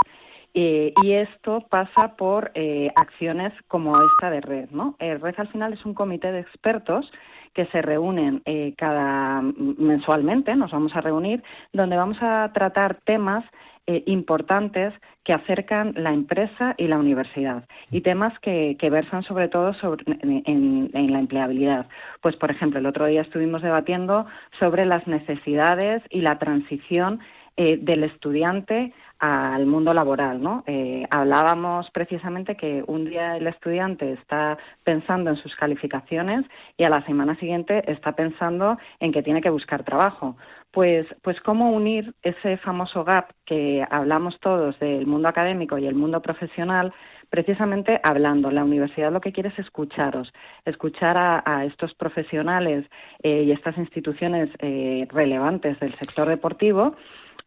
Eh, 0.53 0.93
y 1.03 1.13
esto 1.13 1.65
pasa 1.69 2.17
por 2.17 2.51
acciones 2.95 3.53
como 3.69 3.93
esta 3.93 4.29
de 4.29 4.41
Red. 4.41 4.69
¿no? 4.71 4.95
Red 4.99 5.35
al 5.37 5.47
final 5.47 5.73
es 5.73 5.85
un 5.85 5.93
comité 5.93 6.31
de 6.31 6.41
expertos 6.41 7.09
que 7.53 7.65
se 7.67 7.81
reúnen 7.81 8.41
cada 8.77 9.41
mensualmente, 9.41 10.55
nos 10.55 10.71
vamos 10.71 10.95
a 10.95 11.01
reunir, 11.01 11.43
donde 11.73 11.97
vamos 11.97 12.17
a 12.21 12.51
tratar 12.53 12.99
temas 13.03 13.43
eh, 13.87 14.03
importantes 14.05 14.93
que 15.23 15.33
acercan 15.33 15.93
la 15.97 16.13
empresa 16.13 16.75
y 16.77 16.85
la 16.85 16.99
universidad 16.99 17.65
y 17.89 18.01
temas 18.01 18.31
que, 18.39 18.77
versan 18.91 19.23
sobre 19.23 19.47
todo 19.47 19.73
sobre, 19.73 20.05
en, 20.21 20.91
la 20.93 21.19
empleabilidad. 21.19 21.87
Pues, 22.21 22.35
por 22.35 22.51
ejemplo, 22.51 22.79
el 22.79 22.85
otro 22.85 23.07
día 23.07 23.21
estuvimos 23.21 23.63
debatiendo 23.63 24.27
sobre 24.59 24.85
las 24.85 25.07
necesidades 25.07 26.03
y 26.11 26.21
la 26.21 26.37
transición 26.37 27.21
eh, 27.57 27.77
del 27.81 28.03
estudiante 28.03 28.93
al 29.21 29.67
mundo 29.67 29.93
laboral, 29.93 30.41
¿no? 30.41 30.63
Eh, 30.65 31.05
hablábamos 31.11 31.91
precisamente 31.91 32.57
que 32.57 32.83
un 32.87 33.05
día 33.05 33.37
el 33.37 33.45
estudiante 33.45 34.13
está 34.13 34.57
pensando 34.83 35.29
en 35.29 35.35
sus 35.35 35.55
calificaciones 35.55 36.43
y 36.75 36.85
a 36.85 36.89
la 36.89 37.05
semana 37.05 37.35
siguiente 37.35 37.83
está 37.89 38.13
pensando 38.13 38.79
en 38.99 39.11
que 39.11 39.21
tiene 39.21 39.41
que 39.41 39.51
buscar 39.51 39.83
trabajo. 39.83 40.37
Pues, 40.71 41.05
pues 41.21 41.39
cómo 41.41 41.71
unir 41.71 42.15
ese 42.23 42.57
famoso 42.57 43.03
gap 43.03 43.31
que 43.45 43.85
hablamos 43.91 44.39
todos 44.39 44.79
del 44.79 45.05
mundo 45.05 45.27
académico 45.27 45.77
y 45.77 45.85
el 45.85 45.93
mundo 45.93 46.23
profesional, 46.23 46.91
precisamente 47.29 47.99
hablando. 48.03 48.49
La 48.49 48.63
universidad 48.63 49.11
lo 49.11 49.21
que 49.21 49.33
quiere 49.33 49.49
es 49.49 49.59
escucharos, 49.59 50.33
escuchar 50.65 51.17
a, 51.45 51.65
estos 51.65 51.93
profesionales 51.93 52.89
eh, 53.21 53.43
y 53.43 53.51
estas 53.51 53.77
instituciones 53.77 54.49
eh, 54.59 55.05
relevantes 55.11 55.79
del 55.79 55.93
sector 55.99 56.27
deportivo 56.27 56.95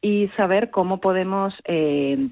y 0.01 0.29
saber 0.37 0.71
cómo 0.71 1.01
podemos, 1.01 1.55
eh, 1.65 2.29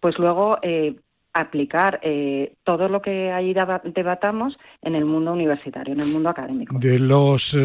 pues 0.00 0.18
luego, 0.18 0.58
eh, 0.62 0.96
aplicar 1.32 2.00
eh, 2.02 2.54
todo 2.64 2.88
lo 2.88 3.02
que 3.02 3.30
ahí 3.32 3.54
debatamos 3.84 4.58
en 4.82 4.94
el 4.94 5.04
mundo 5.04 5.32
universitario, 5.32 5.94
en 5.94 6.00
el 6.00 6.08
mundo 6.08 6.30
académico. 6.30 6.78
De 6.78 6.98
los 6.98 7.56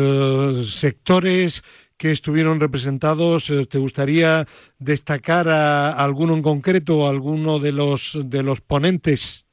sectores 0.70 1.63
que 1.98 2.12
estuvieron 2.12 2.60
representados, 2.60 3.52
¿te 3.70 3.78
gustaría 3.78 4.46
destacar 4.80 5.48
a 5.48 5.91
alguno 5.91 6.34
en 6.34 6.41
concreto, 6.41 7.08
alguno 7.08 7.60
de 7.60 7.72
los 7.72 8.17
de 8.24 8.44
los 8.44 8.60
ponentes? 8.60 9.46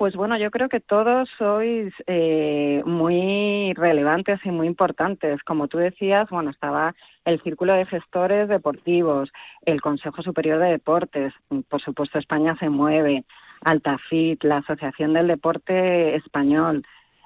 Pues 0.00 0.16
bueno, 0.16 0.38
yo 0.38 0.50
creo 0.50 0.70
que 0.70 0.80
todos 0.80 1.28
sois 1.36 1.92
eh, 2.06 2.82
muy 2.86 3.74
relevantes 3.74 4.40
y 4.46 4.50
muy 4.50 4.66
importantes. 4.66 5.42
Como 5.42 5.68
tú 5.68 5.76
decías, 5.76 6.26
bueno, 6.30 6.48
estaba 6.48 6.94
el 7.26 7.38
Círculo 7.42 7.74
de 7.74 7.84
Gestores 7.84 8.48
Deportivos, 8.48 9.30
el 9.66 9.82
Consejo 9.82 10.22
Superior 10.22 10.58
de 10.58 10.68
Deportes, 10.70 11.34
por 11.68 11.82
supuesto 11.82 12.18
España 12.18 12.56
se 12.58 12.70
mueve, 12.70 13.26
Altafit, 13.62 14.42
la 14.42 14.56
Asociación 14.56 15.12
del 15.12 15.26
Deporte 15.26 16.16
Español. 16.16 16.82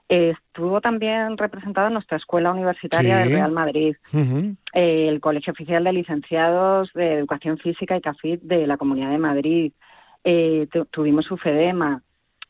estuvo 0.08 0.80
también 0.80 1.38
representada 1.38 1.90
nuestra 1.90 2.16
Escuela 2.16 2.50
Universitaria 2.50 3.18
de 3.18 3.26
Real 3.26 3.52
Madrid, 3.52 3.94
el 4.72 5.20
Colegio 5.20 5.52
Oficial 5.52 5.84
de 5.84 5.92
Licenciados 5.92 6.92
de 6.92 7.18
Educación 7.18 7.56
Física 7.56 7.96
y 7.96 8.00
CAFIT 8.00 8.42
de 8.42 8.66
la 8.66 8.76
Comunidad 8.78 9.10
de 9.10 9.18
Madrid. 9.18 9.72
Eh, 10.24 10.66
tuvimos 10.90 11.30
UFEDEMA, 11.30 12.02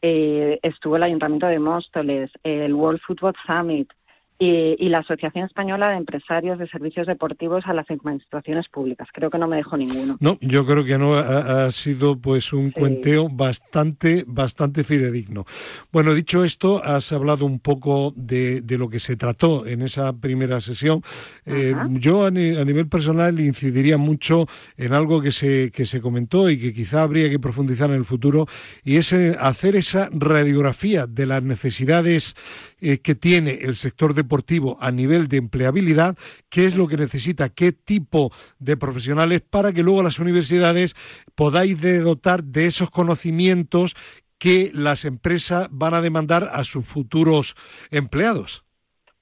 eh, 0.07 0.59
estuvo 0.63 0.97
el 0.97 1.03
Ayuntamiento 1.03 1.47
de 1.47 1.59
Móstoles, 1.59 2.31
el 2.43 2.75
World 2.75 3.01
Football 3.07 3.33
Summit, 3.47 3.91
y, 4.39 4.89
la 4.89 4.99
Asociación 4.99 5.47
Española 5.47 5.91
de 5.91 5.97
Empresarios 5.97 6.59
de 6.59 6.69
Servicios 6.69 7.07
Deportivos 7.07 7.65
a 7.67 7.73
las 7.73 7.89
Administraciones 7.91 8.69
Públicas. 8.69 9.09
Creo 9.13 9.31
que 9.31 9.39
no 9.39 9.47
me 9.47 9.57
dejo 9.57 9.77
ninguno. 9.77 10.17
No, 10.21 10.39
yo 10.41 10.67
creo 10.67 10.85
que 10.85 10.99
no 10.99 11.15
ha, 11.15 11.71
sido 11.71 12.17
pues 12.19 12.53
un 12.53 12.71
cuenteo 12.71 13.29
bastante, 13.29 14.25
bastante 14.27 14.85
fidedigno. 14.85 15.45
Bueno, 15.93 16.15
dicho 16.15 16.45
esto, 16.45 16.83
has 16.83 17.13
hablado 17.13 17.47
un 17.47 17.61
poco 17.61 18.13
de, 18.17 18.63
lo 18.69 18.89
que 18.89 18.99
se 18.99 19.17
trató 19.17 19.67
en 19.67 19.83
esa 19.83 20.13
primera 20.13 20.61
sesión. 20.61 21.03
Eh, 21.47 21.75
yo 21.93 22.25
a, 22.25 22.31
nivel 22.31 22.89
personal 22.89 23.39
incidiría 23.39 23.99
mucho 23.99 24.47
en 24.77 24.95
algo 24.95 25.21
que 25.21 25.33
se, 25.33 25.71
que 25.71 25.87
se 25.87 26.01
comentó 26.01 26.51
y 26.51 26.59
que 26.59 26.73
quizá 26.73 27.03
habría 27.03 27.31
que 27.31 27.39
profundizar 27.39 27.91
en 27.91 27.97
el 27.97 28.05
futuro, 28.05 28.47
y 28.83 28.97
es 28.97 29.13
eh, 29.13 29.37
hacer 29.39 29.77
esa 29.77 30.09
radiografía 30.13 31.07
de 31.07 31.27
las 31.27 31.43
necesidades 31.43 32.35
eh, 32.87 33.01
que 33.01 33.15
tiene 33.15 33.61
el 33.63 33.77
sector 33.77 34.13
deportivo 34.13 34.77
a 34.79 34.91
nivel 34.91 35.27
de 35.27 35.39
empleabilidad, 35.39 36.19
qué 36.51 36.67
es 36.67 36.77
lo 36.77 36.87
que 36.87 36.99
necesita, 36.99 37.49
qué 37.49 37.73
tipo 37.73 38.31
de 38.59 38.77
profesionales 38.77 39.41
para 39.41 39.73
que 39.73 39.83
luego 39.83 40.03
las 40.03 40.19
universidades 40.19 40.95
podáis 41.35 41.81
dotar 42.05 42.45
de 42.45 42.67
esos 42.67 42.91
conocimientos 42.91 43.95
que 44.39 44.71
las 44.75 45.07
empresas 45.07 45.69
van 45.71 45.95
a 45.95 46.03
demandar 46.03 46.51
a 46.53 46.63
sus 46.65 46.85
futuros 46.85 47.55
empleados. 47.91 48.67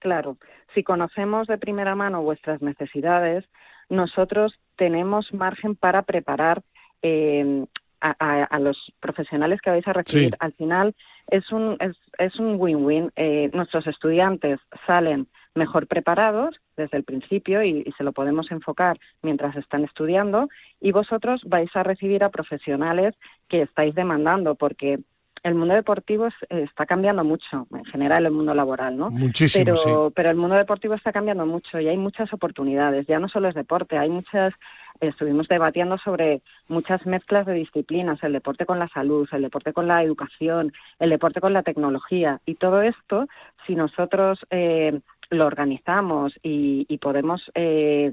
Claro, 0.00 0.38
si 0.74 0.82
conocemos 0.82 1.46
de 1.46 1.56
primera 1.56 1.94
mano 1.94 2.20
vuestras 2.20 2.62
necesidades, 2.62 3.44
nosotros 3.88 4.58
tenemos 4.74 5.32
margen 5.32 5.76
para 5.76 6.02
preparar 6.02 6.64
eh, 7.02 7.64
a, 8.00 8.58
los 8.58 8.92
profesionales 8.98 9.60
que 9.60 9.70
vais 9.70 9.86
a 9.86 9.92
recibir. 9.92 10.36
Al 10.40 10.52
final 10.54 10.96
es 11.28 11.50
un 11.52 11.76
es, 11.80 11.96
es 12.18 12.38
un 12.38 12.56
win-win. 12.58 13.10
Eh, 13.16 13.50
nuestros 13.52 13.86
estudiantes 13.86 14.60
salen 14.86 15.28
mejor 15.54 15.86
preparados 15.86 16.56
desde 16.76 16.96
el 16.96 17.04
principio 17.04 17.62
y, 17.62 17.84
se 17.96 18.04
lo 18.04 18.12
podemos 18.12 18.50
enfocar 18.50 18.98
mientras 19.22 19.54
están 19.56 19.84
estudiando 19.84 20.48
y 20.80 20.92
vosotros 20.92 21.42
vais 21.44 21.70
a 21.74 21.82
recibir 21.82 22.24
a 22.24 22.30
profesionales 22.30 23.14
que 23.48 23.62
estáis 23.62 23.94
demandando 23.94 24.54
porque 24.54 25.00
el 25.42 25.54
mundo 25.54 25.74
deportivo 25.74 26.28
está 26.48 26.86
cambiando 26.86 27.24
mucho, 27.24 27.66
en 27.72 27.84
general 27.86 28.26
el 28.26 28.32
mundo 28.32 28.54
laboral, 28.54 28.96
¿no? 28.96 29.10
Muchísimo, 29.10 29.64
pero, 29.64 30.12
pero 30.14 30.30
el 30.30 30.36
mundo 30.36 30.56
deportivo 30.56 30.94
está 30.94 31.12
cambiando 31.12 31.46
mucho 31.46 31.80
y 31.80 31.88
hay 31.88 31.96
muchas 31.96 32.32
oportunidades. 32.32 33.06
Ya 33.06 33.18
no 33.18 33.28
solo 33.28 33.48
es 33.48 33.54
deporte, 33.54 33.98
hay 33.98 34.08
muchas 34.08 34.54
estuvimos 35.00 35.48
debatiendo 35.48 35.98
sobre 35.98 36.42
muchas 36.68 37.04
mezclas 37.06 37.46
de 37.46 37.54
disciplinas, 37.54 38.22
el 38.22 38.32
deporte 38.32 38.66
con 38.66 38.78
la 38.78 38.88
salud, 38.88 39.28
el 39.32 39.42
deporte 39.42 39.72
con 39.72 39.88
la 39.88 40.02
educación, 40.02 40.72
el 40.98 41.10
deporte 41.10 41.40
con 41.40 41.52
la 41.52 41.62
tecnología. 41.62 42.40
Y 42.46 42.54
todo 42.54 42.82
esto, 42.82 43.26
si 43.66 43.74
nosotros 43.74 44.38
eh, 44.50 45.00
lo 45.30 45.46
organizamos 45.46 46.38
y, 46.42 46.98
podemos 46.98 47.50
eh, 47.54 48.12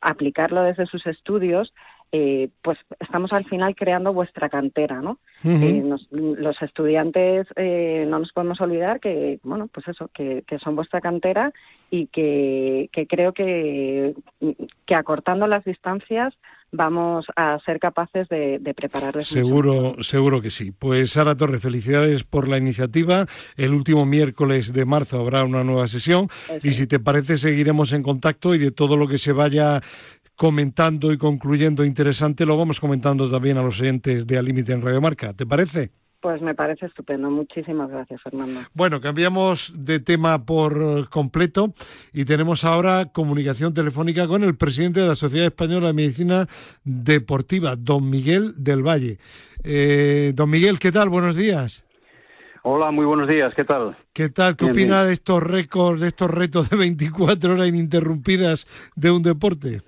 aplicarlo 0.00 0.62
desde 0.62 0.86
sus 0.86 1.06
estudios, 1.06 1.74
eh, 2.12 2.48
pues 2.62 2.76
estamos 2.98 3.32
al 3.32 3.44
final 3.44 3.76
creando 3.76 4.12
vuestra 4.12 4.48
cantera, 4.48 5.00
¿no? 5.00 5.18
Eh, 5.44 5.82
los 6.10 6.60
estudiantes 6.60 7.46
eh, 7.54 8.04
no 8.08 8.18
nos 8.18 8.32
podemos 8.32 8.60
olvidar 8.60 8.98
que, 8.98 9.38
bueno, 9.44 9.68
pues 9.72 9.86
eso, 9.88 10.10
que, 10.12 10.44
son 10.62 10.74
vuestra 10.74 11.00
cantera 11.00 11.52
y 11.88 12.08
que, 12.08 12.90
creo 13.08 13.32
que, 13.32 14.14
que 14.86 14.94
acortando 14.94 15.46
las 15.46 15.64
distancias 15.64 16.34
vamos 16.72 17.26
a 17.36 17.58
ser 17.64 17.78
capaces 17.80 18.28
de, 18.28 18.58
de 18.58 18.74
prepararles. 18.74 19.28
Seguro, 19.28 20.02
seguro 20.02 20.40
que 20.40 20.50
sí. 20.50 20.72
Pues 20.72 21.12
Sara 21.12 21.36
Torre, 21.36 21.58
felicidades 21.58 22.24
por 22.24 22.48
la 22.48 22.58
iniciativa. 22.58 23.26
El 23.56 23.72
último 23.72 24.06
miércoles 24.06 24.72
de 24.72 24.84
marzo 24.84 25.20
habrá 25.20 25.44
una 25.44 25.64
nueva 25.64 25.88
sesión 25.88 26.28
y 26.62 26.72
si 26.72 26.86
te 26.86 27.00
parece 27.00 27.38
seguiremos 27.38 27.92
en 27.92 28.02
contacto 28.02 28.54
y 28.54 28.58
de 28.58 28.70
todo 28.70 28.96
lo 28.96 29.08
que 29.08 29.18
se 29.18 29.32
vaya 29.32 29.80
comentando 30.40 31.12
y 31.12 31.18
concluyendo 31.18 31.84
interesante, 31.84 32.46
lo 32.46 32.56
vamos 32.56 32.80
comentando 32.80 33.30
también 33.30 33.58
a 33.58 33.62
los 33.62 33.78
oyentes 33.78 34.26
de 34.26 34.38
Al 34.38 34.46
Límite 34.46 34.72
en 34.72 34.80
Radio 34.80 34.98
Marca. 34.98 35.34
¿Te 35.34 35.44
parece? 35.44 35.90
Pues 36.22 36.40
me 36.40 36.54
parece 36.54 36.86
estupendo. 36.86 37.30
Muchísimas 37.30 37.90
gracias, 37.90 38.22
Fernando. 38.22 38.60
Bueno, 38.72 39.02
cambiamos 39.02 39.70
de 39.76 40.00
tema 40.00 40.46
por 40.46 41.10
completo 41.10 41.74
y 42.14 42.24
tenemos 42.24 42.64
ahora 42.64 43.12
comunicación 43.12 43.74
telefónica 43.74 44.26
con 44.26 44.42
el 44.42 44.56
presidente 44.56 45.00
de 45.00 45.08
la 45.08 45.14
Sociedad 45.14 45.44
Española 45.44 45.88
de 45.88 45.92
Medicina 45.92 46.46
Deportiva, 46.84 47.76
don 47.76 48.08
Miguel 48.08 48.54
del 48.56 48.82
Valle. 48.82 49.18
Eh, 49.62 50.32
don 50.34 50.48
Miguel, 50.48 50.78
¿qué 50.78 50.90
tal? 50.90 51.10
Buenos 51.10 51.36
días. 51.36 51.84
Hola, 52.62 52.90
muy 52.90 53.04
buenos 53.04 53.28
días. 53.28 53.52
¿Qué 53.54 53.64
tal? 53.64 53.94
¿Qué 54.14 54.30
tal? 54.30 54.56
¿Qué 54.56 54.64
opina 54.64 55.04
de 55.04 55.12
estos 55.12 55.42
récords, 55.42 56.00
de 56.00 56.08
estos 56.08 56.30
retos 56.30 56.70
de 56.70 56.78
24 56.78 57.52
horas 57.52 57.68
ininterrumpidas 57.68 58.66
de 58.96 59.10
un 59.10 59.20
deporte? 59.20 59.82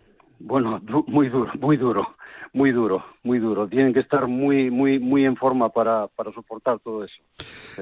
Bueno, 0.45 0.81
muy 1.07 1.29
duro, 1.29 1.53
muy 1.61 1.77
duro, 1.77 2.17
muy 2.53 2.73
duro, 2.73 3.05
muy 3.23 3.39
duro. 3.39 3.69
Tienen 3.69 3.95
que 3.95 4.01
estar 4.01 4.27
muy, 4.27 4.71
muy, 4.71 4.99
muy 4.99 5.25
en 5.25 5.37
forma 5.37 5.69
para, 5.69 6.09
para 6.09 6.33
soportar 6.33 6.81
todo 6.81 7.05
eso. 7.05 7.15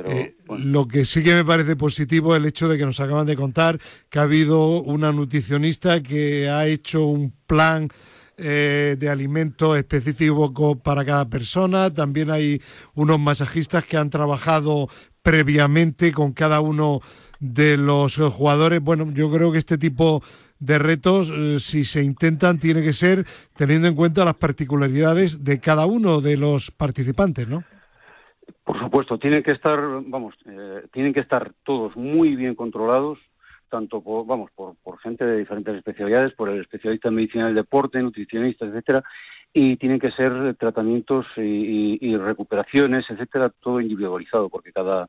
Eh, 0.04 0.36
lo 0.58 0.86
que 0.86 1.06
sí 1.06 1.22
que 1.22 1.34
me 1.34 1.44
parece 1.44 1.74
positivo 1.74 2.34
es 2.34 2.42
el 2.42 2.48
hecho 2.48 2.68
de 2.68 2.76
que 2.76 2.84
nos 2.84 3.00
acaban 3.00 3.26
de 3.26 3.34
contar 3.34 3.78
que 4.10 4.18
ha 4.18 4.22
habido 4.22 4.82
una 4.82 5.10
nutricionista 5.10 6.02
que 6.02 6.50
ha 6.50 6.66
hecho 6.66 7.06
un 7.06 7.32
plan 7.46 7.88
eh, 8.36 8.96
de 8.98 9.08
alimento 9.08 9.74
específico 9.74 10.76
para 10.76 11.04
cada 11.04 11.28
persona. 11.28 11.92
También 11.92 12.30
hay 12.30 12.60
unos 12.94 13.18
masajistas 13.18 13.86
que 13.86 13.96
han 13.96 14.10
trabajado 14.10 14.88
previamente 15.22 16.12
con 16.12 16.32
cada 16.32 16.60
uno 16.60 17.00
de 17.38 17.78
los 17.78 18.16
jugadores. 18.16 18.82
Bueno, 18.82 19.10
yo 19.12 19.30
creo 19.30 19.50
que 19.50 19.58
este 19.58 19.78
tipo 19.78 20.22
de 20.60 20.78
retos, 20.78 21.32
eh, 21.34 21.56
si 21.58 21.84
se 21.84 22.02
intentan, 22.02 22.58
tiene 22.58 22.82
que 22.82 22.92
ser 22.92 23.24
teniendo 23.56 23.88
en 23.88 23.94
cuenta 23.94 24.24
las 24.24 24.36
particularidades 24.36 25.42
de 25.42 25.58
cada 25.58 25.86
uno 25.86 26.20
de 26.20 26.36
los 26.36 26.70
participantes, 26.70 27.48
¿no? 27.48 27.64
Por 28.62 28.78
supuesto, 28.78 29.18
tienen 29.18 29.42
que 29.42 29.52
estar, 29.52 29.80
vamos, 30.06 30.34
eh, 30.46 30.82
tienen 30.92 31.12
que 31.12 31.20
estar 31.20 31.52
todos 31.64 31.96
muy 31.96 32.36
bien 32.36 32.54
controlados, 32.54 33.18
tanto 33.70 34.02
por, 34.02 34.26
vamos, 34.26 34.50
por, 34.54 34.74
por 34.82 34.98
gente 34.98 35.24
de 35.24 35.38
diferentes 35.38 35.74
especialidades, 35.76 36.34
por 36.34 36.50
el 36.50 36.60
especialista 36.60 37.08
en 37.08 37.14
medicina 37.14 37.46
del 37.46 37.54
deporte, 37.54 38.02
nutricionistas, 38.02 38.68
etcétera, 38.68 39.02
y 39.52 39.76
tienen 39.76 39.98
que 39.98 40.10
ser 40.10 40.54
tratamientos 40.56 41.26
y, 41.36 41.98
y 42.00 42.16
recuperaciones, 42.16 43.08
etcétera, 43.08 43.50
todo 43.60 43.80
individualizado, 43.80 44.48
porque 44.48 44.72
cada 44.72 45.08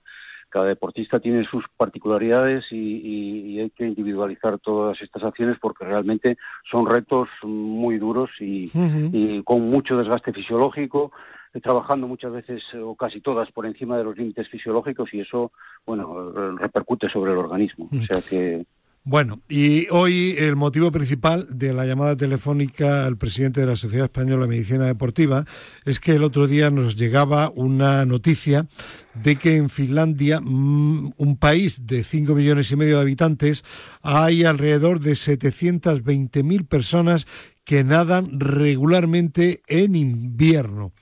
cada 0.52 0.66
deportista 0.66 1.20
tiene 1.20 1.44
sus 1.46 1.66
particularidades 1.78 2.66
y, 2.72 3.60
hay 3.60 3.70
que 3.72 3.88
individualizar 3.88 4.60
todas 4.60 5.02
estas 5.02 5.24
acciones 5.24 5.58
porque 5.60 5.86
realmente 5.86 6.38
son 6.70 6.86
retos 6.86 7.30
muy 7.44 7.98
duros 7.98 8.30
y, 8.40 9.42
con 9.44 9.62
mucho 9.70 9.98
desgaste 9.98 10.34
fisiológico, 10.34 11.12
eh, 11.54 11.62
trabajando 11.62 12.08
muchas 12.08 12.32
veces 12.32 12.64
o 12.76 12.96
casi 12.96 13.22
todas 13.22 13.52
por 13.52 13.66
encima 13.66 13.98
de 13.98 14.04
los 14.04 14.18
límites 14.18 14.50
fisiológicos 14.50 15.14
y 15.14 15.22
eso, 15.22 15.52
bueno, 15.86 16.32
repercute 16.58 17.10
sobre 17.10 17.32
el 17.32 17.38
organismo. 17.38 17.90
O 17.92 18.06
sea 18.06 18.22
que 18.22 18.66
bueno, 19.04 19.42
y 19.50 19.88
hoy 19.90 20.36
el 20.38 20.56
motivo 20.56 20.92
principal 20.92 21.48
de 21.50 21.74
la 21.74 21.88
llamada 21.88 22.16
telefónica 22.16 23.06
al 23.06 23.18
presidente 23.18 23.60
de 23.60 23.66
la 23.66 23.76
Sociedad 23.76 24.06
Española 24.06 24.44
de 24.44 24.50
Medicina 24.50 24.86
Deportiva 24.86 25.46
es 25.86 26.00
que 26.00 26.14
el 26.14 26.24
otro 26.24 26.46
día 26.46 26.70
nos 26.70 26.96
llegaba 26.96 27.50
una 27.50 28.06
noticia 28.06 28.68
de 29.16 29.38
que 29.38 29.56
en 29.56 29.72
Finlandia, 29.72 30.40
mm, 30.40 31.14
un 31.18 31.38
país 31.38 31.88
de 31.88 32.04
5 32.04 32.36
millones 32.36 32.70
y 32.72 32.76
medio 32.76 32.98
de 32.98 33.02
habitantes, 33.02 33.64
hay 34.04 34.44
alrededor 34.44 35.00
de 35.00 35.16
720.000 35.16 36.66
personas 36.66 37.26
que 37.64 37.84
nadan 37.84 38.40
regularmente 38.40 39.62
en 39.68 39.96
invierno. 39.96 40.94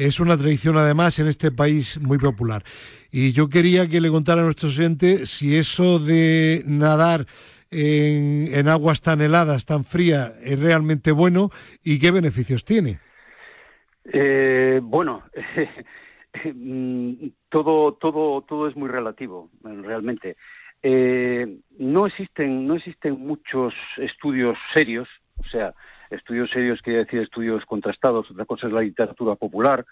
Es 0.00 0.18
una 0.18 0.38
tradición 0.38 0.78
además 0.78 1.18
en 1.18 1.26
este 1.26 1.52
país 1.52 2.00
muy 2.00 2.16
popular. 2.16 2.64
Y 3.12 3.32
yo 3.32 3.50
quería 3.50 3.86
que 3.86 4.00
le 4.00 4.08
contara 4.08 4.40
a 4.40 4.44
nuestro 4.44 4.70
oyente 4.70 5.26
si 5.26 5.58
eso 5.58 5.98
de 5.98 6.62
nadar 6.64 7.26
en, 7.70 8.66
aguas 8.66 9.02
tan 9.02 9.20
heladas, 9.20 9.66
tan 9.66 9.84
frías, 9.84 10.34
es 10.42 10.58
realmente 10.58 11.12
bueno 11.12 11.50
y 11.84 11.98
qué 11.98 12.12
beneficios 12.12 12.64
tiene. 12.64 12.98
Eh, 14.10 14.80
bueno, 14.82 15.22
todo, 17.50 17.92
todo, 17.92 18.40
todo 18.40 18.68
es 18.68 18.76
muy 18.76 18.88
relativo, 18.88 19.50
realmente. 19.62 20.38
Eh, 20.82 21.58
no 21.78 22.06
existen, 22.06 22.66
no 22.66 22.76
existen 22.76 23.20
muchos 23.20 23.74
estudios 23.98 24.56
serios, 24.72 25.10
o 25.36 25.44
sea, 25.44 25.74
estudios 26.10 26.50
serios 26.50 26.82
quiere 26.82 27.04
decir 27.04 27.20
estudios 27.20 27.64
contrastados. 27.64 28.30
Otra 28.30 28.44
cosa 28.44 28.66
es 28.66 28.72
la 28.72 28.82
literatura 28.82 29.36
popular, 29.36 29.86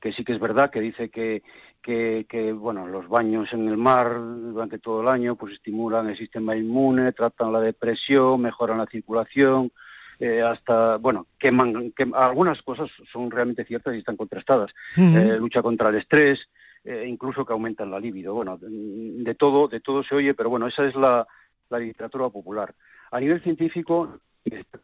que 0.00 0.12
sí 0.12 0.24
que 0.24 0.32
es 0.32 0.40
verdad 0.40 0.70
que 0.70 0.80
dice 0.80 1.08
que, 1.10 1.42
que, 1.82 2.52
bueno, 2.52 2.86
los 2.86 3.08
baños 3.08 3.52
en 3.52 3.68
el 3.68 3.76
mar 3.76 4.18
durante 4.18 4.78
todo 4.78 5.02
el 5.02 5.08
año 5.08 5.36
pues 5.36 5.54
estimulan 5.54 6.08
el 6.08 6.18
sistema 6.18 6.56
inmune, 6.56 7.12
tratan 7.12 7.52
la 7.52 7.60
depresión, 7.60 8.40
mejoran 8.40 8.78
la 8.78 8.86
circulación, 8.86 9.72
eh, 10.18 10.42
hasta, 10.42 10.96
bueno, 10.96 11.26
queman, 11.38 11.92
que 11.92 12.08
algunas 12.14 12.60
cosas 12.62 12.90
son 13.12 13.30
realmente 13.30 13.64
ciertas 13.64 13.94
y 13.94 13.98
están 13.98 14.16
contrastadas. 14.16 14.72
Eh, 14.96 15.36
lucha 15.38 15.62
contra 15.62 15.90
el 15.90 15.96
estrés, 15.96 16.40
eh, 16.84 17.04
incluso 17.06 17.44
que 17.44 17.52
aumentan 17.52 17.90
la 17.90 18.00
libido. 18.00 18.34
Bueno, 18.34 18.58
de 18.60 19.34
todo, 19.34 19.68
de 19.68 19.80
todo 19.80 20.02
se 20.02 20.14
oye, 20.14 20.34
pero 20.34 20.50
bueno, 20.50 20.66
esa 20.66 20.86
es 20.86 20.94
la, 20.94 21.26
la 21.68 21.78
literatura 21.78 22.28
popular. 22.28 22.74
A 23.10 23.20
nivel 23.20 23.42
científico, 23.42 24.18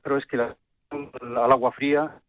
pero 0.03 0.17
es 0.17 0.27
que 0.27 0.37
la, 0.37 0.57
al 1.21 1.53
agua 1.53 1.73
fría 1.73 2.21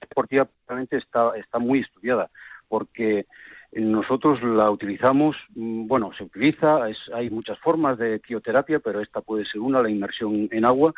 deportiva 0.00 0.48
está, 0.90 1.32
está 1.36 1.58
muy 1.58 1.80
estudiada, 1.80 2.30
porque 2.68 3.26
nosotros 3.72 4.42
la 4.42 4.70
utilizamos, 4.70 5.36
mm, 5.54 5.86
bueno, 5.86 6.12
se 6.16 6.24
utiliza, 6.24 6.78
hay 7.12 7.30
muchas 7.30 7.58
formas 7.58 7.98
de 7.98 8.20
crioterapia, 8.20 8.78
pero 8.78 9.00
esta 9.00 9.20
puede 9.20 9.44
ser 9.44 9.60
una, 9.60 9.82
la 9.82 9.90
inmersión 9.90 10.48
en 10.50 10.64
agua, 10.64 10.94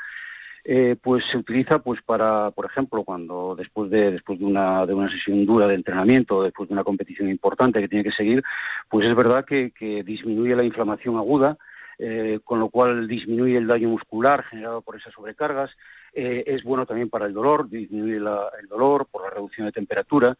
eh, 0.64 0.96
pues 1.00 1.24
se 1.30 1.38
utiliza 1.38 1.78
pues 1.78 2.02
para, 2.02 2.50
por 2.50 2.66
ejemplo, 2.66 3.02
cuando 3.02 3.54
después 3.56 3.90
de 3.90 4.10
después 4.10 4.38
de 4.38 4.44
una 4.44 4.84
de 4.84 4.92
una 4.92 5.10
sesión 5.10 5.46
dura 5.46 5.66
de 5.66 5.74
entrenamiento, 5.74 6.42
después 6.42 6.68
de 6.68 6.74
una 6.74 6.84
competición 6.84 7.30
importante 7.30 7.80
que 7.80 7.88
tiene 7.88 8.04
que 8.04 8.12
seguir, 8.12 8.42
pues 8.90 9.06
es 9.06 9.16
verdad 9.16 9.44
que, 9.44 9.70
que 9.70 10.02
disminuye 10.02 10.54
la 10.54 10.64
inflamación 10.64 11.16
aguda, 11.16 11.56
eh, 11.98 12.40
con 12.44 12.60
lo 12.60 12.68
cual 12.68 13.08
disminuye 13.08 13.56
el 13.56 13.66
daño 13.66 13.88
muscular 13.88 14.44
generado 14.44 14.82
por 14.82 14.96
esas 14.96 15.14
sobrecargas, 15.14 15.70
eh, 16.12 16.44
es 16.46 16.62
bueno 16.62 16.86
también 16.86 17.10
para 17.10 17.26
el 17.26 17.34
dolor, 17.34 17.68
disminuye 17.68 18.16
el 18.16 18.68
dolor 18.68 19.06
por 19.10 19.22
la 19.22 19.30
reducción 19.30 19.66
de 19.66 19.72
temperatura. 19.72 20.36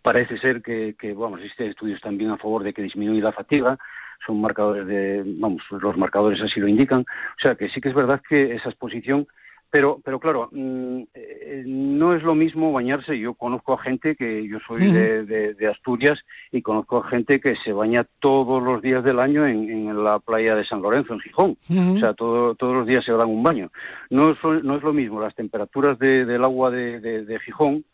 Parece 0.00 0.38
ser 0.38 0.62
que, 0.62 0.94
que, 0.98 1.12
vamos, 1.12 1.40
existen 1.40 1.68
estudios 1.68 2.00
también 2.00 2.30
a 2.30 2.38
favor 2.38 2.62
de 2.62 2.72
que 2.72 2.82
disminuye 2.82 3.20
la 3.20 3.32
fatiga. 3.32 3.78
Son 4.26 4.40
marcadores 4.40 4.86
de, 4.86 5.22
vamos, 5.26 5.62
los 5.70 5.96
marcadores 5.96 6.40
así 6.40 6.60
lo 6.60 6.68
indican. 6.68 7.00
O 7.00 7.40
sea 7.40 7.54
que 7.56 7.68
sí 7.70 7.80
que 7.80 7.88
es 7.88 7.94
verdad 7.94 8.22
que 8.28 8.54
esa 8.54 8.68
exposición 8.68 9.26
pero, 9.72 10.02
pero 10.04 10.20
claro, 10.20 10.50
mm, 10.52 11.02
eh, 11.14 11.62
no 11.64 12.14
es 12.14 12.22
lo 12.22 12.34
mismo 12.34 12.72
bañarse. 12.72 13.18
Yo 13.18 13.32
conozco 13.32 13.72
a 13.72 13.82
gente 13.82 14.16
que 14.16 14.46
yo 14.46 14.58
soy 14.68 14.92
de, 14.92 15.66
Asturias 15.66 16.20
y 16.50 16.60
conozco 16.60 16.98
a 16.98 17.08
gente 17.08 17.40
que 17.40 17.56
se 17.56 17.72
baña 17.72 18.06
todos 18.20 18.62
los 18.62 18.82
días 18.82 19.02
del 19.02 19.18
año 19.18 19.46
en, 19.46 20.04
la 20.04 20.18
playa 20.18 20.54
de 20.54 20.66
San 20.66 20.82
Lorenzo, 20.82 21.14
en 21.14 21.20
Gijón. 21.20 21.56
O 21.70 21.98
sea, 21.98 22.12
todos 22.12 22.56
los 22.60 22.86
días 22.86 23.02
se 23.02 23.12
dan 23.12 23.30
un 23.30 23.42
baño. 23.42 23.70
No 24.10 24.32
es, 24.32 24.38
no 24.62 24.76
es 24.76 24.82
lo 24.82 24.92
mismo 24.92 25.22
las 25.22 25.34
temperaturas 25.34 25.98
del 25.98 26.44
agua 26.44 26.70
de, 26.70 27.40
Gijón 27.42 27.86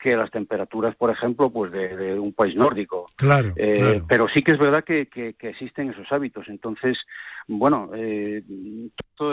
que 0.00 0.16
las 0.16 0.32
temperaturas, 0.32 0.96
por 0.96 1.10
ejemplo, 1.10 1.48
pues 1.48 1.70
de, 1.70 2.18
un 2.18 2.32
país 2.32 2.56
nórdico. 2.56 3.06
Claro, 3.14 3.52
eh, 3.54 4.02
Pero 4.08 4.26
sí 4.28 4.42
que 4.42 4.52
es 4.52 4.58
verdad 4.58 4.82
que, 4.82 5.06
que, 5.06 5.36
existen 5.38 5.90
esos 5.90 6.10
hábitos. 6.10 6.48
Entonces, 6.48 6.98
bueno, 7.46 7.90
eh, 7.94 8.42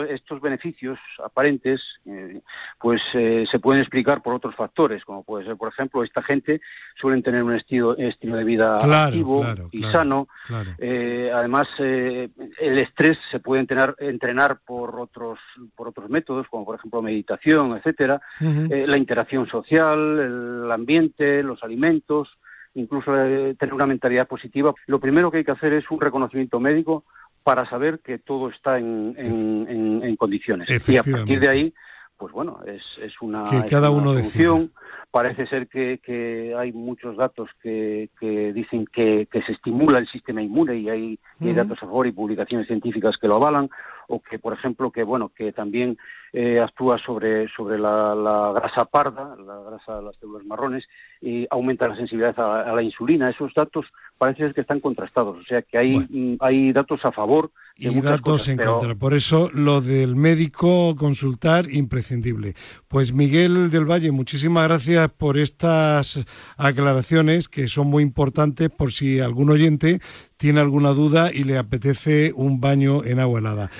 estos 0.08 0.40
beneficios 0.40 0.98
aparentes, 1.24 1.82
eh, 2.06 2.40
pues 2.78 3.00
eh, 3.14 3.44
se 3.50 3.58
pueden 3.58 3.80
explicar 3.80 4.22
por 4.22 4.34
otros 4.34 4.54
factores, 4.54 5.04
como 5.04 5.24
puede 5.24 5.44
ser, 5.44 5.56
por 5.56 5.68
ejemplo, 5.68 6.02
esta 6.02 6.22
gente 6.22 6.60
suelen 7.00 7.22
tener 7.22 7.42
un 7.42 7.54
estilo, 7.54 7.96
estilo 7.96 8.36
de 8.36 8.44
vida 8.44 8.78
activo 8.78 9.44
y 9.70 9.82
sano. 9.84 10.28
además, 10.50 11.68
el 11.78 12.78
estrés 12.78 13.18
se 13.30 13.40
puede 13.40 13.60
entrenar, 13.60 13.94
entrenar 13.98 14.60
por 14.64 14.98
otros 14.98 15.38
por 15.76 15.88
otros 15.88 16.08
métodos, 16.08 16.46
como 16.48 16.64
por 16.64 16.76
ejemplo 16.76 17.02
meditación, 17.02 17.76
etcétera. 17.76 18.20
la 18.40 18.96
interacción 18.96 19.46
social, 19.48 20.18
el 20.64 20.70
ambiente, 20.70 21.42
los 21.42 21.62
alimentos 21.62 22.28
incluso 22.74 23.12
tener 23.12 23.74
una 23.74 23.86
mentalidad 23.86 24.26
positiva. 24.26 24.74
Lo 24.86 24.98
primero 24.98 25.30
que 25.30 25.38
hay 25.38 25.44
que 25.44 25.50
hacer 25.50 25.74
es 25.74 25.90
un 25.90 26.00
reconocimiento 26.00 26.58
médico 26.58 27.04
para 27.42 27.68
saber 27.68 28.00
que 28.00 28.18
todo 28.18 28.48
está 28.48 28.78
en, 28.78 29.14
en, 29.18 30.16
condiciones. 30.16 30.68
Y 30.88 30.96
a 30.96 31.02
partir 31.02 31.40
de 31.40 31.48
ahí, 31.48 31.74
pues 32.16 32.32
bueno, 32.32 32.60
es, 32.66 32.82
es 33.02 33.12
una, 33.20 33.44
que 33.44 33.68
cada 33.68 33.90
uno 33.90 34.12
solución. 34.12 34.72
Parece 35.12 35.46
ser 35.46 35.68
que, 35.68 36.00
que, 36.02 36.54
hay 36.58 36.72
muchos 36.72 37.18
datos 37.18 37.50
que, 37.62 38.08
que 38.18 38.52
dicen 38.54 38.86
que, 38.86 39.28
que, 39.30 39.42
se 39.42 39.52
estimula 39.52 39.98
el 39.98 40.08
sistema 40.08 40.40
inmune 40.40 40.76
y 40.76 40.88
hay, 40.88 41.18
hay, 41.38 41.52
datos 41.52 41.76
a 41.78 41.86
favor 41.86 42.06
y 42.06 42.12
publicaciones 42.12 42.66
científicas 42.66 43.18
que 43.18 43.28
lo 43.28 43.36
avalan 43.36 43.68
o 44.08 44.20
que, 44.20 44.38
por 44.38 44.54
ejemplo, 44.54 44.90
que 44.90 45.02
bueno, 45.02 45.30
que 45.36 45.52
también 45.52 45.98
eh, 46.32 46.60
actúa 46.60 46.98
sobre, 46.98 47.46
sobre 47.48 47.78
la, 47.78 48.52
grasa 48.54 48.86
parda, 48.86 49.36
la 49.36 49.60
grasa 49.70 49.96
de 49.96 50.02
las 50.02 50.16
células 50.16 50.46
marrones, 50.46 50.88
y 51.20 51.46
aumenta 51.50 51.88
la 51.88 51.96
sensibilidad 51.96 52.38
a, 52.40 52.74
la 52.74 52.82
insulina. 52.82 53.28
Esos 53.28 53.52
datos 53.54 53.84
parece 54.16 54.44
ser 54.44 54.54
que 54.54 54.62
están 54.62 54.80
contrastados, 54.80 55.38
o 55.38 55.42
sea 55.44 55.60
que 55.60 55.76
hay, 55.76 55.98
mm, 55.98 56.36
hay 56.40 56.72
datos 56.72 57.04
a 57.04 57.12
favor 57.12 57.50
y 57.76 58.00
datos 58.00 58.48
en 58.48 58.58
contra. 58.58 58.94
Por 58.94 59.14
eso 59.14 59.50
lo 59.52 59.80
del 59.80 60.16
médico 60.16 60.94
consultar 60.96 61.70
imprescindible. 61.70 62.54
Pues 62.88 63.12
Miguel 63.12 63.70
del 63.70 63.84
Valle, 63.84 64.10
muchísimas 64.10 64.68
gracias 64.68 65.01
por 65.08 65.38
estas 65.38 66.24
aclaraciones 66.56 67.48
que 67.48 67.68
son 67.68 67.88
muy 67.88 68.02
importantes 68.02 68.70
por 68.70 68.92
si 68.92 69.20
algún 69.20 69.50
oyente 69.50 70.00
tiene 70.36 70.60
alguna 70.60 70.90
duda 70.90 71.32
y 71.32 71.44
le 71.44 71.58
apetece 71.58 72.32
un 72.34 72.60
baño 72.60 73.04
en 73.04 73.20
agua 73.20 73.40
helada. 73.40 73.70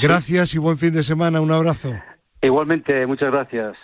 Gracias 0.00 0.54
y 0.54 0.58
buen 0.58 0.78
fin 0.78 0.92
de 0.92 1.02
semana. 1.02 1.40
Un 1.40 1.52
abrazo. 1.52 1.92
Igualmente, 2.42 3.06
muchas 3.06 3.30
gracias. 3.30 3.76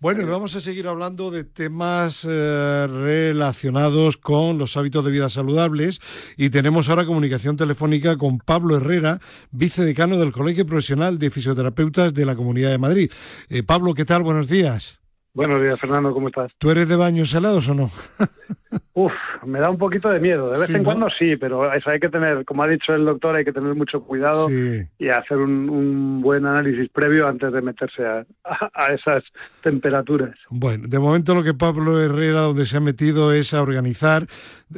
Bueno, 0.00 0.20
y 0.20 0.26
vamos 0.26 0.54
a 0.54 0.60
seguir 0.60 0.86
hablando 0.86 1.30
de 1.30 1.44
temas 1.44 2.26
eh, 2.28 2.86
relacionados 2.86 4.18
con 4.18 4.58
los 4.58 4.76
hábitos 4.76 5.02
de 5.04 5.10
vida 5.10 5.30
saludables 5.30 6.00
y 6.36 6.50
tenemos 6.50 6.88
ahora 6.88 7.06
comunicación 7.06 7.56
telefónica 7.56 8.18
con 8.18 8.38
Pablo 8.38 8.76
Herrera, 8.76 9.20
vicedecano 9.50 10.18
del 10.18 10.32
Colegio 10.32 10.66
Profesional 10.66 11.18
de 11.18 11.30
Fisioterapeutas 11.30 12.12
de 12.12 12.26
la 12.26 12.36
Comunidad 12.36 12.70
de 12.70 12.78
Madrid. 12.78 13.10
Eh, 13.48 13.62
Pablo, 13.62 13.94
¿qué 13.94 14.04
tal? 14.04 14.22
Buenos 14.24 14.48
días. 14.48 15.00
Buenos 15.34 15.60
días, 15.60 15.80
Fernando, 15.80 16.14
¿cómo 16.14 16.28
estás? 16.28 16.52
¿Tú 16.58 16.70
eres 16.70 16.88
de 16.88 16.94
baños 16.94 17.34
helados 17.34 17.68
o 17.68 17.74
no? 17.74 17.90
Uf, 18.94 19.12
me 19.46 19.60
da 19.60 19.70
un 19.70 19.78
poquito 19.78 20.08
de 20.08 20.20
miedo. 20.20 20.50
De 20.50 20.58
vez 20.58 20.66
Sí, 20.68 20.72
en 20.74 20.78
¿no? 20.78 20.84
cuando 20.84 21.08
sí, 21.18 21.36
pero 21.36 21.72
eso 21.72 21.90
hay 21.90 21.98
que 22.00 22.08
tener, 22.08 22.44
como 22.44 22.62
ha 22.62 22.68
dicho 22.68 22.94
el 22.94 23.04
doctor, 23.04 23.36
hay 23.36 23.44
que 23.44 23.52
tener 23.52 23.74
mucho 23.74 24.02
cuidado 24.02 24.48
Sí. 24.48 24.82
y 24.98 25.08
hacer 25.08 25.38
un, 25.38 25.68
un 25.68 26.20
buen 26.22 26.46
análisis 26.46 26.88
previo 26.90 27.26
antes 27.28 27.52
de 27.52 27.60
meterse 27.62 28.04
a, 28.06 28.24
a- 28.44 28.70
a 28.74 28.92
esas 28.94 29.22
temperaturas. 29.62 30.36
Bueno, 30.50 30.86
de 30.88 30.98
momento 30.98 31.34
lo 31.34 31.42
que 31.42 31.54
Pablo 31.54 32.00
Herrera 32.00 32.42
donde 32.42 32.66
se 32.66 32.76
ha 32.76 32.80
metido 32.80 33.32
es 33.32 33.52
a 33.54 33.62
organizar 33.62 34.26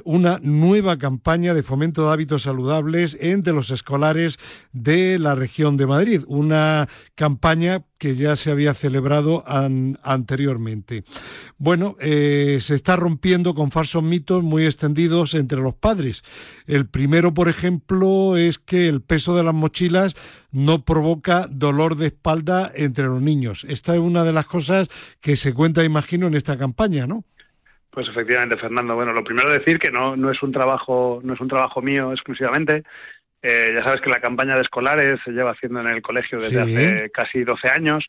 una 0.05 0.39
nueva 0.43 0.99
campaña 0.99 1.55
de 1.55 1.63
fomento 1.63 2.07
de 2.07 2.13
hábitos 2.13 2.43
saludables 2.43 3.17
entre 3.21 3.53
los 3.53 3.71
escolares 3.71 4.39
de 4.73 5.19
la 5.19 5.35
región 5.35 5.77
de 5.77 5.87
Madrid, 5.87 6.23
una 6.27 6.89
campaña 7.15 7.83
que 7.99 8.15
ya 8.15 8.37
se 8.37 8.51
había 8.51 8.75
celebrado 8.75 9.43
an- 9.47 9.97
anteriormente. 10.03 11.05
Bueno, 11.57 11.97
eh, 11.99 12.59
se 12.61 12.75
está 12.75 12.95
rompiendo 12.97 13.55
con 13.55 13.71
falsos 13.71 13.86
mitos 13.95 14.43
muy 14.43 14.67
extendidos 14.67 15.35
entre 15.35 15.61
los 15.61 15.75
padres. 15.75 16.23
El 16.67 16.87
primero, 16.89 17.33
por 17.35 17.49
ejemplo, 17.49 18.37
es 18.37 18.59
que 18.59 18.87
el 18.89 19.01
peso 19.01 19.37
de 19.37 19.43
las 19.45 19.55
mochilas 19.55 20.15
no 20.53 20.85
provoca 20.85 21.47
dolor 21.51 21.97
de 21.97 22.07
espalda 22.07 22.71
entre 22.75 23.05
los 23.07 23.21
niños. 23.23 23.65
Esta 23.69 23.95
es 23.95 24.01
una 24.01 24.25
de 24.25 24.33
las 24.33 24.47
cosas 24.47 24.89
que 25.21 25.37
se 25.37 25.53
cuenta, 25.55 25.85
imagino, 25.85 26.27
en 26.27 26.35
esta 26.35 26.57
campaña, 26.59 27.07
¿no? 27.07 27.25
Pues 27.91 28.09
efectivamente, 28.09 28.59
Fernando. 28.59 28.95
Bueno, 28.95 29.13
lo 29.13 29.25
primero 29.25 29.51
decir 29.51 29.79
que 29.79 29.91
no, 29.91 30.17
no 30.17 30.31
es 30.31 30.43
un 30.43 30.53
trabajo, 30.53 31.21
no 31.23 31.33
es 31.35 31.41
un 31.41 31.49
trabajo 31.49 31.81
mío 31.81 32.13
exclusivamente. 32.13 32.83
Eh, 33.43 33.69
ya 33.75 33.85
sabes 33.85 34.01
que 34.01 34.11
la 34.11 34.21
campaña 34.21 34.55
de 34.55 34.63
escolares 34.63 35.21
se 35.25 35.31
lleva 35.31 35.53
haciendo 35.53 35.81
en 35.81 35.89
el 35.89 36.03
colegio 36.03 36.39
desde 36.41 36.65
Sí. 36.65 36.75
hace 36.77 37.11
casi 37.11 37.45
12 37.45 37.71
años 37.71 38.05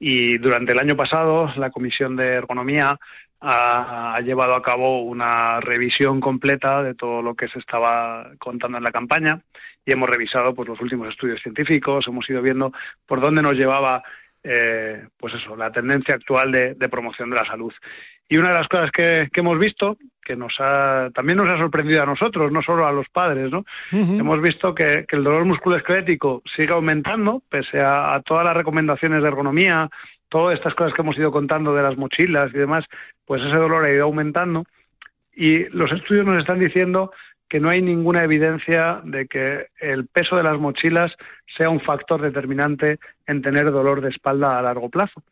y 0.00 0.38
durante 0.38 0.72
el 0.72 0.78
año 0.78 0.96
pasado 0.96 1.52
la 1.56 1.70
Comisión 1.70 2.16
de 2.16 2.34
Ergonomía 2.34 2.98
ha, 3.40 4.14
ha 4.14 4.20
llevado 4.20 4.54
a 4.54 4.62
cabo 4.62 5.02
una 5.02 5.60
revisión 5.60 6.20
completa 6.20 6.82
de 6.82 6.94
todo 6.94 7.22
lo 7.22 7.34
que 7.34 7.48
se 7.48 7.58
estaba 7.58 8.30
contando 8.38 8.78
en 8.78 8.84
la 8.84 8.90
campaña 8.90 9.40
y 9.84 9.92
hemos 9.92 10.08
revisado 10.08 10.54
pues 10.54 10.68
los 10.68 10.80
últimos 10.80 11.08
estudios 11.08 11.40
científicos, 11.40 12.06
hemos 12.08 12.28
ido 12.28 12.42
viendo 12.42 12.72
por 13.06 13.20
dónde 13.20 13.42
nos 13.42 13.54
llevaba 13.54 14.02
eh, 14.42 15.06
pues 15.16 15.34
eso, 15.34 15.56
la 15.56 15.70
tendencia 15.72 16.14
actual 16.14 16.52
de, 16.52 16.74
de 16.74 16.88
promoción 16.88 17.30
de 17.30 17.36
la 17.36 17.44
salud. 17.44 17.72
Y 18.28 18.36
una 18.36 18.50
de 18.50 18.58
las 18.58 18.68
cosas 18.68 18.90
que, 18.90 19.28
que 19.32 19.40
hemos 19.40 19.58
visto, 19.58 19.96
que 20.22 20.36
nos 20.36 20.54
ha, 20.60 21.08
también 21.14 21.38
nos 21.38 21.48
ha 21.48 21.56
sorprendido 21.56 22.02
a 22.02 22.06
nosotros, 22.06 22.52
no 22.52 22.60
solo 22.60 22.86
a 22.86 22.92
los 22.92 23.08
padres, 23.08 23.50
¿no? 23.50 23.64
Hemos 23.90 24.40
visto 24.42 24.74
que, 24.74 25.06
que 25.08 25.16
el 25.16 25.24
dolor 25.24 25.46
musculoesquelético 25.46 26.42
sigue 26.54 26.74
aumentando, 26.74 27.42
pese 27.48 27.80
a, 27.80 28.14
a 28.14 28.20
todas 28.20 28.44
las 28.44 28.54
recomendaciones 28.54 29.22
de 29.22 29.28
ergonomía, 29.28 29.88
todas 30.28 30.54
estas 30.58 30.74
cosas 30.74 30.94
que 30.94 31.02
hemos 31.02 31.16
ido 31.18 31.30
contando 31.32 31.74
de 31.74 31.82
las 31.82 31.96
mochilas 31.96 32.46
y 32.52 32.58
demás, 32.58 32.84
pues 33.24 33.42
ese 33.42 33.56
dolor 33.56 33.84
ha 33.84 33.92
ido 33.92 34.04
aumentando. 34.04 34.64
Y 35.34 35.64
los 35.70 35.90
estudios 35.92 36.26
nos 36.26 36.38
están 36.38 36.58
diciendo 36.58 37.12
que 37.48 37.60
no 37.60 37.70
hay 37.70 37.80
ninguna 37.80 38.22
evidencia 38.24 39.00
de 39.04 39.26
que 39.26 39.68
el 39.80 40.06
peso 40.06 40.36
de 40.36 40.42
las 40.42 40.58
mochilas 40.58 41.14
sea 41.56 41.70
un 41.70 41.80
factor 41.80 42.20
determinante 42.20 42.98
en 43.26 43.40
tener 43.40 43.70
dolor 43.70 44.02
de 44.02 44.10
espalda 44.10 44.58
a 44.58 44.62
largo 44.62 44.90
plazo. 44.90 45.22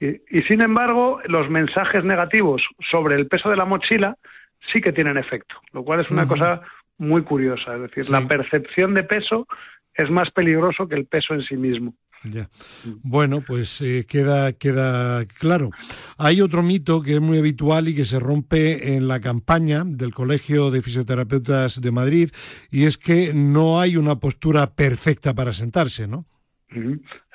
Y, 0.00 0.06
y, 0.30 0.42
sin 0.48 0.62
embargo, 0.62 1.20
los 1.26 1.50
mensajes 1.50 2.04
negativos 2.04 2.62
sobre 2.90 3.16
el 3.16 3.26
peso 3.26 3.50
de 3.50 3.56
la 3.56 3.66
mochila 3.66 4.16
sí 4.72 4.80
que 4.80 4.92
tienen 4.92 5.18
efecto, 5.18 5.56
lo 5.72 5.84
cual 5.84 6.00
es 6.00 6.10
una 6.10 6.26
cosa 6.26 6.62
muy 6.96 7.22
curiosa. 7.22 7.74
Es 7.74 7.82
decir, 7.82 8.04
Sí. 8.04 8.12
la 8.12 8.26
percepción 8.26 8.94
de 8.94 9.02
peso 9.02 9.46
es 9.94 10.08
más 10.10 10.30
peligroso 10.30 10.88
que 10.88 10.94
el 10.94 11.04
peso 11.04 11.34
en 11.34 11.42
sí 11.42 11.56
mismo. 11.56 11.92
Ya. 12.24 12.48
Bueno, 13.02 13.42
pues 13.46 13.80
eh, 13.80 14.06
queda, 14.08 14.52
queda 14.52 15.24
claro. 15.26 15.70
Hay 16.18 16.40
otro 16.40 16.62
mito 16.62 17.02
que 17.02 17.14
es 17.14 17.20
muy 17.20 17.38
habitual 17.38 17.88
y 17.88 17.94
que 17.94 18.04
se 18.04 18.20
rompe 18.20 18.94
en 18.94 19.08
la 19.08 19.20
campaña 19.20 19.82
del 19.84 20.14
Colegio 20.14 20.70
de 20.70 20.82
Fisioterapeutas 20.82 21.80
de 21.80 21.90
Madrid 21.90 22.30
y 22.70 22.86
es 22.86 22.96
que 22.96 23.32
no 23.34 23.80
hay 23.80 23.96
una 23.96 24.16
postura 24.16 24.74
perfecta 24.74 25.34
para 25.34 25.52
sentarse, 25.52 26.06
¿no? 26.06 26.26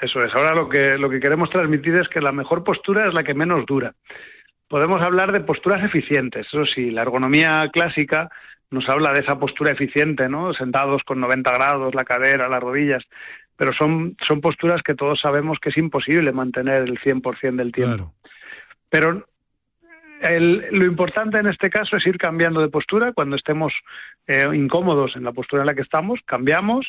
Eso 0.01 0.19
es. 0.21 0.33
Ahora 0.33 0.55
lo 0.55 0.69
que, 0.69 0.97
lo 0.97 1.09
que 1.09 1.19
queremos 1.19 1.49
transmitir 1.49 1.95
es 1.95 2.07
que 2.07 2.21
la 2.21 2.31
mejor 2.31 2.63
postura 2.63 3.07
es 3.07 3.13
la 3.13 3.23
que 3.23 3.33
menos 3.33 3.65
dura. 3.65 3.93
Podemos 4.67 5.01
hablar 5.01 5.31
de 5.31 5.41
posturas 5.41 5.83
eficientes. 5.83 6.47
Eso 6.47 6.65
sí, 6.65 6.91
la 6.91 7.03
ergonomía 7.03 7.69
clásica 7.71 8.29
nos 8.69 8.87
habla 8.89 9.13
de 9.13 9.21
esa 9.21 9.39
postura 9.39 9.71
eficiente, 9.71 10.27
¿no? 10.27 10.53
Sentados 10.53 11.03
con 11.03 11.19
90 11.19 11.51
grados, 11.51 11.95
la 11.95 12.03
cadera, 12.03 12.49
las 12.49 12.59
rodillas. 12.59 13.03
Pero 13.57 13.73
son, 13.73 14.15
son 14.27 14.39
posturas 14.39 14.81
que 14.83 14.95
todos 14.95 15.19
sabemos 15.19 15.57
que 15.59 15.69
es 15.69 15.77
imposible 15.77 16.31
mantener 16.31 16.83
el 16.83 16.97
100% 16.99 17.55
del 17.57 17.71
tiempo. 17.71 17.95
Claro. 17.95 18.13
Pero 18.89 19.27
el- 20.21 20.65
lo 20.71 20.85
importante 20.85 21.39
en 21.39 21.47
este 21.47 21.69
caso 21.69 21.97
es 21.97 22.05
ir 22.07 22.17
cambiando 22.17 22.61
de 22.61 22.69
postura 22.69 23.11
cuando 23.13 23.35
estemos 23.35 23.73
eh, 24.27 24.45
incómodos 24.53 25.15
en 25.15 25.23
la 25.23 25.31
postura 25.31 25.63
en 25.63 25.67
la 25.67 25.73
que 25.75 25.81
estamos, 25.81 26.19
cambiamos 26.25 26.87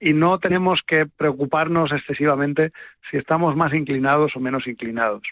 y 0.00 0.12
no 0.12 0.38
tenemos 0.38 0.80
que 0.86 1.06
preocuparnos 1.06 1.90
excesivamente 1.92 2.72
si 3.10 3.16
estamos 3.16 3.56
más 3.56 3.72
inclinados 3.74 4.34
o 4.36 4.40
menos 4.40 4.66
inclinados. 4.66 5.22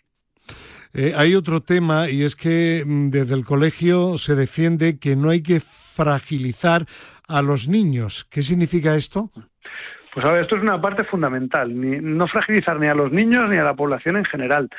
Eh, 0.93 1.13
hay 1.17 1.35
otro 1.35 1.61
tema 1.63 2.09
y 2.11 2.23
es 2.23 2.35
que 2.37 2.83
mm, 2.87 3.11
desde 3.11 3.35
el 3.35 3.45
colegio 3.45 4.19
se 4.19 4.35
defiende 4.35 4.99
que 4.99 5.15
no 5.17 5.31
hay 5.31 5.43
que 5.43 5.61
fragilizar 5.61 6.87
a 7.29 7.43
los 7.43 7.69
niños. 7.69 8.25
¿Qué 8.31 8.43
significa 8.43 8.95
esto? 8.97 9.31
Pues 10.17 10.25
a 10.25 10.33
ver, 10.33 10.45
esto 10.45 10.57
es 10.57 10.63
una 10.63 10.81
parte 10.81 11.05
fundamental, 11.05 11.79
ni, 11.79 11.99
no 12.01 12.27
fragilizar 12.27 12.81
ni 12.81 12.89
a 12.89 12.95
los 12.95 13.13
niños 13.13 13.51
ni 13.51 13.59
a 13.59 13.65
la 13.65 13.75
población 13.75 14.17
en 14.17 14.25
general. 14.25 14.71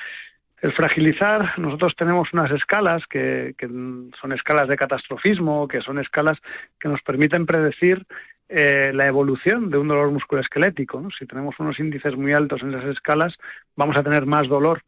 El 0.63 0.73
fragilizar, 0.73 1.59
nosotros 1.59 1.95
tenemos 1.95 2.33
unas 2.33 2.49
escalas 2.49 3.05
que, 3.05 3.53
son 4.19 4.31
escalas 4.31 4.67
de 4.67 4.75
catastrofismo, 4.75 5.67
que 5.67 5.81
son 5.81 5.99
escalas 5.99 6.39
que 6.79 6.89
nos 6.89 7.03
permiten 7.03 7.45
predecir 7.45 8.03
eh, 8.49 8.89
la 8.95 9.05
evolución 9.05 9.69
de 9.69 9.77
un 9.77 9.89
dolor 9.89 10.09
musculoesquelético. 10.09 11.07
Si 11.19 11.27
tenemos 11.27 11.53
unos 11.59 11.79
índices 11.79 12.15
muy 12.15 12.33
altos 12.33 12.63
en 12.63 12.73
esas 12.73 12.95
escalas, 12.95 13.37
vamos 13.75 13.95
a 13.95 14.01
tener 14.01 14.25
más 14.25 14.47
dolor. 14.47 14.81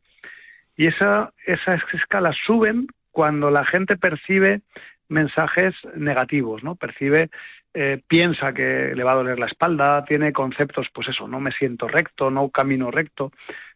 Y 0.76 0.88
esa, 0.88 1.32
esas 1.46 1.80
escalas 1.94 2.36
suben 2.44 2.88
cuando 3.12 3.52
la 3.52 3.66
gente 3.66 3.98
percibe 3.98 4.62
mensajes 5.10 5.76
negativos, 5.96 6.64
¿no? 6.64 6.76
Percibe, 6.76 7.30
eh, 7.74 8.02
piensa 8.08 8.54
que 8.54 8.94
le 8.96 9.04
va 9.04 9.12
a 9.12 9.16
doler 9.16 9.38
la 9.38 9.46
espalda, 9.46 10.04
tiene 10.06 10.34
conceptos, 10.34 10.88
pues 10.94 11.10
eso, 11.10 11.28
no 11.28 11.40
me 11.40 11.52
siento 11.52 11.88
recto, 11.88 12.32
no 12.32 12.50
camino 12.50 12.90
recto. 12.90 13.32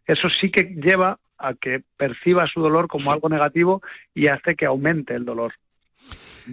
Eso 0.05 0.29
sí 0.29 0.49
que 0.49 0.75
lleva 0.75 1.19
a 1.37 1.53
que 1.53 1.81
perciba 1.97 2.47
su 2.47 2.61
dolor 2.61 2.87
como 2.87 3.11
algo 3.11 3.29
negativo 3.29 3.81
y 4.13 4.27
hace 4.27 4.55
que 4.55 4.65
aumente 4.65 5.13
el 5.13 5.25
dolor. 5.25 5.53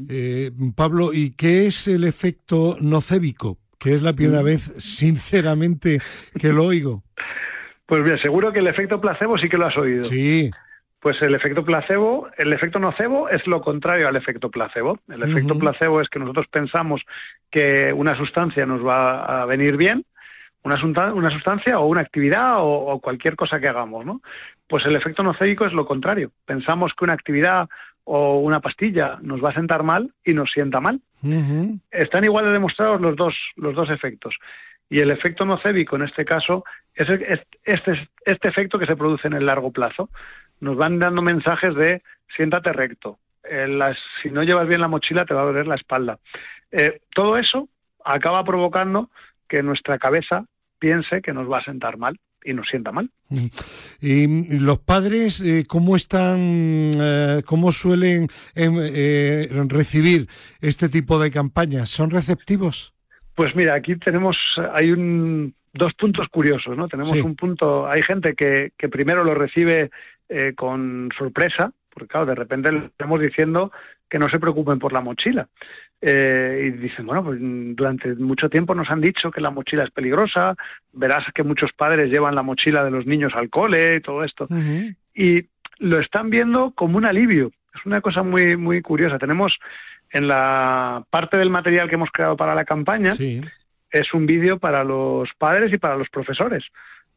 Eh, 0.09 0.51
Pablo, 0.75 1.13
¿y 1.13 1.33
qué 1.33 1.67
es 1.67 1.89
el 1.89 2.05
efecto 2.05 2.77
nocébico? 2.81 3.59
Que 3.79 3.95
es 3.95 4.03
la 4.03 4.13
primera 4.13 4.43
vez, 4.43 4.73
sinceramente, 4.79 6.01
que 6.39 6.53
lo 6.53 6.65
oigo. 6.65 7.03
Pues 7.87 8.05
bien, 8.05 8.19
seguro 8.19 8.53
que 8.53 8.61
el 8.61 8.67
efecto 8.67 9.01
placebo 9.01 9.39
sí 9.39 9.49
que 9.49 9.57
lo 9.57 9.67
has 9.67 9.77
oído. 9.77 10.05
Sí. 10.05 10.51
Pues 11.01 11.21
el 11.23 11.35
efecto 11.35 11.65
placebo, 11.65 12.29
el 12.37 12.53
efecto 12.53 12.79
nocebo 12.79 13.29
es 13.31 13.47
lo 13.47 13.63
contrario 13.63 14.07
al 14.07 14.17
efecto 14.17 14.51
placebo. 14.51 14.99
El 15.09 15.23
efecto 15.23 15.55
placebo 15.59 16.01
es 16.03 16.09
que 16.11 16.19
nosotros 16.19 16.47
pensamos 16.49 17.03
que 17.51 17.93
una 17.93 18.15
sustancia 18.17 18.67
nos 18.67 18.85
va 18.87 19.43
a 19.43 19.47
venir 19.47 19.77
bien, 19.79 20.05
una, 20.63 20.77
sustancia 20.77 21.79
o 21.79 21.87
una 21.87 22.03
actividad 22.03 22.59
o, 22.59 22.67
o 22.67 23.01
cualquier 23.01 23.35
cosa 23.35 23.59
que 23.61 23.69
hagamos, 23.69 24.05
¿no? 24.05 24.21
Pues 24.69 24.85
el 24.85 24.95
efecto 24.95 25.23
nocébico 25.23 25.65
es 25.65 25.73
lo 25.73 25.87
contrario. 25.87 26.33
Pensamos 26.45 26.93
que 26.95 27.05
una 27.05 27.15
actividad 27.15 27.67
o 28.05 28.41
una 28.41 28.61
pastilla 28.61 29.19
nos 29.23 29.43
va 29.43 29.51
a 29.51 29.55
sentar 29.55 29.83
mal 29.83 30.13
y 30.23 30.35
nos 30.35 30.51
sienta 30.51 30.81
mal. 30.81 31.01
Están 31.91 32.25
igual 32.25 32.45
de 32.45 32.53
demostrados 32.53 33.01
los 33.01 33.17
dos, 33.17 33.35
los 33.57 33.75
dos 33.75 33.89
efectos. 33.89 34.35
Y 34.91 35.01
el 35.01 35.11
efecto 35.11 35.47
nocébico, 35.47 35.97
en 35.97 36.03
este 36.03 36.25
caso, 36.27 36.65
es 36.95 37.09
el- 37.09 37.23
es 37.23 37.41
este, 37.65 38.09
este 38.27 38.49
efecto 38.49 38.79
que 38.79 38.87
se 38.87 38.97
produce 38.97 39.29
en 39.29 39.35
el 39.35 39.47
largo 39.47 39.71
plazo. 39.71 40.11
Nos 40.61 40.77
van 40.77 40.99
dando 40.99 41.23
mensajes 41.23 41.75
de 41.75 42.03
siéntate 42.37 42.73
recto. 42.73 43.19
Eh, 43.45 43.67
las- 43.69 43.99
si 44.23 44.31
no 44.31 44.43
llevas 44.43 44.69
bien 44.69 44.81
la 44.81 44.89
mochila, 44.89 45.25
te 45.25 45.35
va 45.35 45.43
a 45.43 45.47
doler 45.47 45.67
la 45.67 45.75
espalda. 45.75 46.19
Eh, 46.71 47.01
todo 47.15 47.37
eso 47.37 47.69
acaba 48.05 48.45
provocando 48.45 49.11
que 49.49 49.63
nuestra 49.63 49.99
cabeza 49.99 50.45
piense 50.79 51.21
que 51.23 51.33
nos 51.33 51.51
va 51.51 51.59
a 51.59 51.65
sentar 51.65 51.97
mal 51.99 52.19
y 52.45 52.55
nos 52.55 52.67
sienta 52.69 52.93
mal. 52.93 53.11
Mm. 53.29 53.47
Y 54.01 54.27
mm, 54.27 54.47
los 54.65 54.79
padres, 54.79 55.41
eh, 55.41 55.65
¿cómo 55.67 55.97
están, 55.97 56.39
eh, 56.95 57.43
cómo 57.45 57.73
suelen 57.73 58.29
em, 58.55 58.77
eh, 58.81 59.49
recibir 59.69 60.29
este 60.61 60.89
tipo 60.89 61.19
de 61.19 61.31
campañas? 61.31 61.91
¿Son 61.91 62.11
receptivos? 62.11 62.95
Pues 63.35 63.55
mira, 63.55 63.75
aquí 63.75 63.97
tenemos, 63.97 64.37
hay 64.75 64.91
un, 64.91 65.55
dos 65.73 65.93
puntos 65.95 66.29
curiosos, 66.29 66.77
¿no? 66.77 66.89
Tenemos 66.89 67.13
un 67.13 67.37
punto, 67.37 67.89
hay 67.89 68.03
gente 68.03 68.35
que, 68.35 68.73
que 68.77 68.89
primero 68.89 69.25
lo 69.25 69.35
recibe 69.35 69.91
eh, 70.31 70.55
con 70.57 71.11
sorpresa, 71.19 71.73
porque 71.93 72.09
claro, 72.09 72.27
de 72.27 72.37
repente 72.37 72.71
le 72.71 72.87
estamos 72.87 73.21
diciendo 73.21 73.73
que 74.09 74.19
no 74.19 74.29
se 74.29 74.39
preocupen 74.39 74.79
por 74.79 74.93
la 74.93 75.01
mochila. 75.01 75.49
Eh, 76.01 76.69
y 76.69 76.71
dicen, 76.79 77.05
bueno, 77.05 77.23
pues 77.25 77.39
durante 77.41 78.15
mucho 78.15 78.49
tiempo 78.49 78.75
nos 78.75 78.91
han 78.91 79.01
dicho 79.01 79.31
que 79.31 79.41
la 79.41 79.51
mochila 79.51 79.85
es 79.85 79.91
peligrosa, 79.91 80.55
verás 80.93 81.27
que 81.35 81.43
muchos 81.43 81.73
padres 81.73 82.11
llevan 82.11 82.35
la 82.35 82.43
mochila 82.43 82.85
de 82.85 82.91
los 82.91 83.07
niños 83.07 83.35
al 83.35 83.51
cole 83.51 83.97
y 83.97 84.01
todo 84.01 84.25
esto. 84.25 84.49
Y 85.15 85.47
lo 85.79 85.99
están 85.99 86.31
viendo 86.31 86.73
como 86.73 86.97
un 86.97 87.07
alivio. 87.07 87.51
Es 87.75 87.85
una 87.85 88.01
cosa 88.01 88.23
muy, 88.23 88.57
muy 88.57 88.83
curiosa. 88.83 89.19
Tenemos 89.19 89.59
en 90.13 90.29
la 90.29 91.05
parte 91.11 91.39
del 91.39 91.51
material 91.51 91.89
que 91.89 91.97
hemos 91.97 92.11
creado 92.11 92.37
para 92.37 92.55
la 92.55 92.65
campaña, 92.65 93.15
es 93.91 94.15
un 94.15 94.27
vídeo 94.27 94.59
para 94.59 94.85
los 94.85 95.29
padres 95.39 95.73
y 95.73 95.79
para 95.79 95.97
los 95.97 96.09
profesores, 96.09 96.65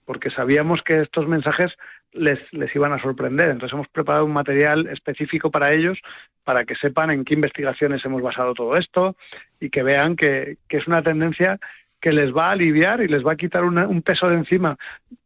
porque 0.06 0.30
sabíamos 0.30 0.82
que 0.84 1.01
estos 1.01 1.28
mensajes 1.28 1.72
les, 2.12 2.39
les 2.51 2.76
iban 2.76 2.93
a 2.93 3.01
sorprender. 3.01 3.49
Entonces 3.49 3.74
hemos 3.74 3.88
preparado 3.88 4.26
un 4.26 4.34
material 4.34 4.88
específico 4.88 5.49
para 5.49 5.74
ellos, 5.74 5.99
para 6.43 6.66
que 6.66 6.76
sepan 6.76 7.12
en 7.12 7.26
qué 7.26 7.34
investigaciones 7.36 8.04
hemos 8.06 8.22
basado 8.22 8.54
todo 8.54 8.76
esto 8.76 9.16
y 9.60 9.70
que 9.70 9.84
vean 9.84 10.16
que, 10.16 10.58
que 10.68 10.78
es 10.78 10.88
una 10.88 11.01
tendencia 11.01 11.60
que 11.99 12.12
les 12.12 12.36
va 12.36 12.49
a 12.49 12.51
aliviar 12.51 13.01
y 13.01 13.08
les 13.08 13.26
va 13.26 13.34
a 13.34 13.38
quitar 13.38 13.64
un 13.64 14.01
peso 14.01 14.28
de 14.28 14.36
encima 14.36 14.78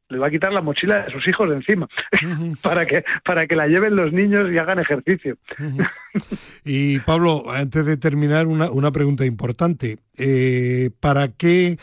les 0.10 0.22
va 0.22 0.28
a 0.28 0.32
quitar 0.32 0.54
la 0.54 0.62
mochila 0.62 1.04
de 1.04 1.12
sus 1.12 1.28
hijos 1.28 1.50
de 1.50 1.56
encima 1.56 1.88
para 2.62 2.86
que 2.86 3.04
para 3.26 3.46
que 3.46 3.56
la 3.56 3.68
lleven 3.68 3.96
los 3.96 4.14
niños 4.14 4.52
y 4.52 4.58
hagan 4.58 4.80
ejercicio. 4.80 5.38
y 6.64 7.00
Pablo, 7.00 7.44
antes 7.50 7.86
de 7.86 7.98
terminar, 7.98 8.48
una, 8.48 8.72
una 8.72 8.92
pregunta 8.92 9.26
importante. 9.26 9.98
Eh, 10.18 10.92
¿Para 11.00 11.30
qué, 11.30 11.78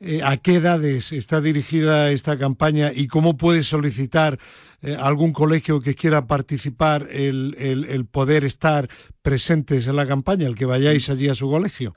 eh, 0.00 0.20
a 0.24 0.36
qué 0.36 0.56
edades 0.56 1.12
está 1.12 1.40
dirigida 1.40 2.10
esta 2.10 2.38
campaña 2.38 2.90
y 2.94 3.08
cómo 3.08 3.36
puede 3.36 3.62
solicitar 3.62 4.38
eh, 4.82 4.96
algún 4.98 5.32
colegio 5.32 5.80
que 5.80 5.94
quiera 5.94 6.26
participar 6.26 7.08
el, 7.10 7.56
el, 7.58 7.84
el 7.84 8.06
poder 8.06 8.44
estar 8.44 8.88
presentes 9.22 9.88
en 9.88 9.96
la 9.96 10.06
campaña, 10.06 10.46
el 10.46 10.54
que 10.54 10.66
vayáis 10.66 11.08
allí 11.08 11.28
a 11.28 11.34
su 11.34 11.50
colegio? 11.50 11.94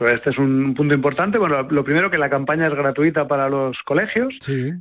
Pues 0.00 0.14
este 0.14 0.30
es 0.30 0.38
un 0.38 0.74
punto 0.74 0.94
importante. 0.94 1.38
Bueno, 1.38 1.68
lo 1.68 1.84
primero 1.84 2.10
que 2.10 2.16
la 2.16 2.30
campaña 2.30 2.66
es 2.66 2.74
gratuita 2.74 3.28
para 3.28 3.50
los 3.50 3.76
colegios. 3.84 4.32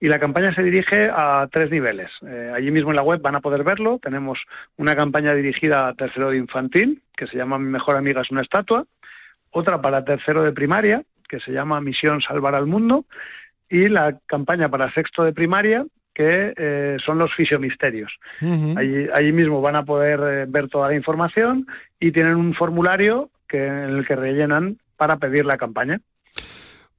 Y 0.00 0.08
la 0.08 0.18
campaña 0.18 0.54
se 0.54 0.62
dirige 0.62 1.10
a 1.12 1.46
tres 1.52 1.70
niveles. 1.70 2.10
Eh, 2.26 2.52
allí 2.54 2.70
mismo 2.70 2.90
en 2.90 2.96
la 2.96 3.02
web 3.02 3.20
van 3.20 3.36
a 3.36 3.40
poder 3.40 3.62
verlo. 3.62 3.98
Tenemos 4.02 4.38
una 4.78 4.96
campaña 4.96 5.34
dirigida 5.34 5.88
a 5.88 5.94
tercero 5.94 6.30
de 6.30 6.38
infantil, 6.38 7.02
que 7.14 7.26
se 7.26 7.36
llama 7.36 7.58
Mi 7.58 7.68
mejor 7.68 7.98
amiga 7.98 8.22
es 8.22 8.30
una 8.30 8.40
estatua. 8.40 8.86
Otra 9.50 9.82
para 9.82 10.04
tercero 10.04 10.42
de 10.42 10.52
primaria, 10.52 11.02
que 11.28 11.38
se 11.40 11.52
llama 11.52 11.82
Misión 11.82 12.22
Salvar 12.22 12.54
al 12.54 12.66
Mundo. 12.66 13.04
Y 13.68 13.88
la 13.88 14.18
campaña 14.26 14.70
para 14.70 14.92
sexto 14.94 15.22
de 15.22 15.34
primaria, 15.34 15.84
que 16.14 16.54
eh, 16.56 16.96
son 17.04 17.18
los 17.18 17.34
fisiomisterios. 17.34 18.10
allí, 18.40 19.32
mismo 19.32 19.60
van 19.60 19.76
a 19.76 19.84
poder 19.84 20.20
eh, 20.20 20.46
ver 20.48 20.68
toda 20.68 20.88
la 20.88 20.94
información 20.94 21.66
y 21.98 22.10
tienen 22.10 22.36
un 22.36 22.54
formulario 22.54 23.30
que, 23.46 23.66
en 23.66 23.98
el 23.98 24.06
que 24.06 24.16
rellenan 24.16 24.78
para 24.96 25.18
pedir 25.18 25.44
la 25.44 25.58
campaña. 25.58 26.00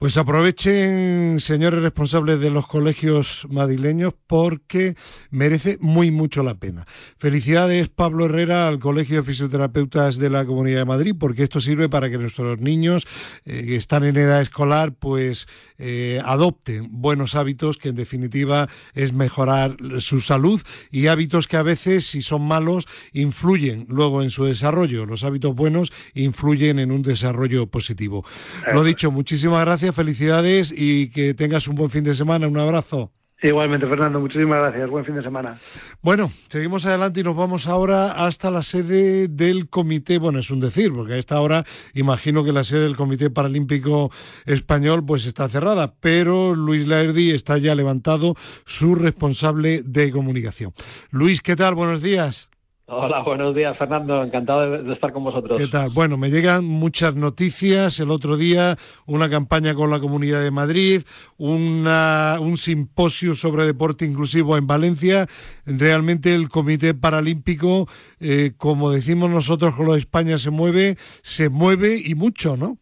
Pues 0.01 0.17
aprovechen, 0.17 1.39
señores 1.39 1.83
responsables 1.83 2.39
de 2.39 2.49
los 2.49 2.65
colegios 2.65 3.45
madrileños, 3.51 4.15
porque 4.25 4.95
merece 5.29 5.77
muy 5.79 6.09
mucho 6.09 6.41
la 6.41 6.55
pena. 6.55 6.87
Felicidades, 7.19 7.89
Pablo 7.89 8.25
Herrera, 8.25 8.67
al 8.67 8.79
Colegio 8.79 9.17
de 9.17 9.23
Fisioterapeutas 9.23 10.17
de 10.17 10.31
la 10.31 10.43
Comunidad 10.43 10.79
de 10.79 10.85
Madrid, 10.85 11.15
porque 11.19 11.43
esto 11.43 11.59
sirve 11.59 11.87
para 11.87 12.09
que 12.09 12.17
nuestros 12.17 12.59
niños 12.59 13.05
eh, 13.45 13.63
que 13.63 13.75
están 13.75 14.03
en 14.03 14.17
edad 14.17 14.41
escolar, 14.41 14.91
pues 14.91 15.47
eh, 15.77 16.19
adopten 16.25 16.87
buenos 16.89 17.35
hábitos, 17.35 17.77
que 17.77 17.89
en 17.89 17.95
definitiva 17.95 18.69
es 18.95 19.13
mejorar 19.13 19.77
su 19.99 20.19
salud 20.19 20.63
y 20.89 21.07
hábitos 21.07 21.47
que 21.47 21.57
a 21.57 21.63
veces, 21.63 22.07
si 22.07 22.23
son 22.23 22.41
malos, 22.41 22.87
influyen 23.13 23.85
luego 23.87 24.23
en 24.23 24.31
su 24.31 24.45
desarrollo. 24.45 25.05
Los 25.05 25.23
hábitos 25.23 25.53
buenos 25.53 25.93
influyen 26.15 26.79
en 26.79 26.91
un 26.91 27.03
desarrollo 27.03 27.67
positivo. 27.67 28.25
Lo 28.73 28.83
dicho, 28.83 29.11
muchísimas 29.11 29.63
gracias 29.63 29.90
felicidades 29.91 30.73
y 30.75 31.09
que 31.09 31.33
tengas 31.33 31.67
un 31.67 31.75
buen 31.75 31.89
fin 31.89 32.03
de 32.03 32.13
semana. 32.13 32.47
Un 32.47 32.57
abrazo. 32.57 33.11
Igualmente, 33.43 33.87
Fernando, 33.87 34.19
muchísimas 34.19 34.59
gracias. 34.59 34.87
Buen 34.87 35.03
fin 35.03 35.15
de 35.15 35.23
semana. 35.23 35.59
Bueno, 36.03 36.31
seguimos 36.47 36.85
adelante 36.85 37.21
y 37.21 37.23
nos 37.23 37.35
vamos 37.35 37.65
ahora 37.65 38.11
hasta 38.11 38.51
la 38.51 38.61
sede 38.61 39.27
del 39.27 39.67
comité. 39.67 40.19
Bueno, 40.19 40.39
es 40.39 40.51
un 40.51 40.59
decir, 40.59 40.93
porque 40.93 41.13
a 41.13 41.17
esta 41.17 41.41
hora 41.41 41.65
imagino 41.95 42.43
que 42.43 42.51
la 42.51 42.63
sede 42.63 42.81
del 42.81 42.95
Comité 42.95 43.31
Paralímpico 43.31 44.11
Español 44.45 45.03
pues 45.03 45.25
está 45.25 45.49
cerrada, 45.49 45.95
pero 45.99 46.53
Luis 46.53 46.87
Laerdi 46.87 47.31
está 47.31 47.57
ya 47.57 47.73
levantado, 47.73 48.35
su 48.65 48.93
responsable 48.93 49.81
de 49.83 50.11
comunicación. 50.11 50.73
Luis, 51.09 51.41
¿qué 51.41 51.55
tal? 51.55 51.73
Buenos 51.73 52.03
días. 52.03 52.50
Hola, 52.93 53.21
buenos 53.21 53.55
días, 53.55 53.77
Fernando. 53.77 54.21
Encantado 54.21 54.69
de, 54.69 54.93
estar 54.93 55.13
con 55.13 55.23
vosotros. 55.23 55.57
¿Qué 55.57 55.67
tal? 55.67 55.91
Bueno, 55.91 56.17
me 56.17 56.29
llegan 56.29 56.65
muchas 56.65 57.15
noticias. 57.15 57.97
El 58.01 58.11
otro 58.11 58.35
día, 58.35 58.75
una 59.05 59.29
campaña 59.29 59.73
con 59.73 59.89
la 59.89 60.01
Comunidad 60.01 60.41
de 60.41 60.51
Madrid, 60.51 61.03
una, 61.37 62.35
un 62.41 62.57
simposio 62.57 63.33
sobre 63.33 63.65
deporte 63.65 64.05
inclusivo 64.05 64.57
en 64.57 64.67
Valencia. 64.67 65.27
Realmente 65.65 66.35
el 66.35 66.49
Comité 66.49 66.93
Paralímpico, 66.93 67.87
eh, 68.19 68.51
como 68.57 68.91
decimos 68.91 69.29
nosotros 69.29 69.73
con 69.73 69.85
lo 69.85 69.93
de 69.93 69.99
España 69.99 70.37
se 70.37 70.49
mueve, 70.49 70.97
se 71.21 71.47
mueve 71.47 71.97
y 72.03 72.13
mucho, 72.13 72.57
¿no? 72.57 72.77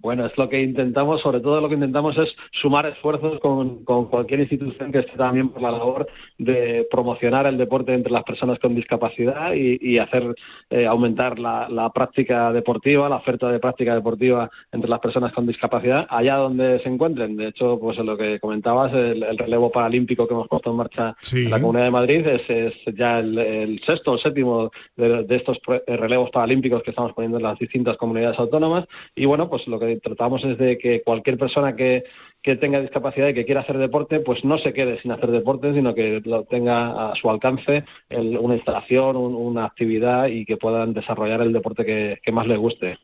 Bueno, 0.00 0.24
es 0.24 0.36
lo 0.38 0.48
que 0.48 0.62
intentamos, 0.62 1.20
sobre 1.20 1.40
todo 1.40 1.60
lo 1.60 1.68
que 1.68 1.74
intentamos 1.74 2.16
es 2.16 2.34
sumar 2.52 2.86
esfuerzos 2.86 3.38
con, 3.40 3.84
cualquier 3.84 4.40
institución 4.40 4.90
que 4.92 5.00
esté 5.00 5.12
también 5.16 5.50
por 5.50 5.60
la 5.60 5.70
labor 5.70 6.08
de 6.38 6.86
promocionar 6.90 7.46
el 7.46 7.58
deporte 7.58 7.92
entre 7.92 8.10
las 8.10 8.24
personas 8.24 8.58
con 8.58 8.74
discapacidad 8.74 9.52
y, 9.52 9.98
hacer 9.98 10.34
eh, 10.70 10.86
aumentar 10.86 11.38
la, 11.38 11.90
práctica 11.92 12.50
deportiva, 12.52 13.08
la 13.08 13.16
oferta 13.16 13.50
de 13.50 13.58
práctica 13.58 13.94
deportiva 13.94 14.48
entre 14.72 14.88
las 14.88 15.00
personas 15.00 15.32
con 15.32 15.46
discapacidad 15.46 16.06
allá 16.08 16.36
donde 16.36 16.80
se 16.80 16.88
encuentren. 16.88 17.36
De 17.36 17.48
hecho, 17.48 17.78
pues 17.78 17.98
en 17.98 18.06
lo 18.06 18.16
que 18.16 18.40
comentabas, 18.40 18.94
el, 18.94 19.36
relevo 19.36 19.70
paralímpico 19.70 20.26
que 20.26 20.34
hemos 20.34 20.48
puesto 20.48 20.70
en 20.70 20.76
marcha 20.76 21.14
en 21.32 21.50
la 21.50 21.60
Comunidad 21.60 21.84
de 21.84 21.90
Madrid 21.90 22.26
es, 22.26 22.72
ya 22.96 23.18
el, 23.18 23.80
sexto 23.86 24.12
o 24.12 24.18
séptimo 24.18 24.70
de, 24.96 25.24
de 25.24 25.36
estos 25.36 25.58
relevos 25.86 26.30
paralímpicos 26.30 26.82
que 26.82 26.90
estamos 26.90 27.12
poniendo 27.12 27.36
en 27.36 27.44
las 27.44 27.58
distintas 27.58 27.98
comunidades 27.98 28.38
autónomas 28.38 28.86
y 29.14 29.26
bueno, 29.26 29.50
pues 29.50 29.66
lo 29.66 29.78
que 29.78 29.89
tratamos 29.96 30.44
es 30.44 30.58
de 30.58 30.78
que 30.78 31.02
cualquier 31.02 31.38
persona 31.38 31.76
que, 31.76 32.04
tenga 32.42 32.80
discapacidad 32.80 33.28
y 33.28 33.34
que 33.34 33.44
quiera 33.44 33.60
hacer 33.60 33.76
deporte, 33.76 34.20
pues 34.20 34.44
no 34.44 34.56
se 34.56 34.72
quede 34.72 34.98
sin 35.02 35.12
hacer 35.12 35.30
deporte, 35.30 35.74
sino 35.74 35.94
que 35.94 36.22
lo 36.24 36.44
tenga 36.44 37.10
a 37.10 37.14
su 37.14 37.28
alcance 37.28 37.84
una 38.08 38.54
instalación, 38.54 39.16
una 39.16 39.66
actividad 39.66 40.28
y 40.28 40.46
que 40.46 40.56
puedan 40.56 40.94
desarrollar 40.94 41.42
el 41.42 41.52
deporte 41.52 41.84
que, 41.84 42.32
más 42.32 42.46
les 42.46 42.58
guste. 42.58 42.96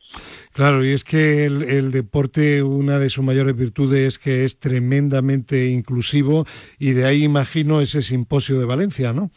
Claro, 0.53 0.83
y 0.83 0.89
es 0.89 1.03
que 1.03 1.45
el, 1.45 1.61
el, 1.61 1.91
deporte, 1.91 2.63
una 2.63 2.97
de 2.97 3.09
sus 3.09 3.23
mayores 3.23 3.55
virtudes 3.55 4.07
es 4.07 4.19
que 4.19 4.43
es 4.43 4.59
tremendamente 4.59 5.67
inclusivo 5.67 6.45
y 6.79 6.93
de 6.93 7.05
ahí 7.05 7.23
imagino 7.23 7.79
ese 7.79 8.01
simposio 8.01 8.59
de 8.59 8.65
Valencia, 8.65 9.13
¿no? 9.13 9.29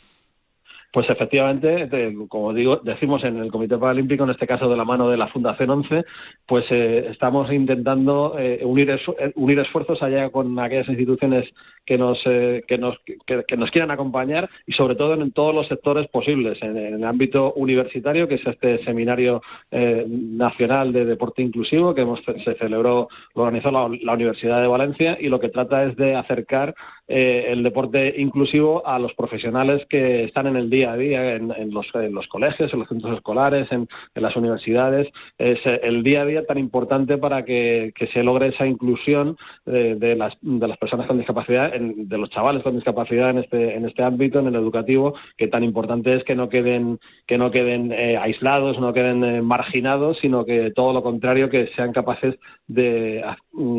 Pues 0.93 1.09
efectivamente, 1.09 1.89
como 2.29 2.53
digo, 2.53 2.81
decimos 2.83 3.23
en 3.23 3.37
el 3.37 3.53
Comité 3.53 3.79
Paralímpico, 3.79 4.25
en 4.25 4.31
este 4.31 4.47
caso 4.49 4.69
de 4.69 4.77
la 4.77 4.85
mano 4.85 5.09
de 5.09 5.17
la 5.17 5.29
Fundación 5.29 5.71
11, 5.71 6.05
pues 6.47 6.65
eh, 6.71 7.07
estamos 7.11 7.53
intentando 7.53 8.35
eh, 8.37 8.61
unir, 8.65 8.91
eh, 8.91 9.33
unir 9.37 9.61
esfuerzos 9.61 10.03
allá 10.03 10.31
con 10.31 10.59
aquellas 10.59 10.89
instituciones 10.89 11.49
que 11.87 11.97
nos, 11.97 12.21
que 12.23 12.79
nos, 12.79 12.99
que, 13.25 13.57
nos 13.57 13.71
quieran 13.71 13.93
acompañar 13.93 14.51
y 14.67 14.73
sobre 14.73 14.97
todo 14.97 15.15
en, 15.15 15.31
todos 15.31 15.55
los 15.55 15.69
sectores 15.69 16.09
posibles, 16.09 16.61
en, 16.61 16.77
el 16.77 17.05
ámbito 17.05 17.53
universitario, 17.55 18.27
que 18.27 18.35
es 18.37 18.47
este 18.47 18.83
seminario 18.85 19.43
nacional 19.71 20.93
de 20.93 21.05
deporte 21.05 21.43
inclusivo 21.43 21.95
que 21.95 22.03
hemos, 22.03 22.21
se 22.23 22.55
celebró, 22.55 23.09
lo 23.35 23.43
organizó 23.43 23.71
la, 23.71 23.89
la 24.03 24.13
Universidad 24.13 24.61
de 24.61 24.69
Valencia 24.69 25.17
y 25.21 25.29
lo 25.29 25.41
que 25.41 25.49
trata 25.49 25.85
es 25.85 25.97
de 25.97 26.15
acercar 26.15 26.75
el 27.09 27.65
deporte 27.65 28.15
inclusivo 28.19 28.87
a 28.87 28.99
los 29.01 29.15
profesionales 29.15 29.85
que 29.89 30.25
están 30.25 30.47
en 30.47 30.57
el 30.57 30.71
día 30.71 30.80
día 30.81 30.93
a 30.93 30.97
día 30.97 31.35
en, 31.35 31.49
los, 31.73 31.87
los, 32.11 32.27
colegios, 32.29 32.73
en 32.73 32.79
los 32.81 32.89
centros 32.89 33.17
escolares, 33.17 33.71
en, 33.71 33.89
las 34.15 34.37
universidades. 34.37 35.09
Es 35.39 35.61
el 35.65 36.03
día 36.03 36.23
a 36.23 36.27
día 36.27 36.47
tan 36.47 36.59
importante 36.59 37.19
para 37.19 37.45
que, 37.45 37.93
se 38.13 38.23
logre 38.23 38.49
esa 38.49 38.67
inclusión 38.67 39.37
de, 39.65 40.15
las, 40.17 40.37
de 40.41 40.69
las 40.69 40.79
personas 40.79 41.07
con 41.07 41.19
discapacidad, 41.19 41.73
de 41.73 42.19
los 42.19 42.31
chavales 42.31 42.63
con 42.63 42.75
discapacidad 42.75 43.31
en 43.31 43.39
este, 43.39 43.75
en 43.75 43.87
este 43.87 44.03
ámbito, 44.03 44.39
en 44.39 44.49
el 44.49 44.55
educativo, 44.55 45.15
que 45.37 45.49
tan 45.49 45.65
importante 45.65 46.15
es 46.15 46.25
que 46.25 46.35
no 46.35 46.49
queden, 46.49 46.99
que 47.27 47.39
no 47.39 47.51
queden 47.51 47.93
eh, 47.93 48.17
aislados, 48.17 48.79
no 48.79 48.93
queden 48.93 49.25
eh, 49.25 49.43
marginados, 49.43 50.19
sino 50.19 50.45
que 50.45 50.71
todo 50.71 50.93
lo 50.93 51.03
contrario, 51.03 51.51
que 51.51 51.69
sean 51.77 51.93
capaces 51.93 52.37
de 52.67 53.23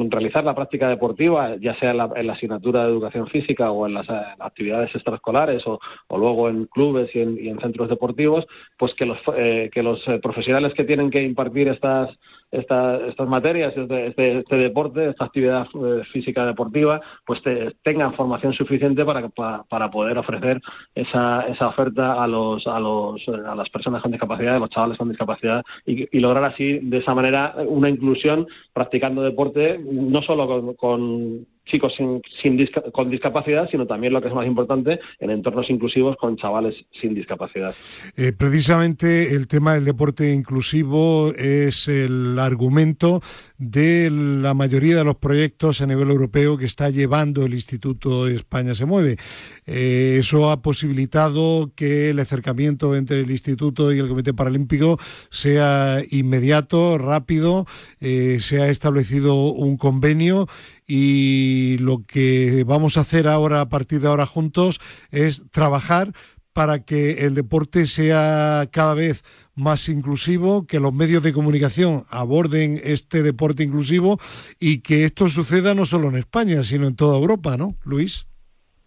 realizar 0.09 0.43
la 0.43 0.55
práctica 0.55 0.89
deportiva, 0.89 1.55
ya 1.55 1.75
sea 1.75 1.91
en 1.91 1.97
la, 2.27 2.33
asignatura 2.33 2.83
de 2.83 2.91
educación 2.91 3.27
física 3.27 3.71
o 3.71 3.87
en 3.87 3.93
las, 3.93 4.09
eh, 4.09 4.13
actividades 4.39 4.93
extraescolares 4.93 5.63
o, 5.65 5.79
luego 6.09 6.49
en 6.49 6.65
clubes 6.65 6.90
y 7.13 7.19
en, 7.19 7.59
centros 7.59 7.89
deportivos, 7.89 8.45
pues 8.77 8.93
que 8.95 9.05
los, 9.05 9.17
eh, 9.35 9.69
que 9.73 9.83
los 9.83 10.01
profesionales 10.21 10.73
que 10.73 10.83
tienen 10.83 11.09
que 11.09 11.21
impartir 11.21 11.67
estas 11.67 12.09
estas 12.51 13.27
materias, 13.27 13.73
este, 13.75 14.07
este, 14.07 14.39
este, 14.39 14.55
deporte, 14.57 15.09
esta 15.09 15.25
actividad 15.25 15.67
eh, 15.73 16.03
física 16.11 16.45
deportiva, 16.45 16.99
pues 17.25 17.41
tengan 17.81 18.13
formación 18.13 18.53
suficiente 18.53 19.05
para, 19.05 19.29
para, 19.29 19.89
poder 19.89 20.17
ofrecer 20.17 20.61
esa, 20.93 21.47
esa 21.47 21.69
oferta 21.69 22.21
a 22.21 22.27
los, 22.27 22.67
a 22.67 22.79
los 22.79 23.25
a 23.27 23.55
las 23.55 23.69
personas 23.69 24.01
con 24.01 24.11
discapacidad, 24.11 24.55
a 24.55 24.59
los 24.59 24.69
chavales 24.69 24.97
con 24.97 25.09
discapacidad 25.09 25.63
y, 25.85 26.19
lograr 26.19 26.45
así 26.45 26.79
de 26.79 26.97
esa 26.99 27.15
manera 27.15 27.55
una 27.65 27.89
inclusión 27.89 28.47
practicando 28.73 29.23
deporte 29.23 29.79
no 29.79 30.21
solo 30.21 30.75
con 30.75 31.47
chicos 31.71 31.93
sin, 31.95 32.21
con 32.91 33.09
discapacidad, 33.09 33.69
sino 33.69 33.87
también 33.87 34.13
lo 34.13 34.21
que 34.21 34.27
es 34.27 34.33
más 34.33 34.45
importante, 34.45 34.99
en 35.19 35.29
entornos 35.29 35.69
inclusivos 35.69 36.17
con 36.17 36.37
chavales 36.37 36.75
sin 36.99 37.13
discapacidad. 37.13 37.73
Eh, 38.17 38.33
precisamente 38.37 39.33
el 39.33 39.47
tema 39.47 39.75
del 39.75 39.85
deporte 39.85 40.31
inclusivo 40.31 41.33
es 41.35 41.87
el 41.87 42.37
argumento 42.37 43.21
de 43.57 44.09
la 44.11 44.53
mayoría 44.53 44.97
de 44.97 45.03
los 45.03 45.17
proyectos 45.17 45.81
a 45.81 45.85
nivel 45.85 46.09
europeo 46.09 46.57
que 46.57 46.65
está 46.65 46.89
llevando 46.89 47.45
el 47.45 47.53
Instituto 47.53 48.27
España 48.27 48.75
se 48.75 48.85
mueve. 48.85 49.17
Eh, 49.65 50.17
eso 50.19 50.49
ha 50.49 50.61
posibilitado 50.61 51.71
que 51.75 52.09
el 52.09 52.19
acercamiento 52.19 52.95
entre 52.95 53.21
el 53.21 53.31
Instituto 53.31 53.93
y 53.93 53.99
el 53.99 54.07
Comité 54.07 54.33
Paralímpico 54.33 54.97
sea 55.29 56.01
inmediato, 56.09 56.97
rápido, 56.97 57.65
eh, 57.99 58.39
se 58.41 58.61
ha 58.61 58.69
establecido 58.69 59.51
un 59.51 59.77
convenio 59.77 60.47
y 60.93 61.77
lo 61.77 62.03
que 62.05 62.65
vamos 62.67 62.97
a 62.97 63.01
hacer 63.01 63.25
ahora 63.25 63.61
a 63.61 63.69
partir 63.69 64.01
de 64.01 64.09
ahora 64.09 64.25
juntos 64.25 64.81
es 65.09 65.41
trabajar 65.49 66.11
para 66.51 66.83
que 66.83 67.25
el 67.25 67.33
deporte 67.33 67.85
sea 67.85 68.67
cada 68.73 68.93
vez 68.93 69.23
más 69.55 69.87
inclusivo, 69.87 70.67
que 70.67 70.81
los 70.81 70.93
medios 70.93 71.23
de 71.23 71.31
comunicación 71.31 72.03
aborden 72.09 72.81
este 72.83 73.23
deporte 73.23 73.63
inclusivo 73.63 74.19
y 74.59 74.79
que 74.79 75.05
esto 75.05 75.29
suceda 75.29 75.73
no 75.75 75.85
solo 75.85 76.09
en 76.09 76.17
España, 76.17 76.61
sino 76.61 76.87
en 76.87 76.97
toda 76.97 77.17
Europa, 77.17 77.55
¿no, 77.55 77.77
Luis? 77.85 78.25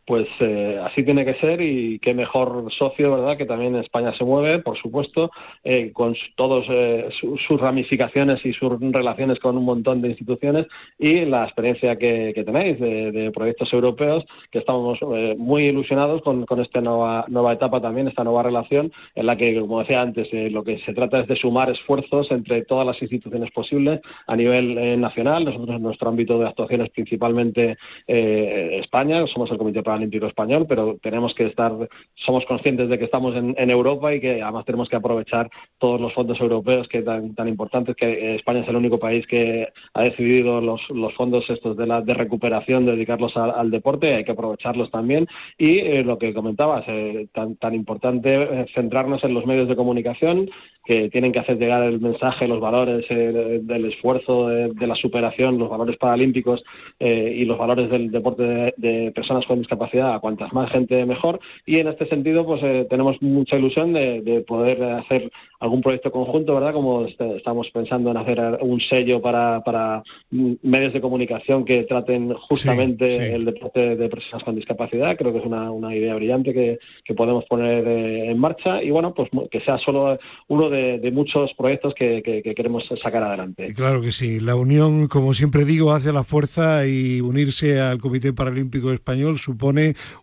Pues 0.06 0.28
eh, 0.40 0.78
así 0.84 1.02
tiene 1.02 1.24
que 1.24 1.34
ser 1.34 1.60
y 1.62 1.98
qué 1.98 2.14
mejor 2.14 2.70
socio, 2.76 3.12
¿verdad? 3.12 3.38
Que 3.38 3.46
también 3.46 3.74
España 3.76 4.12
se 4.14 4.24
mueve, 4.24 4.58
por 4.58 4.76
supuesto, 4.76 5.30
eh, 5.62 5.92
con 5.92 6.14
todas 6.36 6.66
eh, 6.68 7.08
sus 7.20 7.60
ramificaciones 7.60 8.44
y 8.44 8.52
sus 8.52 8.70
relaciones 8.80 9.38
con 9.38 9.56
un 9.56 9.64
montón 9.64 10.02
de 10.02 10.08
instituciones 10.08 10.66
y 10.98 11.24
la 11.24 11.44
experiencia 11.44 11.96
que, 11.96 12.32
tenéis 12.44 12.78
de, 12.78 13.30
proyectos 13.34 13.72
europeos, 13.72 14.24
que 14.50 14.58
estamos 14.58 14.98
muy 15.38 15.64
ilusionados 15.66 16.20
con, 16.22 16.44
esta 16.60 16.80
nueva, 16.80 17.52
etapa 17.52 17.80
también, 17.80 18.08
esta 18.08 18.24
nueva 18.24 18.42
relación, 18.42 18.92
en 19.14 19.26
la 19.26 19.36
que, 19.36 19.58
como 19.58 19.80
decía 19.80 20.02
antes, 20.02 20.28
lo 20.52 20.62
que 20.62 20.78
se 20.80 20.92
trata 20.92 21.20
es 21.20 21.26
de 21.26 21.36
sumar 21.36 21.70
esfuerzos 21.70 22.30
entre 22.30 22.64
todas 22.64 22.86
las 22.86 23.00
instituciones 23.00 23.50
posibles 23.52 24.00
a 24.26 24.36
nivel 24.36 25.00
nacional. 25.00 25.44
Nosotros 25.44 25.76
en 25.76 25.82
nuestro 25.82 26.10
ámbito 26.10 26.38
de 26.38 26.48
actuación 26.48 26.82
es 26.82 26.90
principalmente 26.90 27.76
España, 28.06 29.26
somos 29.26 29.50
el 29.50 29.58
Comité 29.58 29.82
Olímpico 29.94 30.26
Español, 30.26 30.66
pero 30.68 30.96
tenemos 31.02 31.34
que 31.34 31.46
estar, 31.46 31.72
somos 32.14 32.44
conscientes 32.46 32.88
de 32.88 32.98
que 32.98 33.04
estamos 33.04 33.34
en, 33.36 33.54
Europa 33.70 34.14
y 34.14 34.20
que 34.20 34.42
además 34.42 34.64
tenemos 34.66 34.88
que 34.88 34.96
aprovechar 34.96 35.50
todos 35.78 36.00
los 36.00 36.12
fondos 36.12 36.38
europeos 36.40 36.86
que 36.88 37.02
tan, 37.02 37.34
tan 37.34 37.48
importantes, 37.48 37.96
que 37.96 38.36
España 38.36 38.60
es 38.60 38.68
el 38.68 38.76
único 38.76 38.98
país 38.98 39.26
que 39.26 39.68
ha 39.94 40.02
decidido 40.02 40.60
los, 40.60 40.82
fondos 41.14 41.48
estos 41.48 41.76
de 41.76 41.86
la 41.86 42.00
recuperación, 42.00 42.86
dedicarlos 42.86 43.36
al 43.36 43.70
deporte, 43.70 44.14
hay 44.14 44.24
que 44.24 44.32
aprovecharlos 44.32 44.90
también. 44.90 45.26
Y 45.58 45.78
eh, 45.78 46.02
lo 46.04 46.18
que 46.18 46.34
comentabas, 46.34 46.84
eh, 46.88 47.28
tan, 47.32 47.56
tan 47.56 47.74
importante 47.74 48.34
eh, 48.34 48.66
centrarnos 48.74 49.24
en 49.24 49.34
los 49.34 49.46
medios 49.46 49.68
de 49.68 49.76
comunicación, 49.76 50.50
que 50.84 51.08
tienen 51.08 51.32
que 51.32 51.38
hacer 51.38 51.58
llegar 51.58 51.82
el 51.82 52.00
mensaje, 52.00 52.46
los 52.46 52.60
valores 52.60 53.08
del 53.08 53.86
esfuerzo, 53.86 54.48
de, 54.48 54.86
la 54.86 54.94
superación, 54.94 55.58
los 55.58 55.70
valores 55.70 55.96
paralímpicos 55.96 56.62
y 57.00 57.42
los 57.46 57.56
valores 57.56 57.88
del 57.88 58.10
deporte 58.10 58.74
de, 58.76 59.10
personas 59.14 59.46
con 59.46 59.60
discapacidad 59.60 59.83
a 59.92 60.18
cuantas 60.20 60.52
más 60.52 60.70
gente 60.70 61.04
mejor. 61.06 61.40
Y 61.66 61.80
en 61.80 61.88
este 61.88 62.06
sentido, 62.06 62.44
pues 62.44 62.62
eh, 62.62 62.86
tenemos 62.88 63.20
mucha 63.22 63.56
ilusión 63.56 63.92
de, 63.92 64.44
poder 64.46 64.82
hacer 64.82 65.30
algún 65.60 65.80
proyecto 65.80 66.12
conjunto, 66.12 66.54
¿verdad? 66.54 66.74
Como 66.74 67.06
este, 67.06 67.36
estamos 67.36 67.70
pensando 67.70 68.10
en 68.10 68.16
hacer 68.18 68.58
un 68.60 68.80
sello 68.80 69.22
para, 69.22 69.62
para 69.62 70.02
medios 70.30 70.92
de 70.92 71.00
comunicación 71.00 71.64
que 71.64 71.84
traten 71.84 72.34
justamente 72.34 73.34
el 73.34 73.44
deporte 73.46 73.96
de 73.96 74.08
personas 74.08 74.44
con 74.44 74.56
discapacidad. 74.56 75.16
Creo 75.16 75.32
que 75.32 75.38
es 75.38 75.46
una, 75.46 75.70
una 75.70 75.94
idea 75.94 76.14
brillante 76.14 76.52
que, 76.52 76.78
que 77.04 77.14
podemos 77.14 77.44
poner 77.46 77.86
en 77.86 78.38
marcha 78.38 78.82
y 78.82 78.90
bueno, 78.90 79.14
pues 79.14 79.30
que 79.50 79.60
sea 79.60 79.78
solo 79.78 80.18
uno 80.48 80.68
de 80.68 80.84
de, 80.98 81.10
muchos 81.10 81.52
proyectos 81.54 81.94
que, 81.94 82.22
queremos 82.56 82.84
sacar 83.00 83.22
adelante. 83.22 83.72
Claro 83.74 84.00
que 84.00 84.12
sí. 84.12 84.40
La 84.40 84.56
unión, 84.56 85.08
como 85.08 85.34
siempre 85.34 85.64
digo, 85.64 85.92
hace 85.92 86.12
la 86.12 86.24
fuerza 86.24 86.86
y 86.86 87.20
unirse 87.20 87.80
al 87.80 87.98
Comité 87.98 88.32
Paralímpico 88.32 88.92
Español 88.92 89.38
supone 89.38 89.73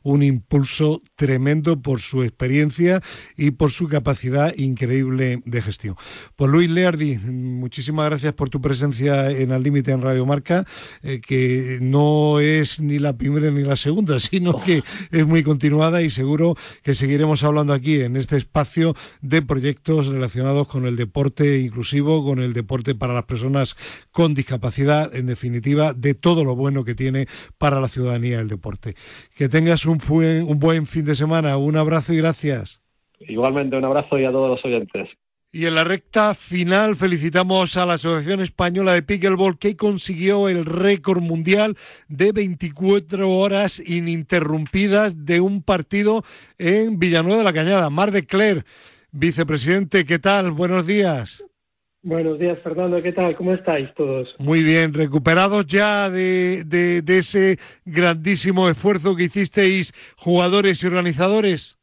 un 0.04 0.24
impulso 0.24 1.02
tremendo 1.16 1.82
por 1.82 2.02
su 2.02 2.24
experiencia 2.24 3.02
y 3.38 3.52
por 3.52 3.72
su 3.72 3.88
capacidad 3.88 4.56
increíble 4.58 5.41
de 5.45 5.62
gestión. 5.62 5.95
Pues 6.36 6.52
Luis 6.52 6.70
Leardi, 6.70 7.18
muchísimas 7.18 8.10
gracias 8.10 8.34
por 8.34 8.49
tu 8.49 8.62
presencia 8.62 9.30
en 9.32 9.52
Al 9.52 9.64
Límite 9.64 9.91
en 9.91 10.02
Radio 10.02 10.26
Marca, 10.26 10.66
eh, 11.04 11.22
que 11.22 11.80
no 11.82 12.39
es 12.39 12.80
ni 12.80 12.99
la 12.99 13.18
primera 13.18 13.52
ni 13.52 13.64
la 13.64 13.76
segunda, 13.76 14.20
sino 14.32 14.62
que 14.62 14.84
es 15.12 15.28
muy 15.28 15.43
continuada 15.43 16.02
y 16.02 16.10
seguro 16.10 16.56
que 16.84 16.95
seguiremos 16.95 17.43
hablando 17.43 17.74
aquí 17.74 18.02
en 18.02 18.16
este 18.16 18.38
espacio 18.38 18.95
de 19.22 19.41
proyectos 19.41 20.08
relacionados 20.08 20.68
con 20.68 20.86
el 20.86 20.95
deporte 20.95 21.60
inclusivo, 21.60 22.24
con 22.24 22.39
el 22.39 22.54
deporte 22.54 22.95
para 22.95 23.14
las 23.14 23.26
personas 23.26 23.76
con 24.12 24.34
discapacidad, 24.34 25.14
en 25.16 25.26
definitiva, 25.26 25.93
de 25.93 26.14
todo 26.14 26.43
lo 26.43 26.56
bueno 26.56 26.84
que 26.84 26.95
tiene 26.95 27.28
para 27.58 27.80
la 27.80 27.89
ciudadanía 27.89 28.39
el 28.39 28.47
deporte. 28.47 28.95
Que 29.42 29.50
tengas 29.50 29.88
un 29.88 29.98
buen, 29.98 30.44
un 30.44 30.60
buen 30.60 30.86
fin 30.86 31.04
de 31.04 31.16
semana, 31.16 31.58
un 31.58 31.76
abrazo 31.76 32.14
y 32.14 32.18
gracias. 32.18 32.80
Igualmente, 33.22 33.76
un 33.76 33.84
abrazo 33.84 34.20
y 34.20 34.26
a 34.26 34.32
todos 34.32 34.52
los 34.52 34.64
oyentes. 34.64 35.10
Y 35.52 35.66
en 35.66 35.74
la 35.74 35.84
recta 35.84 36.36
final 36.36 36.96
felicitamos 36.96 37.76
a 37.76 37.88
la 37.88 37.94
Asociación 37.94 38.42
Española 38.42 38.94
de 38.94 39.02
Pickleball 39.02 39.58
que 39.58 39.76
consiguió 39.76 40.48
el 40.48 40.64
récord 40.64 41.24
mundial 41.24 41.76
de 42.08 42.34
24 42.34 43.32
horas 43.32 43.80
ininterrumpidas 43.80 45.26
de 45.26 45.42
un 45.42 45.64
partido 45.64 46.24
en 46.60 47.00
Villanueva 47.00 47.39
de 47.39 47.44
la 47.44 47.54
Cañada. 47.54 47.89
Mar 47.89 48.12
de 48.12 48.28
Cler 48.28 48.64
Vicepresidente, 49.12 50.06
¿qué 50.06 50.20
tal? 50.20 50.52
Buenos 50.52 50.86
días. 50.86 51.44
Buenos 52.04 52.39
días, 52.39 52.58
Fernando. 52.64 52.99
¿Qué 53.04 53.12
tal? 53.12 53.36
¿Cómo 53.36 53.54
estáis 53.54 53.93
todos? 53.93 54.36
Muy 54.39 54.64
bien. 54.64 54.91
¿Recuperados 54.91 55.68
ya 55.68 56.10
de, 56.10 56.64
de, 56.64 57.18
ese 57.18 57.58
grandísimo 57.86 58.68
esfuerzo 58.70 59.16
que 59.16 59.26
hicisteis 59.26 59.93
jugadores 60.18 60.84
y 60.84 60.88
organizadores? 60.88 61.78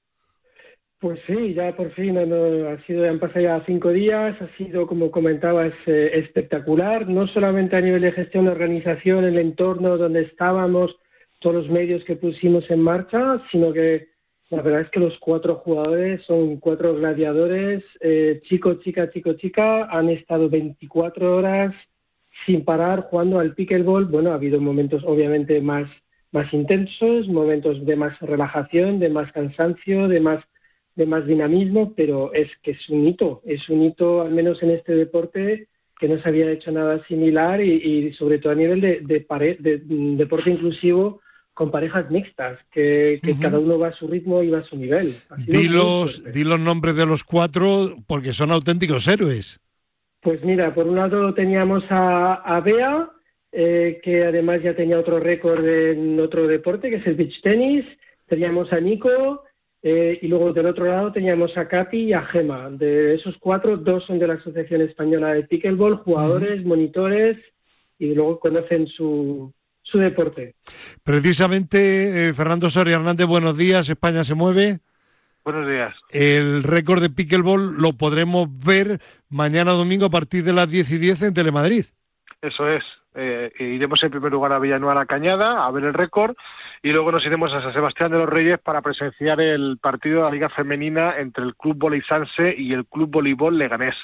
Pues 0.98 1.20
sí, 1.28 1.54
ya 1.54 1.76
por 1.76 1.92
fin 1.92 2.18
ha 2.18 2.84
sido, 2.84 3.08
han 3.08 3.20
pasado 3.20 3.40
ya 3.40 3.62
cinco 3.64 3.90
días, 3.90 4.36
ha 4.42 4.56
sido, 4.56 4.88
como 4.88 5.12
comentabas, 5.12 5.72
eh, 5.86 6.10
espectacular, 6.14 7.06
no 7.08 7.28
solamente 7.28 7.76
a 7.76 7.80
nivel 7.80 8.02
de 8.02 8.10
gestión 8.10 8.46
de 8.46 8.50
organización, 8.50 9.24
el 9.24 9.38
entorno 9.38 9.96
donde 9.96 10.22
estábamos, 10.22 10.96
todos 11.38 11.54
los 11.54 11.70
medios 11.70 12.02
que 12.02 12.16
pusimos 12.16 12.68
en 12.72 12.80
marcha, 12.80 13.40
sino 13.52 13.72
que 13.72 14.08
la 14.50 14.62
verdad 14.62 14.80
es 14.82 14.90
que 14.90 15.00
los 15.00 15.18
cuatro 15.18 15.56
jugadores 15.56 16.24
son 16.24 16.56
cuatro 16.56 16.94
gladiadores, 16.94 17.84
eh, 18.00 18.40
chico, 18.44 18.74
chica, 18.74 19.10
chico, 19.10 19.34
chica, 19.34 19.84
han 19.90 20.08
estado 20.08 20.48
24 20.48 21.36
horas 21.36 21.74
sin 22.46 22.64
parar 22.64 23.02
jugando 23.10 23.40
al 23.40 23.54
pickleball. 23.54 24.06
Bueno, 24.06 24.30
ha 24.30 24.36
habido 24.36 24.58
momentos 24.58 25.02
obviamente 25.04 25.60
más, 25.60 25.90
más 26.32 26.52
intensos, 26.54 27.28
momentos 27.28 27.84
de 27.84 27.96
más 27.96 28.18
relajación, 28.20 28.98
de 28.98 29.10
más 29.10 29.30
cansancio, 29.32 30.08
de 30.08 30.20
más, 30.20 30.42
de 30.96 31.04
más 31.04 31.26
dinamismo, 31.26 31.92
pero 31.94 32.32
es 32.32 32.48
que 32.62 32.70
es 32.70 32.88
un 32.88 33.06
hito, 33.06 33.42
es 33.44 33.68
un 33.68 33.82
hito 33.82 34.22
al 34.22 34.30
menos 34.30 34.62
en 34.62 34.70
este 34.70 34.94
deporte 34.94 35.68
que 36.00 36.08
no 36.08 36.22
se 36.22 36.28
había 36.28 36.50
hecho 36.50 36.72
nada 36.72 37.04
similar 37.06 37.60
y, 37.60 38.12
sobre 38.14 38.38
todo 38.38 38.52
a 38.52 38.56
nivel 38.56 38.80
de, 38.80 39.00
de, 39.00 39.26
de 39.58 39.82
deporte 40.16 40.48
inclusivo 40.48 41.20
con 41.58 41.72
parejas 41.72 42.08
mixtas, 42.08 42.56
que, 42.70 43.20
cada 43.42 43.58
uno 43.58 43.80
va 43.80 43.88
a 43.88 43.92
su 43.92 44.06
ritmo 44.06 44.44
y 44.44 44.48
va 44.48 44.60
a 44.60 44.62
su 44.62 44.76
nivel. 44.76 45.16
Di 45.38 45.66
los, 45.66 46.22
di 46.32 46.44
los 46.44 46.60
nombres 46.60 46.94
de 46.94 47.04
los 47.04 47.24
cuatro 47.24 47.96
porque 48.06 48.32
son 48.32 48.52
auténticos 48.52 49.08
héroes. 49.08 49.58
Pues 50.20 50.44
mira, 50.44 50.72
por 50.72 50.86
un 50.86 50.94
lado 50.94 51.34
teníamos 51.34 51.82
a, 51.90 52.62
Bea, 52.64 53.10
eh, 53.50 53.98
que 54.04 54.24
además 54.24 54.62
ya 54.62 54.76
tenía 54.76 55.00
otro 55.00 55.18
récord 55.18 55.66
en 55.66 56.20
otro 56.20 56.46
deporte, 56.46 56.90
que 56.90 56.96
es 56.98 57.06
el 57.08 57.16
beach 57.16 57.42
tenis. 57.42 57.84
Teníamos 58.28 58.72
a 58.72 58.78
Nico, 58.78 59.42
eh, 59.82 60.16
y 60.22 60.28
luego 60.28 60.52
del 60.52 60.66
otro 60.66 60.84
lado 60.84 61.10
teníamos 61.10 61.58
a 61.58 61.66
Katy 61.66 62.04
y 62.04 62.12
a 62.12 62.22
Gema. 62.22 62.70
De 62.70 63.16
esos 63.16 63.36
cuatro, 63.38 63.76
dos 63.76 64.04
son 64.04 64.20
de 64.20 64.28
la 64.28 64.34
Asociación 64.34 64.82
Española 64.82 65.34
de 65.34 65.42
Pickleball, 65.42 65.96
jugadores, 65.96 66.64
monitores, 66.64 67.36
y 67.98 68.14
luego 68.14 68.38
conocen 68.38 68.86
su, 68.86 69.52
su 69.90 69.98
deporte. 69.98 70.54
Precisamente, 71.02 72.28
eh, 72.28 72.34
Fernando 72.34 72.68
Soria 72.70 72.96
Hernández, 72.96 73.26
buenos 73.26 73.56
días, 73.56 73.88
España 73.88 74.24
se 74.24 74.34
mueve. 74.34 74.80
Buenos 75.44 75.66
días. 75.66 75.94
El 76.10 76.62
récord 76.62 77.00
de 77.00 77.08
pickleball 77.08 77.76
lo 77.76 77.94
podremos 77.94 78.48
ver 78.58 79.00
mañana 79.30 79.72
domingo 79.72 80.06
a 80.06 80.10
partir 80.10 80.44
de 80.44 80.52
las 80.52 80.68
10 80.68 80.90
y 80.90 80.98
10 80.98 81.22
en 81.22 81.34
Telemadrid. 81.34 81.86
Eso 82.42 82.68
es. 82.68 82.84
Eh, 83.20 83.50
iremos 83.58 84.00
en 84.04 84.12
primer 84.12 84.30
lugar 84.30 84.52
a 84.52 84.60
Villanueva 84.60 84.94
la 84.94 85.06
Cañada 85.06 85.66
a 85.66 85.70
ver 85.72 85.82
el 85.82 85.92
récord 85.92 86.36
y 86.84 86.90
luego 86.92 87.10
nos 87.10 87.26
iremos 87.26 87.52
a 87.52 87.60
San 87.60 87.72
Sebastián 87.72 88.12
de 88.12 88.18
los 88.18 88.28
Reyes 88.28 88.60
para 88.60 88.80
presenciar 88.80 89.40
el 89.40 89.78
partido 89.78 90.18
de 90.18 90.22
la 90.22 90.30
Liga 90.30 90.48
Femenina 90.48 91.18
entre 91.18 91.42
el 91.42 91.56
Club 91.56 92.00
Sanse 92.08 92.54
y 92.56 92.72
el 92.72 92.86
Club 92.86 93.10
Voleibol 93.10 93.58
Leganés. 93.58 93.96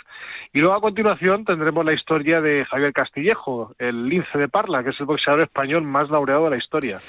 Y 0.53 0.59
luego 0.59 0.75
a 0.75 0.81
continuación 0.81 1.45
tendremos 1.45 1.85
la 1.85 1.93
historia 1.93 2.41
de 2.41 2.65
Javier 2.65 2.93
Castillejo, 2.93 3.77
el 3.79 4.09
lince 4.09 4.37
de 4.37 4.49
Parla, 4.49 4.83
que 4.83 4.91
es 4.91 4.99
el 4.99 5.07
boxeador 5.07 5.43
español 5.43 5.85
más 5.85 6.11
laureado 6.11 6.45
de 6.45 6.51
la 6.51 6.57
historia. 6.57 7.01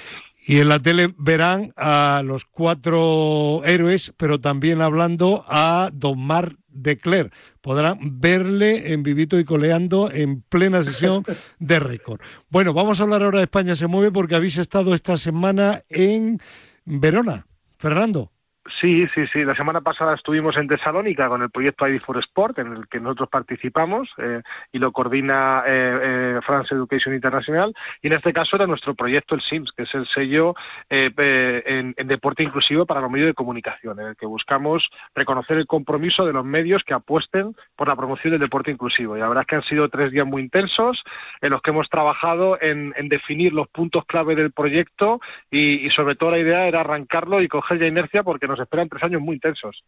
Y 0.48 0.60
en 0.60 0.70
la 0.70 0.80
tele 0.80 1.12
verán 1.18 1.74
a 1.76 2.22
los 2.24 2.46
cuatro 2.46 3.64
héroes, 3.66 4.14
pero 4.16 4.40
también 4.40 4.84
hablando 4.84 5.44
a 5.48 5.90
Don 5.92 6.20
Mar 6.20 6.52
de 6.76 6.98
Cler. 6.98 7.32
Podrán 7.62 8.20
verle 8.20 8.94
en 8.94 9.02
vivito 9.02 9.40
y 9.40 9.46
coleando 9.46 10.12
en 10.12 10.42
plena 10.42 10.84
sesión 10.84 11.24
de 11.60 11.80
récord. 11.80 12.22
Bueno, 12.50 12.74
vamos 12.74 13.00
a 13.00 13.04
hablar 13.04 13.24
ahora 13.24 13.40
de 13.40 13.46
España 13.46 13.76
se 13.76 13.88
mueve 13.88 14.12
porque 14.12 14.36
habéis 14.36 14.58
estado 14.58 14.94
esta 14.94 15.18
semana 15.18 15.82
en 15.90 16.40
Verona. 16.86 17.48
Fernando. 17.78 18.35
Sí, 18.68 19.06
sí, 19.14 19.28
sí. 19.32 19.44
La 19.44 19.56
semana 19.56 19.82
pasada 19.82 20.16
estuvimos 20.16 20.58
en 20.58 20.68
Tesalónica 20.68 21.30
con 21.30 21.44
el 21.44 21.52
proyecto 21.52 21.88
ID 21.88 22.02
for 22.02 22.18
Sport, 22.18 22.58
en 22.58 22.76
el 22.76 22.88
que 22.88 23.00
nosotros 23.00 23.30
participamos 23.30 24.10
eh, 24.18 24.42
y 24.72 24.80
lo 24.80 24.92
coordina 24.92 25.64
eh, 25.68 26.00
eh, 26.02 26.40
France 26.44 26.74
Education 26.74 27.14
International. 27.14 27.76
Y 28.02 28.08
en 28.08 28.14
este 28.14 28.34
caso 28.34 28.56
era 28.56 28.66
nuestro 28.66 28.96
proyecto, 28.96 29.36
el 29.36 29.42
SIMS, 29.42 29.72
que 29.72 29.84
es 29.84 29.94
el 29.94 30.08
sello 30.08 30.56
en, 30.90 31.94
deporte 32.08 32.42
inclusivo 32.42 32.88
para 32.88 33.02
los 33.02 33.12
medios 33.12 33.28
de 33.28 33.34
comunicación, 33.36 34.00
en 34.00 34.08
el 34.08 34.16
que 34.16 34.26
buscamos 34.26 34.90
reconocer 35.14 35.58
el 35.58 35.68
compromiso 35.68 36.26
de 36.26 36.34
los 36.34 36.44
medios 36.44 36.84
que 36.84 36.96
apuesten 36.96 37.56
por 37.76 37.88
la 37.88 37.96
promoción 37.96 38.32
del 38.32 38.42
deporte 38.42 38.72
inclusivo. 38.72 39.16
Y 39.16 39.20
la 39.20 39.28
verdad 39.28 39.44
es 39.44 39.48
que 39.48 39.56
han 39.58 39.64
sido 39.64 39.90
tres 39.90 40.12
días 40.12 40.26
muy 40.26 40.42
intensos 40.42 41.04
en 41.42 41.52
los 41.52 41.62
que 41.62 41.70
hemos 41.70 41.88
trabajado 41.90 42.58
en, 42.60 42.94
definir 43.10 43.54
los 43.54 43.68
puntos 43.68 44.06
clave 44.06 44.36
del 44.36 44.52
proyecto 44.52 45.20
y, 45.52 45.86
y 45.86 45.90
sobre 45.92 46.16
todo 46.16 46.32
la 46.32 46.40
idea 46.40 46.68
era 46.68 46.80
arrancarlo 46.80 47.42
y 47.42 47.48
coger 47.48 47.80
ya 47.80 47.88
inercia 47.88 48.24
porque 48.24 48.48
nos 48.48 48.55
esperan 48.60 48.90
tres 48.90 49.04
años 49.04 49.22
muy 49.22 49.36
intensos. 49.36 49.84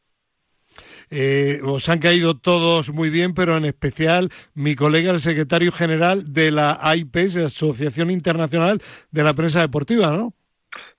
Eh, 1.10 1.60
os 1.64 1.90
han 1.90 2.00
caído 2.00 2.38
todos 2.38 2.92
muy 2.92 3.10
bien, 3.10 3.34
pero 3.34 3.58
en 3.58 3.66
especial 3.66 4.30
mi 4.54 4.76
colega, 4.76 5.12
el 5.12 5.22
secretario 5.22 5.72
general 5.72 6.34
de 6.34 6.52
la 6.52 6.78
AIPES, 6.82 7.38
Asociación 7.38 8.12
Internacional 8.12 8.82
de 9.12 9.24
la 9.24 9.34
Prensa 9.34 9.62
Deportiva, 9.62 10.12
¿no? 10.12 10.34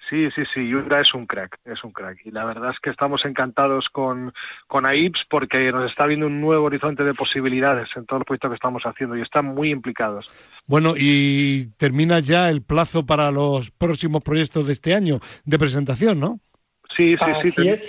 Sí, 0.09 0.31
sí, 0.35 0.43
sí, 0.55 0.67
Yura 0.67 1.03
es 1.03 1.13
un 1.13 1.27
crack, 1.27 1.59
es 1.67 1.85
un 1.85 1.93
crack. 1.93 2.25
Y 2.25 2.31
la 2.31 2.47
verdad 2.47 2.71
es 2.71 2.81
que 2.81 2.89
estamos 2.89 3.27
encantados 3.27 3.89
con, 3.93 4.33
con 4.67 4.87
AIPS 4.87 5.27
porque 5.29 5.71
nos 5.71 5.91
está 5.91 6.07
viendo 6.07 6.27
un 6.27 6.41
nuevo 6.41 6.65
horizonte 6.65 7.05
de 7.05 7.13
posibilidades 7.13 7.91
en 7.95 8.07
todos 8.07 8.21
los 8.21 8.27
proyectos 8.27 8.51
que 8.51 8.55
estamos 8.55 8.83
haciendo 8.85 9.17
y 9.17 9.21
están 9.21 9.45
muy 9.45 9.71
implicados. 9.71 10.27
Bueno, 10.67 10.95
y 10.97 11.67
termina 11.77 12.21
ya 12.21 12.49
el 12.49 12.63
plazo 12.63 13.05
para 13.05 13.31
los 13.31 13.71
próximos 13.71 14.23
proyectos 14.23 14.67
de 14.67 14.73
este 14.73 14.95
año 14.95 15.21
de 15.45 15.59
presentación, 15.59 16.19
¿no? 16.19 16.41
Sí, 16.97 17.11
sí, 17.11 17.17
sí. 17.43 17.49
Así 17.57 17.69
es. 17.69 17.81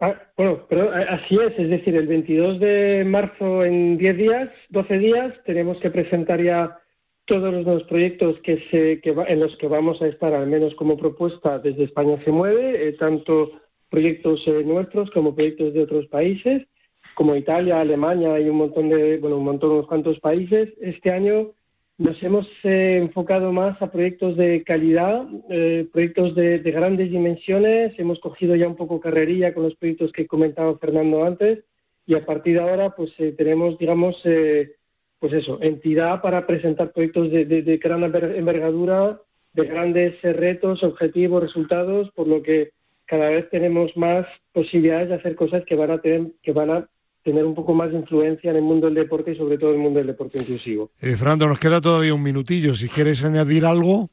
Ah, 0.00 0.14
bueno, 0.36 0.64
pero 0.68 0.96
eh, 0.98 1.06
así 1.10 1.38
es, 1.38 1.58
es 1.58 1.68
decir, 1.68 1.94
el 1.94 2.06
22 2.06 2.58
de 2.58 3.04
marzo 3.04 3.64
en 3.64 3.98
10 3.98 4.16
días, 4.16 4.48
12 4.70 4.98
días, 4.98 5.34
tenemos 5.44 5.78
que 5.80 5.90
presentar 5.90 6.42
ya 6.42 6.78
todos 7.26 7.52
los 7.52 7.64
nuevos 7.66 7.82
proyectos 7.84 8.38
que 8.40 8.64
se, 8.70 9.00
que 9.02 9.10
en 9.10 9.40
los 9.40 9.54
que 9.58 9.68
vamos 9.68 10.00
a 10.00 10.06
estar, 10.06 10.32
al 10.32 10.46
menos 10.46 10.74
como 10.76 10.96
propuesta, 10.96 11.58
desde 11.58 11.84
España 11.84 12.18
se 12.24 12.32
mueve, 12.32 12.88
eh, 12.88 12.92
tanto 12.94 13.52
proyectos 13.90 14.42
eh, 14.46 14.62
nuestros 14.64 15.10
como 15.10 15.34
proyectos 15.34 15.74
de 15.74 15.82
otros 15.82 16.06
países, 16.06 16.66
como 17.14 17.36
Italia, 17.36 17.80
Alemania 17.80 18.40
y 18.40 18.48
un 18.48 18.56
montón 18.56 18.88
de, 18.88 19.18
bueno, 19.18 19.36
un 19.36 19.44
montón, 19.44 19.72
unos 19.72 19.86
cuantos 19.86 20.18
países. 20.20 20.70
Este 20.80 21.10
año 21.10 21.50
nos 22.00 22.20
hemos 22.22 22.46
eh, 22.64 22.96
enfocado 22.96 23.52
más 23.52 23.80
a 23.82 23.90
proyectos 23.92 24.34
de 24.38 24.64
calidad, 24.64 25.26
eh, 25.50 25.86
proyectos 25.92 26.34
de, 26.34 26.58
grandes 26.60 27.10
dimensiones. 27.10 27.92
Hemos 27.98 28.18
cogido 28.20 28.56
ya 28.56 28.66
un 28.66 28.74
poco 28.74 29.00
carrería 29.00 29.52
con 29.52 29.64
los 29.64 29.74
proyectos 29.76 30.10
que 30.10 30.26
comentaba 30.26 30.78
Fernando 30.78 31.22
antes 31.24 31.62
y 32.06 32.14
a 32.14 32.24
partir 32.24 32.54
de 32.54 32.60
ahora 32.62 32.96
pues 32.96 33.12
eh, 33.18 33.34
tenemos, 33.36 33.76
digamos, 33.76 34.16
pues 35.18 35.32
eso, 35.34 35.58
entidad 35.60 36.22
para 36.22 36.46
presentar 36.46 36.90
proyectos 36.92 37.30
de, 37.30 37.44
de 37.44 37.76
gran 37.76 38.02
envergadura, 38.02 39.20
de 39.52 39.66
grandes 39.66 40.22
retos, 40.22 40.82
objetivos, 40.82 41.42
resultados, 41.42 42.10
por 42.12 42.26
lo 42.26 42.42
que 42.42 42.70
cada 43.04 43.28
vez 43.28 43.50
tenemos 43.50 43.94
más 43.94 44.26
posibilidades 44.54 45.10
de 45.10 45.16
hacer 45.16 45.34
cosas 45.34 45.66
que 45.66 45.74
van 45.74 45.90
a 45.90 46.00
tener, 46.00 46.28
que 46.42 46.52
van 46.52 46.70
a 46.70 46.88
tener 47.22 47.44
un 47.44 47.54
poco 47.54 47.74
más 47.74 47.90
de 47.90 47.98
influencia 47.98 48.50
en 48.50 48.56
el 48.56 48.62
mundo 48.62 48.86
del 48.86 48.94
deporte 48.94 49.32
y 49.32 49.36
sobre 49.36 49.58
todo 49.58 49.70
en 49.70 49.76
el 49.76 49.82
mundo 49.82 49.98
del 49.98 50.08
deporte 50.08 50.40
inclusivo. 50.40 50.90
Eh, 51.00 51.16
Fernando, 51.16 51.46
nos 51.46 51.58
queda 51.58 51.80
todavía 51.80 52.14
un 52.14 52.22
minutillo. 52.22 52.74
Si 52.74 52.88
quieres 52.88 53.24
añadir 53.24 53.66
algo. 53.66 54.08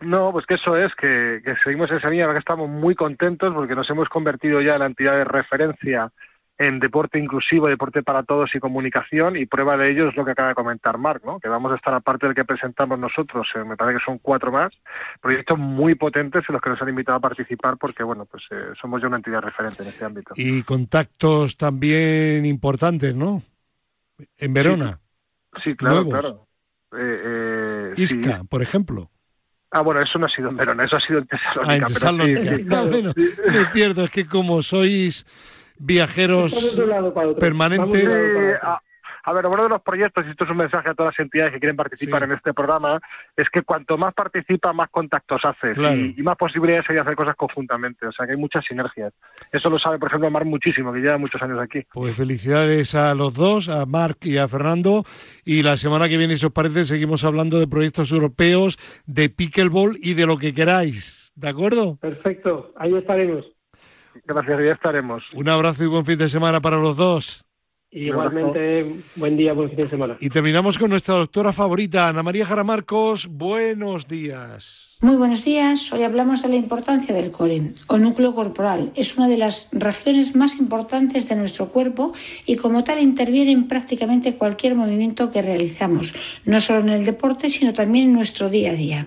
No, 0.00 0.32
pues 0.32 0.46
que 0.46 0.54
eso 0.54 0.76
es, 0.76 0.94
que, 0.94 1.42
seguimos 1.62 1.90
en 1.90 1.98
esa 1.98 2.08
línea, 2.08 2.32
que 2.32 2.38
estamos 2.38 2.68
muy 2.68 2.94
contentos 2.94 3.52
porque 3.54 3.74
nos 3.74 3.88
hemos 3.90 4.08
convertido 4.08 4.60
ya 4.62 4.74
en 4.74 4.78
la 4.80 4.86
entidad 4.86 5.12
de 5.12 5.24
referencia 5.24 6.10
en 6.60 6.78
deporte 6.78 7.18
inclusivo, 7.18 7.68
deporte 7.68 8.02
para 8.02 8.22
todos 8.22 8.54
y 8.54 8.60
comunicación, 8.60 9.34
y 9.34 9.46
prueba 9.46 9.78
de 9.78 9.92
ello 9.92 10.10
es 10.10 10.14
lo 10.14 10.26
que 10.26 10.32
acaba 10.32 10.50
de 10.50 10.54
comentar 10.54 10.98
Marc, 10.98 11.24
¿no? 11.24 11.40
que 11.40 11.48
vamos 11.48 11.72
a 11.72 11.76
estar 11.76 11.94
aparte 11.94 12.26
del 12.26 12.34
que 12.34 12.44
presentamos 12.44 12.98
nosotros, 12.98 13.48
eh, 13.54 13.64
me 13.64 13.78
parece 13.78 13.98
que 13.98 14.04
son 14.04 14.18
cuatro 14.18 14.52
más, 14.52 14.70
proyectos 15.22 15.58
muy 15.58 15.94
potentes 15.94 16.44
en 16.46 16.52
los 16.52 16.60
que 16.60 16.68
nos 16.68 16.82
han 16.82 16.90
invitado 16.90 17.16
a 17.16 17.20
participar 17.20 17.78
porque, 17.78 18.02
bueno, 18.02 18.26
pues 18.26 18.42
eh, 18.50 18.72
somos 18.78 19.00
ya 19.00 19.08
una 19.08 19.16
entidad 19.16 19.40
referente 19.40 19.82
en 19.82 19.88
este 19.88 20.04
ámbito. 20.04 20.34
Y 20.36 20.62
contactos 20.62 21.56
también 21.56 22.44
importantes, 22.44 23.14
¿no? 23.14 23.42
En 24.36 24.52
Verona. 24.52 25.00
Sí, 25.64 25.74
claro, 25.74 26.06
claro. 26.06 26.46
Eh, 26.94 27.94
Isca, 27.96 28.42
por 28.44 28.60
ejemplo. 28.60 29.10
Ah, 29.70 29.80
bueno, 29.80 30.00
eso 30.00 30.18
no 30.18 30.26
ha 30.26 30.28
sido 30.28 30.50
en 30.50 30.58
Verona, 30.58 30.84
eso 30.84 30.96
ha 30.96 31.00
sido 31.00 31.20
en 31.20 31.26
Tesalónica. 31.26 31.72
Ah, 31.72 31.76
en 31.76 31.84
Tesalónica. 31.84 32.76
Ah, 32.76 32.82
bueno, 32.90 33.12
me 33.50 33.64
pierdo, 33.72 34.04
es 34.04 34.10
que 34.10 34.26
como 34.26 34.60
sois 34.60 35.24
viajeros 35.80 36.76
permanentes. 37.38 38.08
A, 39.22 39.32
ver, 39.34 39.46
uno 39.46 39.64
de 39.64 39.68
los 39.68 39.82
proyectos, 39.82 40.24
y 40.26 40.30
esto 40.30 40.44
es 40.44 40.50
un 40.50 40.56
mensaje 40.56 40.88
a 40.88 40.94
todas 40.94 41.12
las 41.12 41.24
entidades 41.24 41.52
que 41.52 41.60
quieren 41.60 41.76
participar 41.76 42.22
en 42.22 42.32
este 42.32 42.54
programa, 42.54 42.98
es 43.36 43.50
que 43.50 43.60
cuanto 43.60 43.98
más 43.98 44.14
participa, 44.14 44.72
más 44.72 44.88
contactos 44.88 45.42
haces 45.44 45.76
y, 46.16 46.22
más 46.22 46.36
posibilidades 46.36 46.88
hay 46.88 46.94
de 46.94 47.02
hacer 47.02 47.16
cosas 47.16 47.36
conjuntamente. 47.36 48.06
O 48.06 48.12
sea, 48.12 48.24
que 48.24 48.32
hay 48.32 48.38
muchas 48.38 48.64
sinergias. 48.64 49.12
Eso 49.52 49.68
lo 49.68 49.78
sabe, 49.78 49.98
por 49.98 50.08
ejemplo, 50.08 50.30
Marc 50.30 50.46
muchísimo, 50.46 50.92
que 50.92 51.00
lleva 51.00 51.18
muchos 51.18 51.40
años 51.42 51.58
aquí. 51.58 51.82
Pues 51.92 52.16
felicidades 52.16 52.94
a 52.94 53.14
los 53.14 53.34
dos, 53.34 53.68
a 53.68 53.84
Marc 53.84 54.24
y 54.24 54.38
a 54.38 54.48
Fernando. 54.48 55.04
Y 55.44 55.62
la 55.62 55.76
semana 55.76 56.08
que 56.08 56.16
viene, 56.16 56.36
si 56.36 56.46
os 56.46 56.52
parece, 56.52 56.86
seguimos 56.86 57.22
hablando 57.22 57.60
de 57.60 57.68
proyectos 57.68 58.12
europeos, 58.12 58.78
de 59.06 59.28
pickleball 59.28 59.98
y 60.00 60.14
de 60.14 60.26
lo 60.26 60.38
que 60.38 60.54
queráis. 60.54 61.30
¿De 61.36 61.48
acuerdo? 61.48 61.96
Perfecto, 61.96 62.72
ahí 62.76 62.94
estaremos. 62.94 63.44
Gracias, 64.24 64.58
ya 64.58 64.72
estaremos. 64.72 65.22
Un 65.34 65.48
abrazo 65.48 65.84
y 65.84 65.86
buen 65.86 66.04
fin 66.04 66.18
de 66.18 66.28
semana 66.28 66.60
para 66.60 66.76
los 66.76 66.96
dos. 66.96 67.44
Igualmente, 67.92 69.02
buen 69.16 69.36
día, 69.36 69.52
buen 69.52 69.68
fin 69.70 69.78
de 69.78 69.90
semana. 69.90 70.16
Y 70.20 70.30
terminamos 70.30 70.78
con 70.78 70.90
nuestra 70.90 71.16
doctora 71.16 71.52
favorita, 71.52 72.08
Ana 72.08 72.22
María 72.22 72.46
Jaramarcos. 72.46 73.26
Buenos 73.26 74.06
días. 74.06 74.90
Muy 75.02 75.16
buenos 75.16 75.46
días. 75.46 75.90
Hoy 75.94 76.02
hablamos 76.02 76.42
de 76.42 76.50
la 76.50 76.56
importancia 76.56 77.14
del 77.14 77.30
core 77.30 77.72
o 77.88 77.96
núcleo 77.96 78.34
corporal. 78.34 78.92
Es 78.94 79.16
una 79.16 79.28
de 79.28 79.38
las 79.38 79.70
regiones 79.72 80.36
más 80.36 80.56
importantes 80.56 81.26
de 81.26 81.36
nuestro 81.36 81.70
cuerpo 81.70 82.12
y 82.44 82.56
como 82.56 82.84
tal 82.84 83.00
interviene 83.00 83.50
en 83.52 83.66
prácticamente 83.66 84.34
cualquier 84.34 84.74
movimiento 84.74 85.30
que 85.30 85.40
realizamos, 85.40 86.14
no 86.44 86.60
solo 86.60 86.80
en 86.80 86.90
el 86.90 87.06
deporte, 87.06 87.48
sino 87.48 87.72
también 87.72 88.08
en 88.08 88.12
nuestro 88.12 88.50
día 88.50 88.72
a 88.72 88.74
día. 88.74 89.06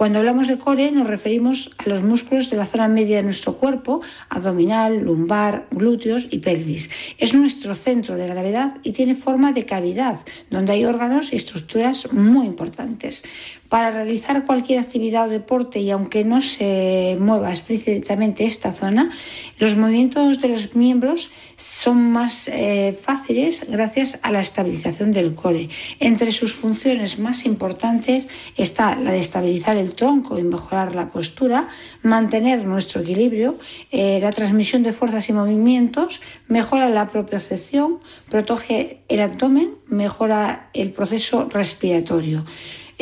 Cuando 0.00 0.18
hablamos 0.18 0.48
de 0.48 0.56
core 0.56 0.92
nos 0.92 1.06
referimos 1.06 1.76
a 1.76 1.86
los 1.86 2.02
músculos 2.02 2.48
de 2.48 2.56
la 2.56 2.64
zona 2.64 2.88
media 2.88 3.18
de 3.18 3.22
nuestro 3.22 3.58
cuerpo, 3.58 4.00
abdominal, 4.30 4.96
lumbar, 4.96 5.66
glúteos 5.70 6.26
y 6.30 6.38
pelvis. 6.38 6.88
Es 7.18 7.34
nuestro 7.34 7.74
centro 7.74 8.16
de 8.16 8.26
gravedad 8.26 8.78
y 8.82 8.92
tiene 8.92 9.14
forma 9.14 9.52
de 9.52 9.66
cavidad, 9.66 10.20
donde 10.48 10.72
hay 10.72 10.86
órganos 10.86 11.34
y 11.34 11.36
estructuras 11.36 12.14
muy 12.14 12.46
importantes. 12.46 13.24
Para 13.68 13.90
realizar 13.90 14.46
cualquier 14.46 14.78
actividad 14.80 15.28
o 15.28 15.30
deporte 15.30 15.80
y 15.80 15.90
aunque 15.90 16.24
no 16.24 16.40
se 16.40 17.18
mueva 17.20 17.50
explícitamente 17.50 18.46
esta 18.46 18.72
zona, 18.72 19.10
los 19.58 19.76
movimientos 19.76 20.40
de 20.40 20.48
los 20.48 20.74
miembros 20.74 21.30
son 21.56 22.10
más 22.10 22.48
eh, 22.48 22.98
fáciles 22.98 23.66
gracias 23.68 24.18
a 24.22 24.32
la 24.32 24.40
estabilización 24.40 25.12
del 25.12 25.34
core. 25.34 25.68
Entre 26.00 26.32
sus 26.32 26.54
funciones 26.54 27.18
más 27.18 27.44
importantes 27.44 28.28
está 28.56 28.96
la 28.96 29.12
de 29.12 29.20
estabilizar 29.20 29.76
el 29.76 29.89
tronco 29.94 30.38
y 30.38 30.42
mejorar 30.42 30.94
la 30.94 31.10
postura, 31.10 31.68
mantener 32.02 32.64
nuestro 32.64 33.02
equilibrio, 33.02 33.58
eh, 33.90 34.18
la 34.20 34.32
transmisión 34.32 34.82
de 34.82 34.92
fuerzas 34.92 35.28
y 35.28 35.32
movimientos, 35.32 36.20
mejora 36.48 36.88
la 36.88 37.08
propiocepción, 37.08 37.98
protege 38.30 39.02
el 39.08 39.20
abdomen, 39.20 39.74
mejora 39.86 40.70
el 40.74 40.92
proceso 40.92 41.48
respiratorio. 41.50 42.44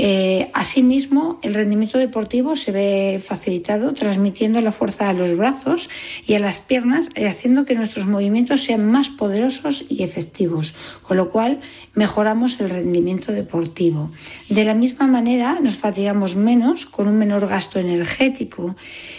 Eh, 0.00 0.48
asimismo, 0.54 1.40
el 1.42 1.54
rendimiento 1.54 1.98
deportivo 1.98 2.54
se 2.54 2.70
ve 2.70 3.20
facilitado 3.20 3.94
transmitiendo 3.94 4.60
la 4.60 4.70
fuerza 4.70 5.08
a 5.08 5.12
los 5.12 5.36
brazos 5.36 5.90
y 6.24 6.34
a 6.34 6.38
las 6.38 6.60
piernas, 6.60 7.08
y 7.16 7.24
haciendo 7.24 7.64
que 7.64 7.74
nuestros 7.74 8.06
movimientos 8.06 8.62
sean 8.62 8.88
más 8.88 9.10
poderosos 9.10 9.84
y 9.88 10.04
efectivos, 10.04 10.72
con 11.02 11.16
lo 11.16 11.30
cual 11.30 11.58
mejoramos 11.94 12.60
el 12.60 12.70
rendimiento 12.70 13.32
deportivo. 13.32 14.12
De 14.48 14.64
la 14.64 14.74
misma 14.74 15.08
manera, 15.08 15.58
nos 15.60 15.78
fatigamos 15.78 16.36
menos 16.36 16.86
con 16.86 17.08
un 17.08 17.18
menor 17.18 17.48
gasto 17.48 17.80
energético 17.80 18.76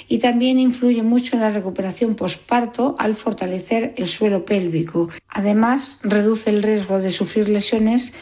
y 0.08 0.20
también 0.20 0.60
influye 0.60 1.04
mucho 1.04 1.36
en 1.36 1.42
la 1.42 1.50
recuperación 1.50 2.16
posparto 2.16 2.96
al 3.00 3.16
fortalecer 3.16 3.96
el 3.98 4.08
suelo 4.08 4.46
pélvico. 4.46 5.10
Además, 5.28 6.00
reduce 6.04 6.52
el 6.52 6.64
riesgo 6.64 7.00
de 7.00 7.10
sufrir 7.10 7.50
lesiones 7.50 8.14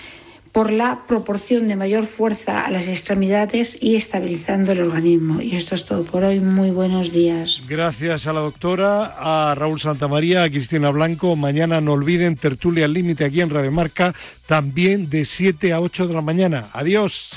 por 0.57 0.71
la 0.71 1.03
proporción 1.07 1.67
de 1.67 1.75
mayor 1.75 2.07
fuerza 2.07 2.65
a 2.65 2.71
las 2.71 2.87
extremidades 2.87 3.77
y 3.79 3.95
estabilizando 3.95 4.71
el 4.71 4.81
organismo. 4.81 5.39
Y 5.39 5.55
esto 5.55 5.75
es 5.75 5.85
todo 5.85 6.03
por 6.03 6.23
hoy. 6.23 6.39
Muy 6.39 6.71
buenos 6.71 7.11
días. 7.11 7.61
Gracias 7.69 8.25
a 8.25 8.33
la 8.33 8.39
doctora, 8.39 9.13
a 9.19 9.53
Raúl 9.53 9.79
Santamaría, 9.79 10.41
a 10.41 10.49
Cristina 10.49 10.89
Blanco. 10.89 11.35
Mañana 11.35 11.79
no 11.79 11.93
olviden 11.93 12.37
tertulia 12.37 12.85
al 12.85 12.93
límite 12.93 13.23
aquí 13.23 13.41
en 13.41 13.51
Radio 13.51 13.71
Marca, 13.71 14.15
también 14.47 15.11
de 15.11 15.25
7 15.25 15.73
a 15.73 15.79
8 15.79 16.07
de 16.07 16.13
la 16.15 16.23
mañana. 16.23 16.69
Adiós. 16.73 17.35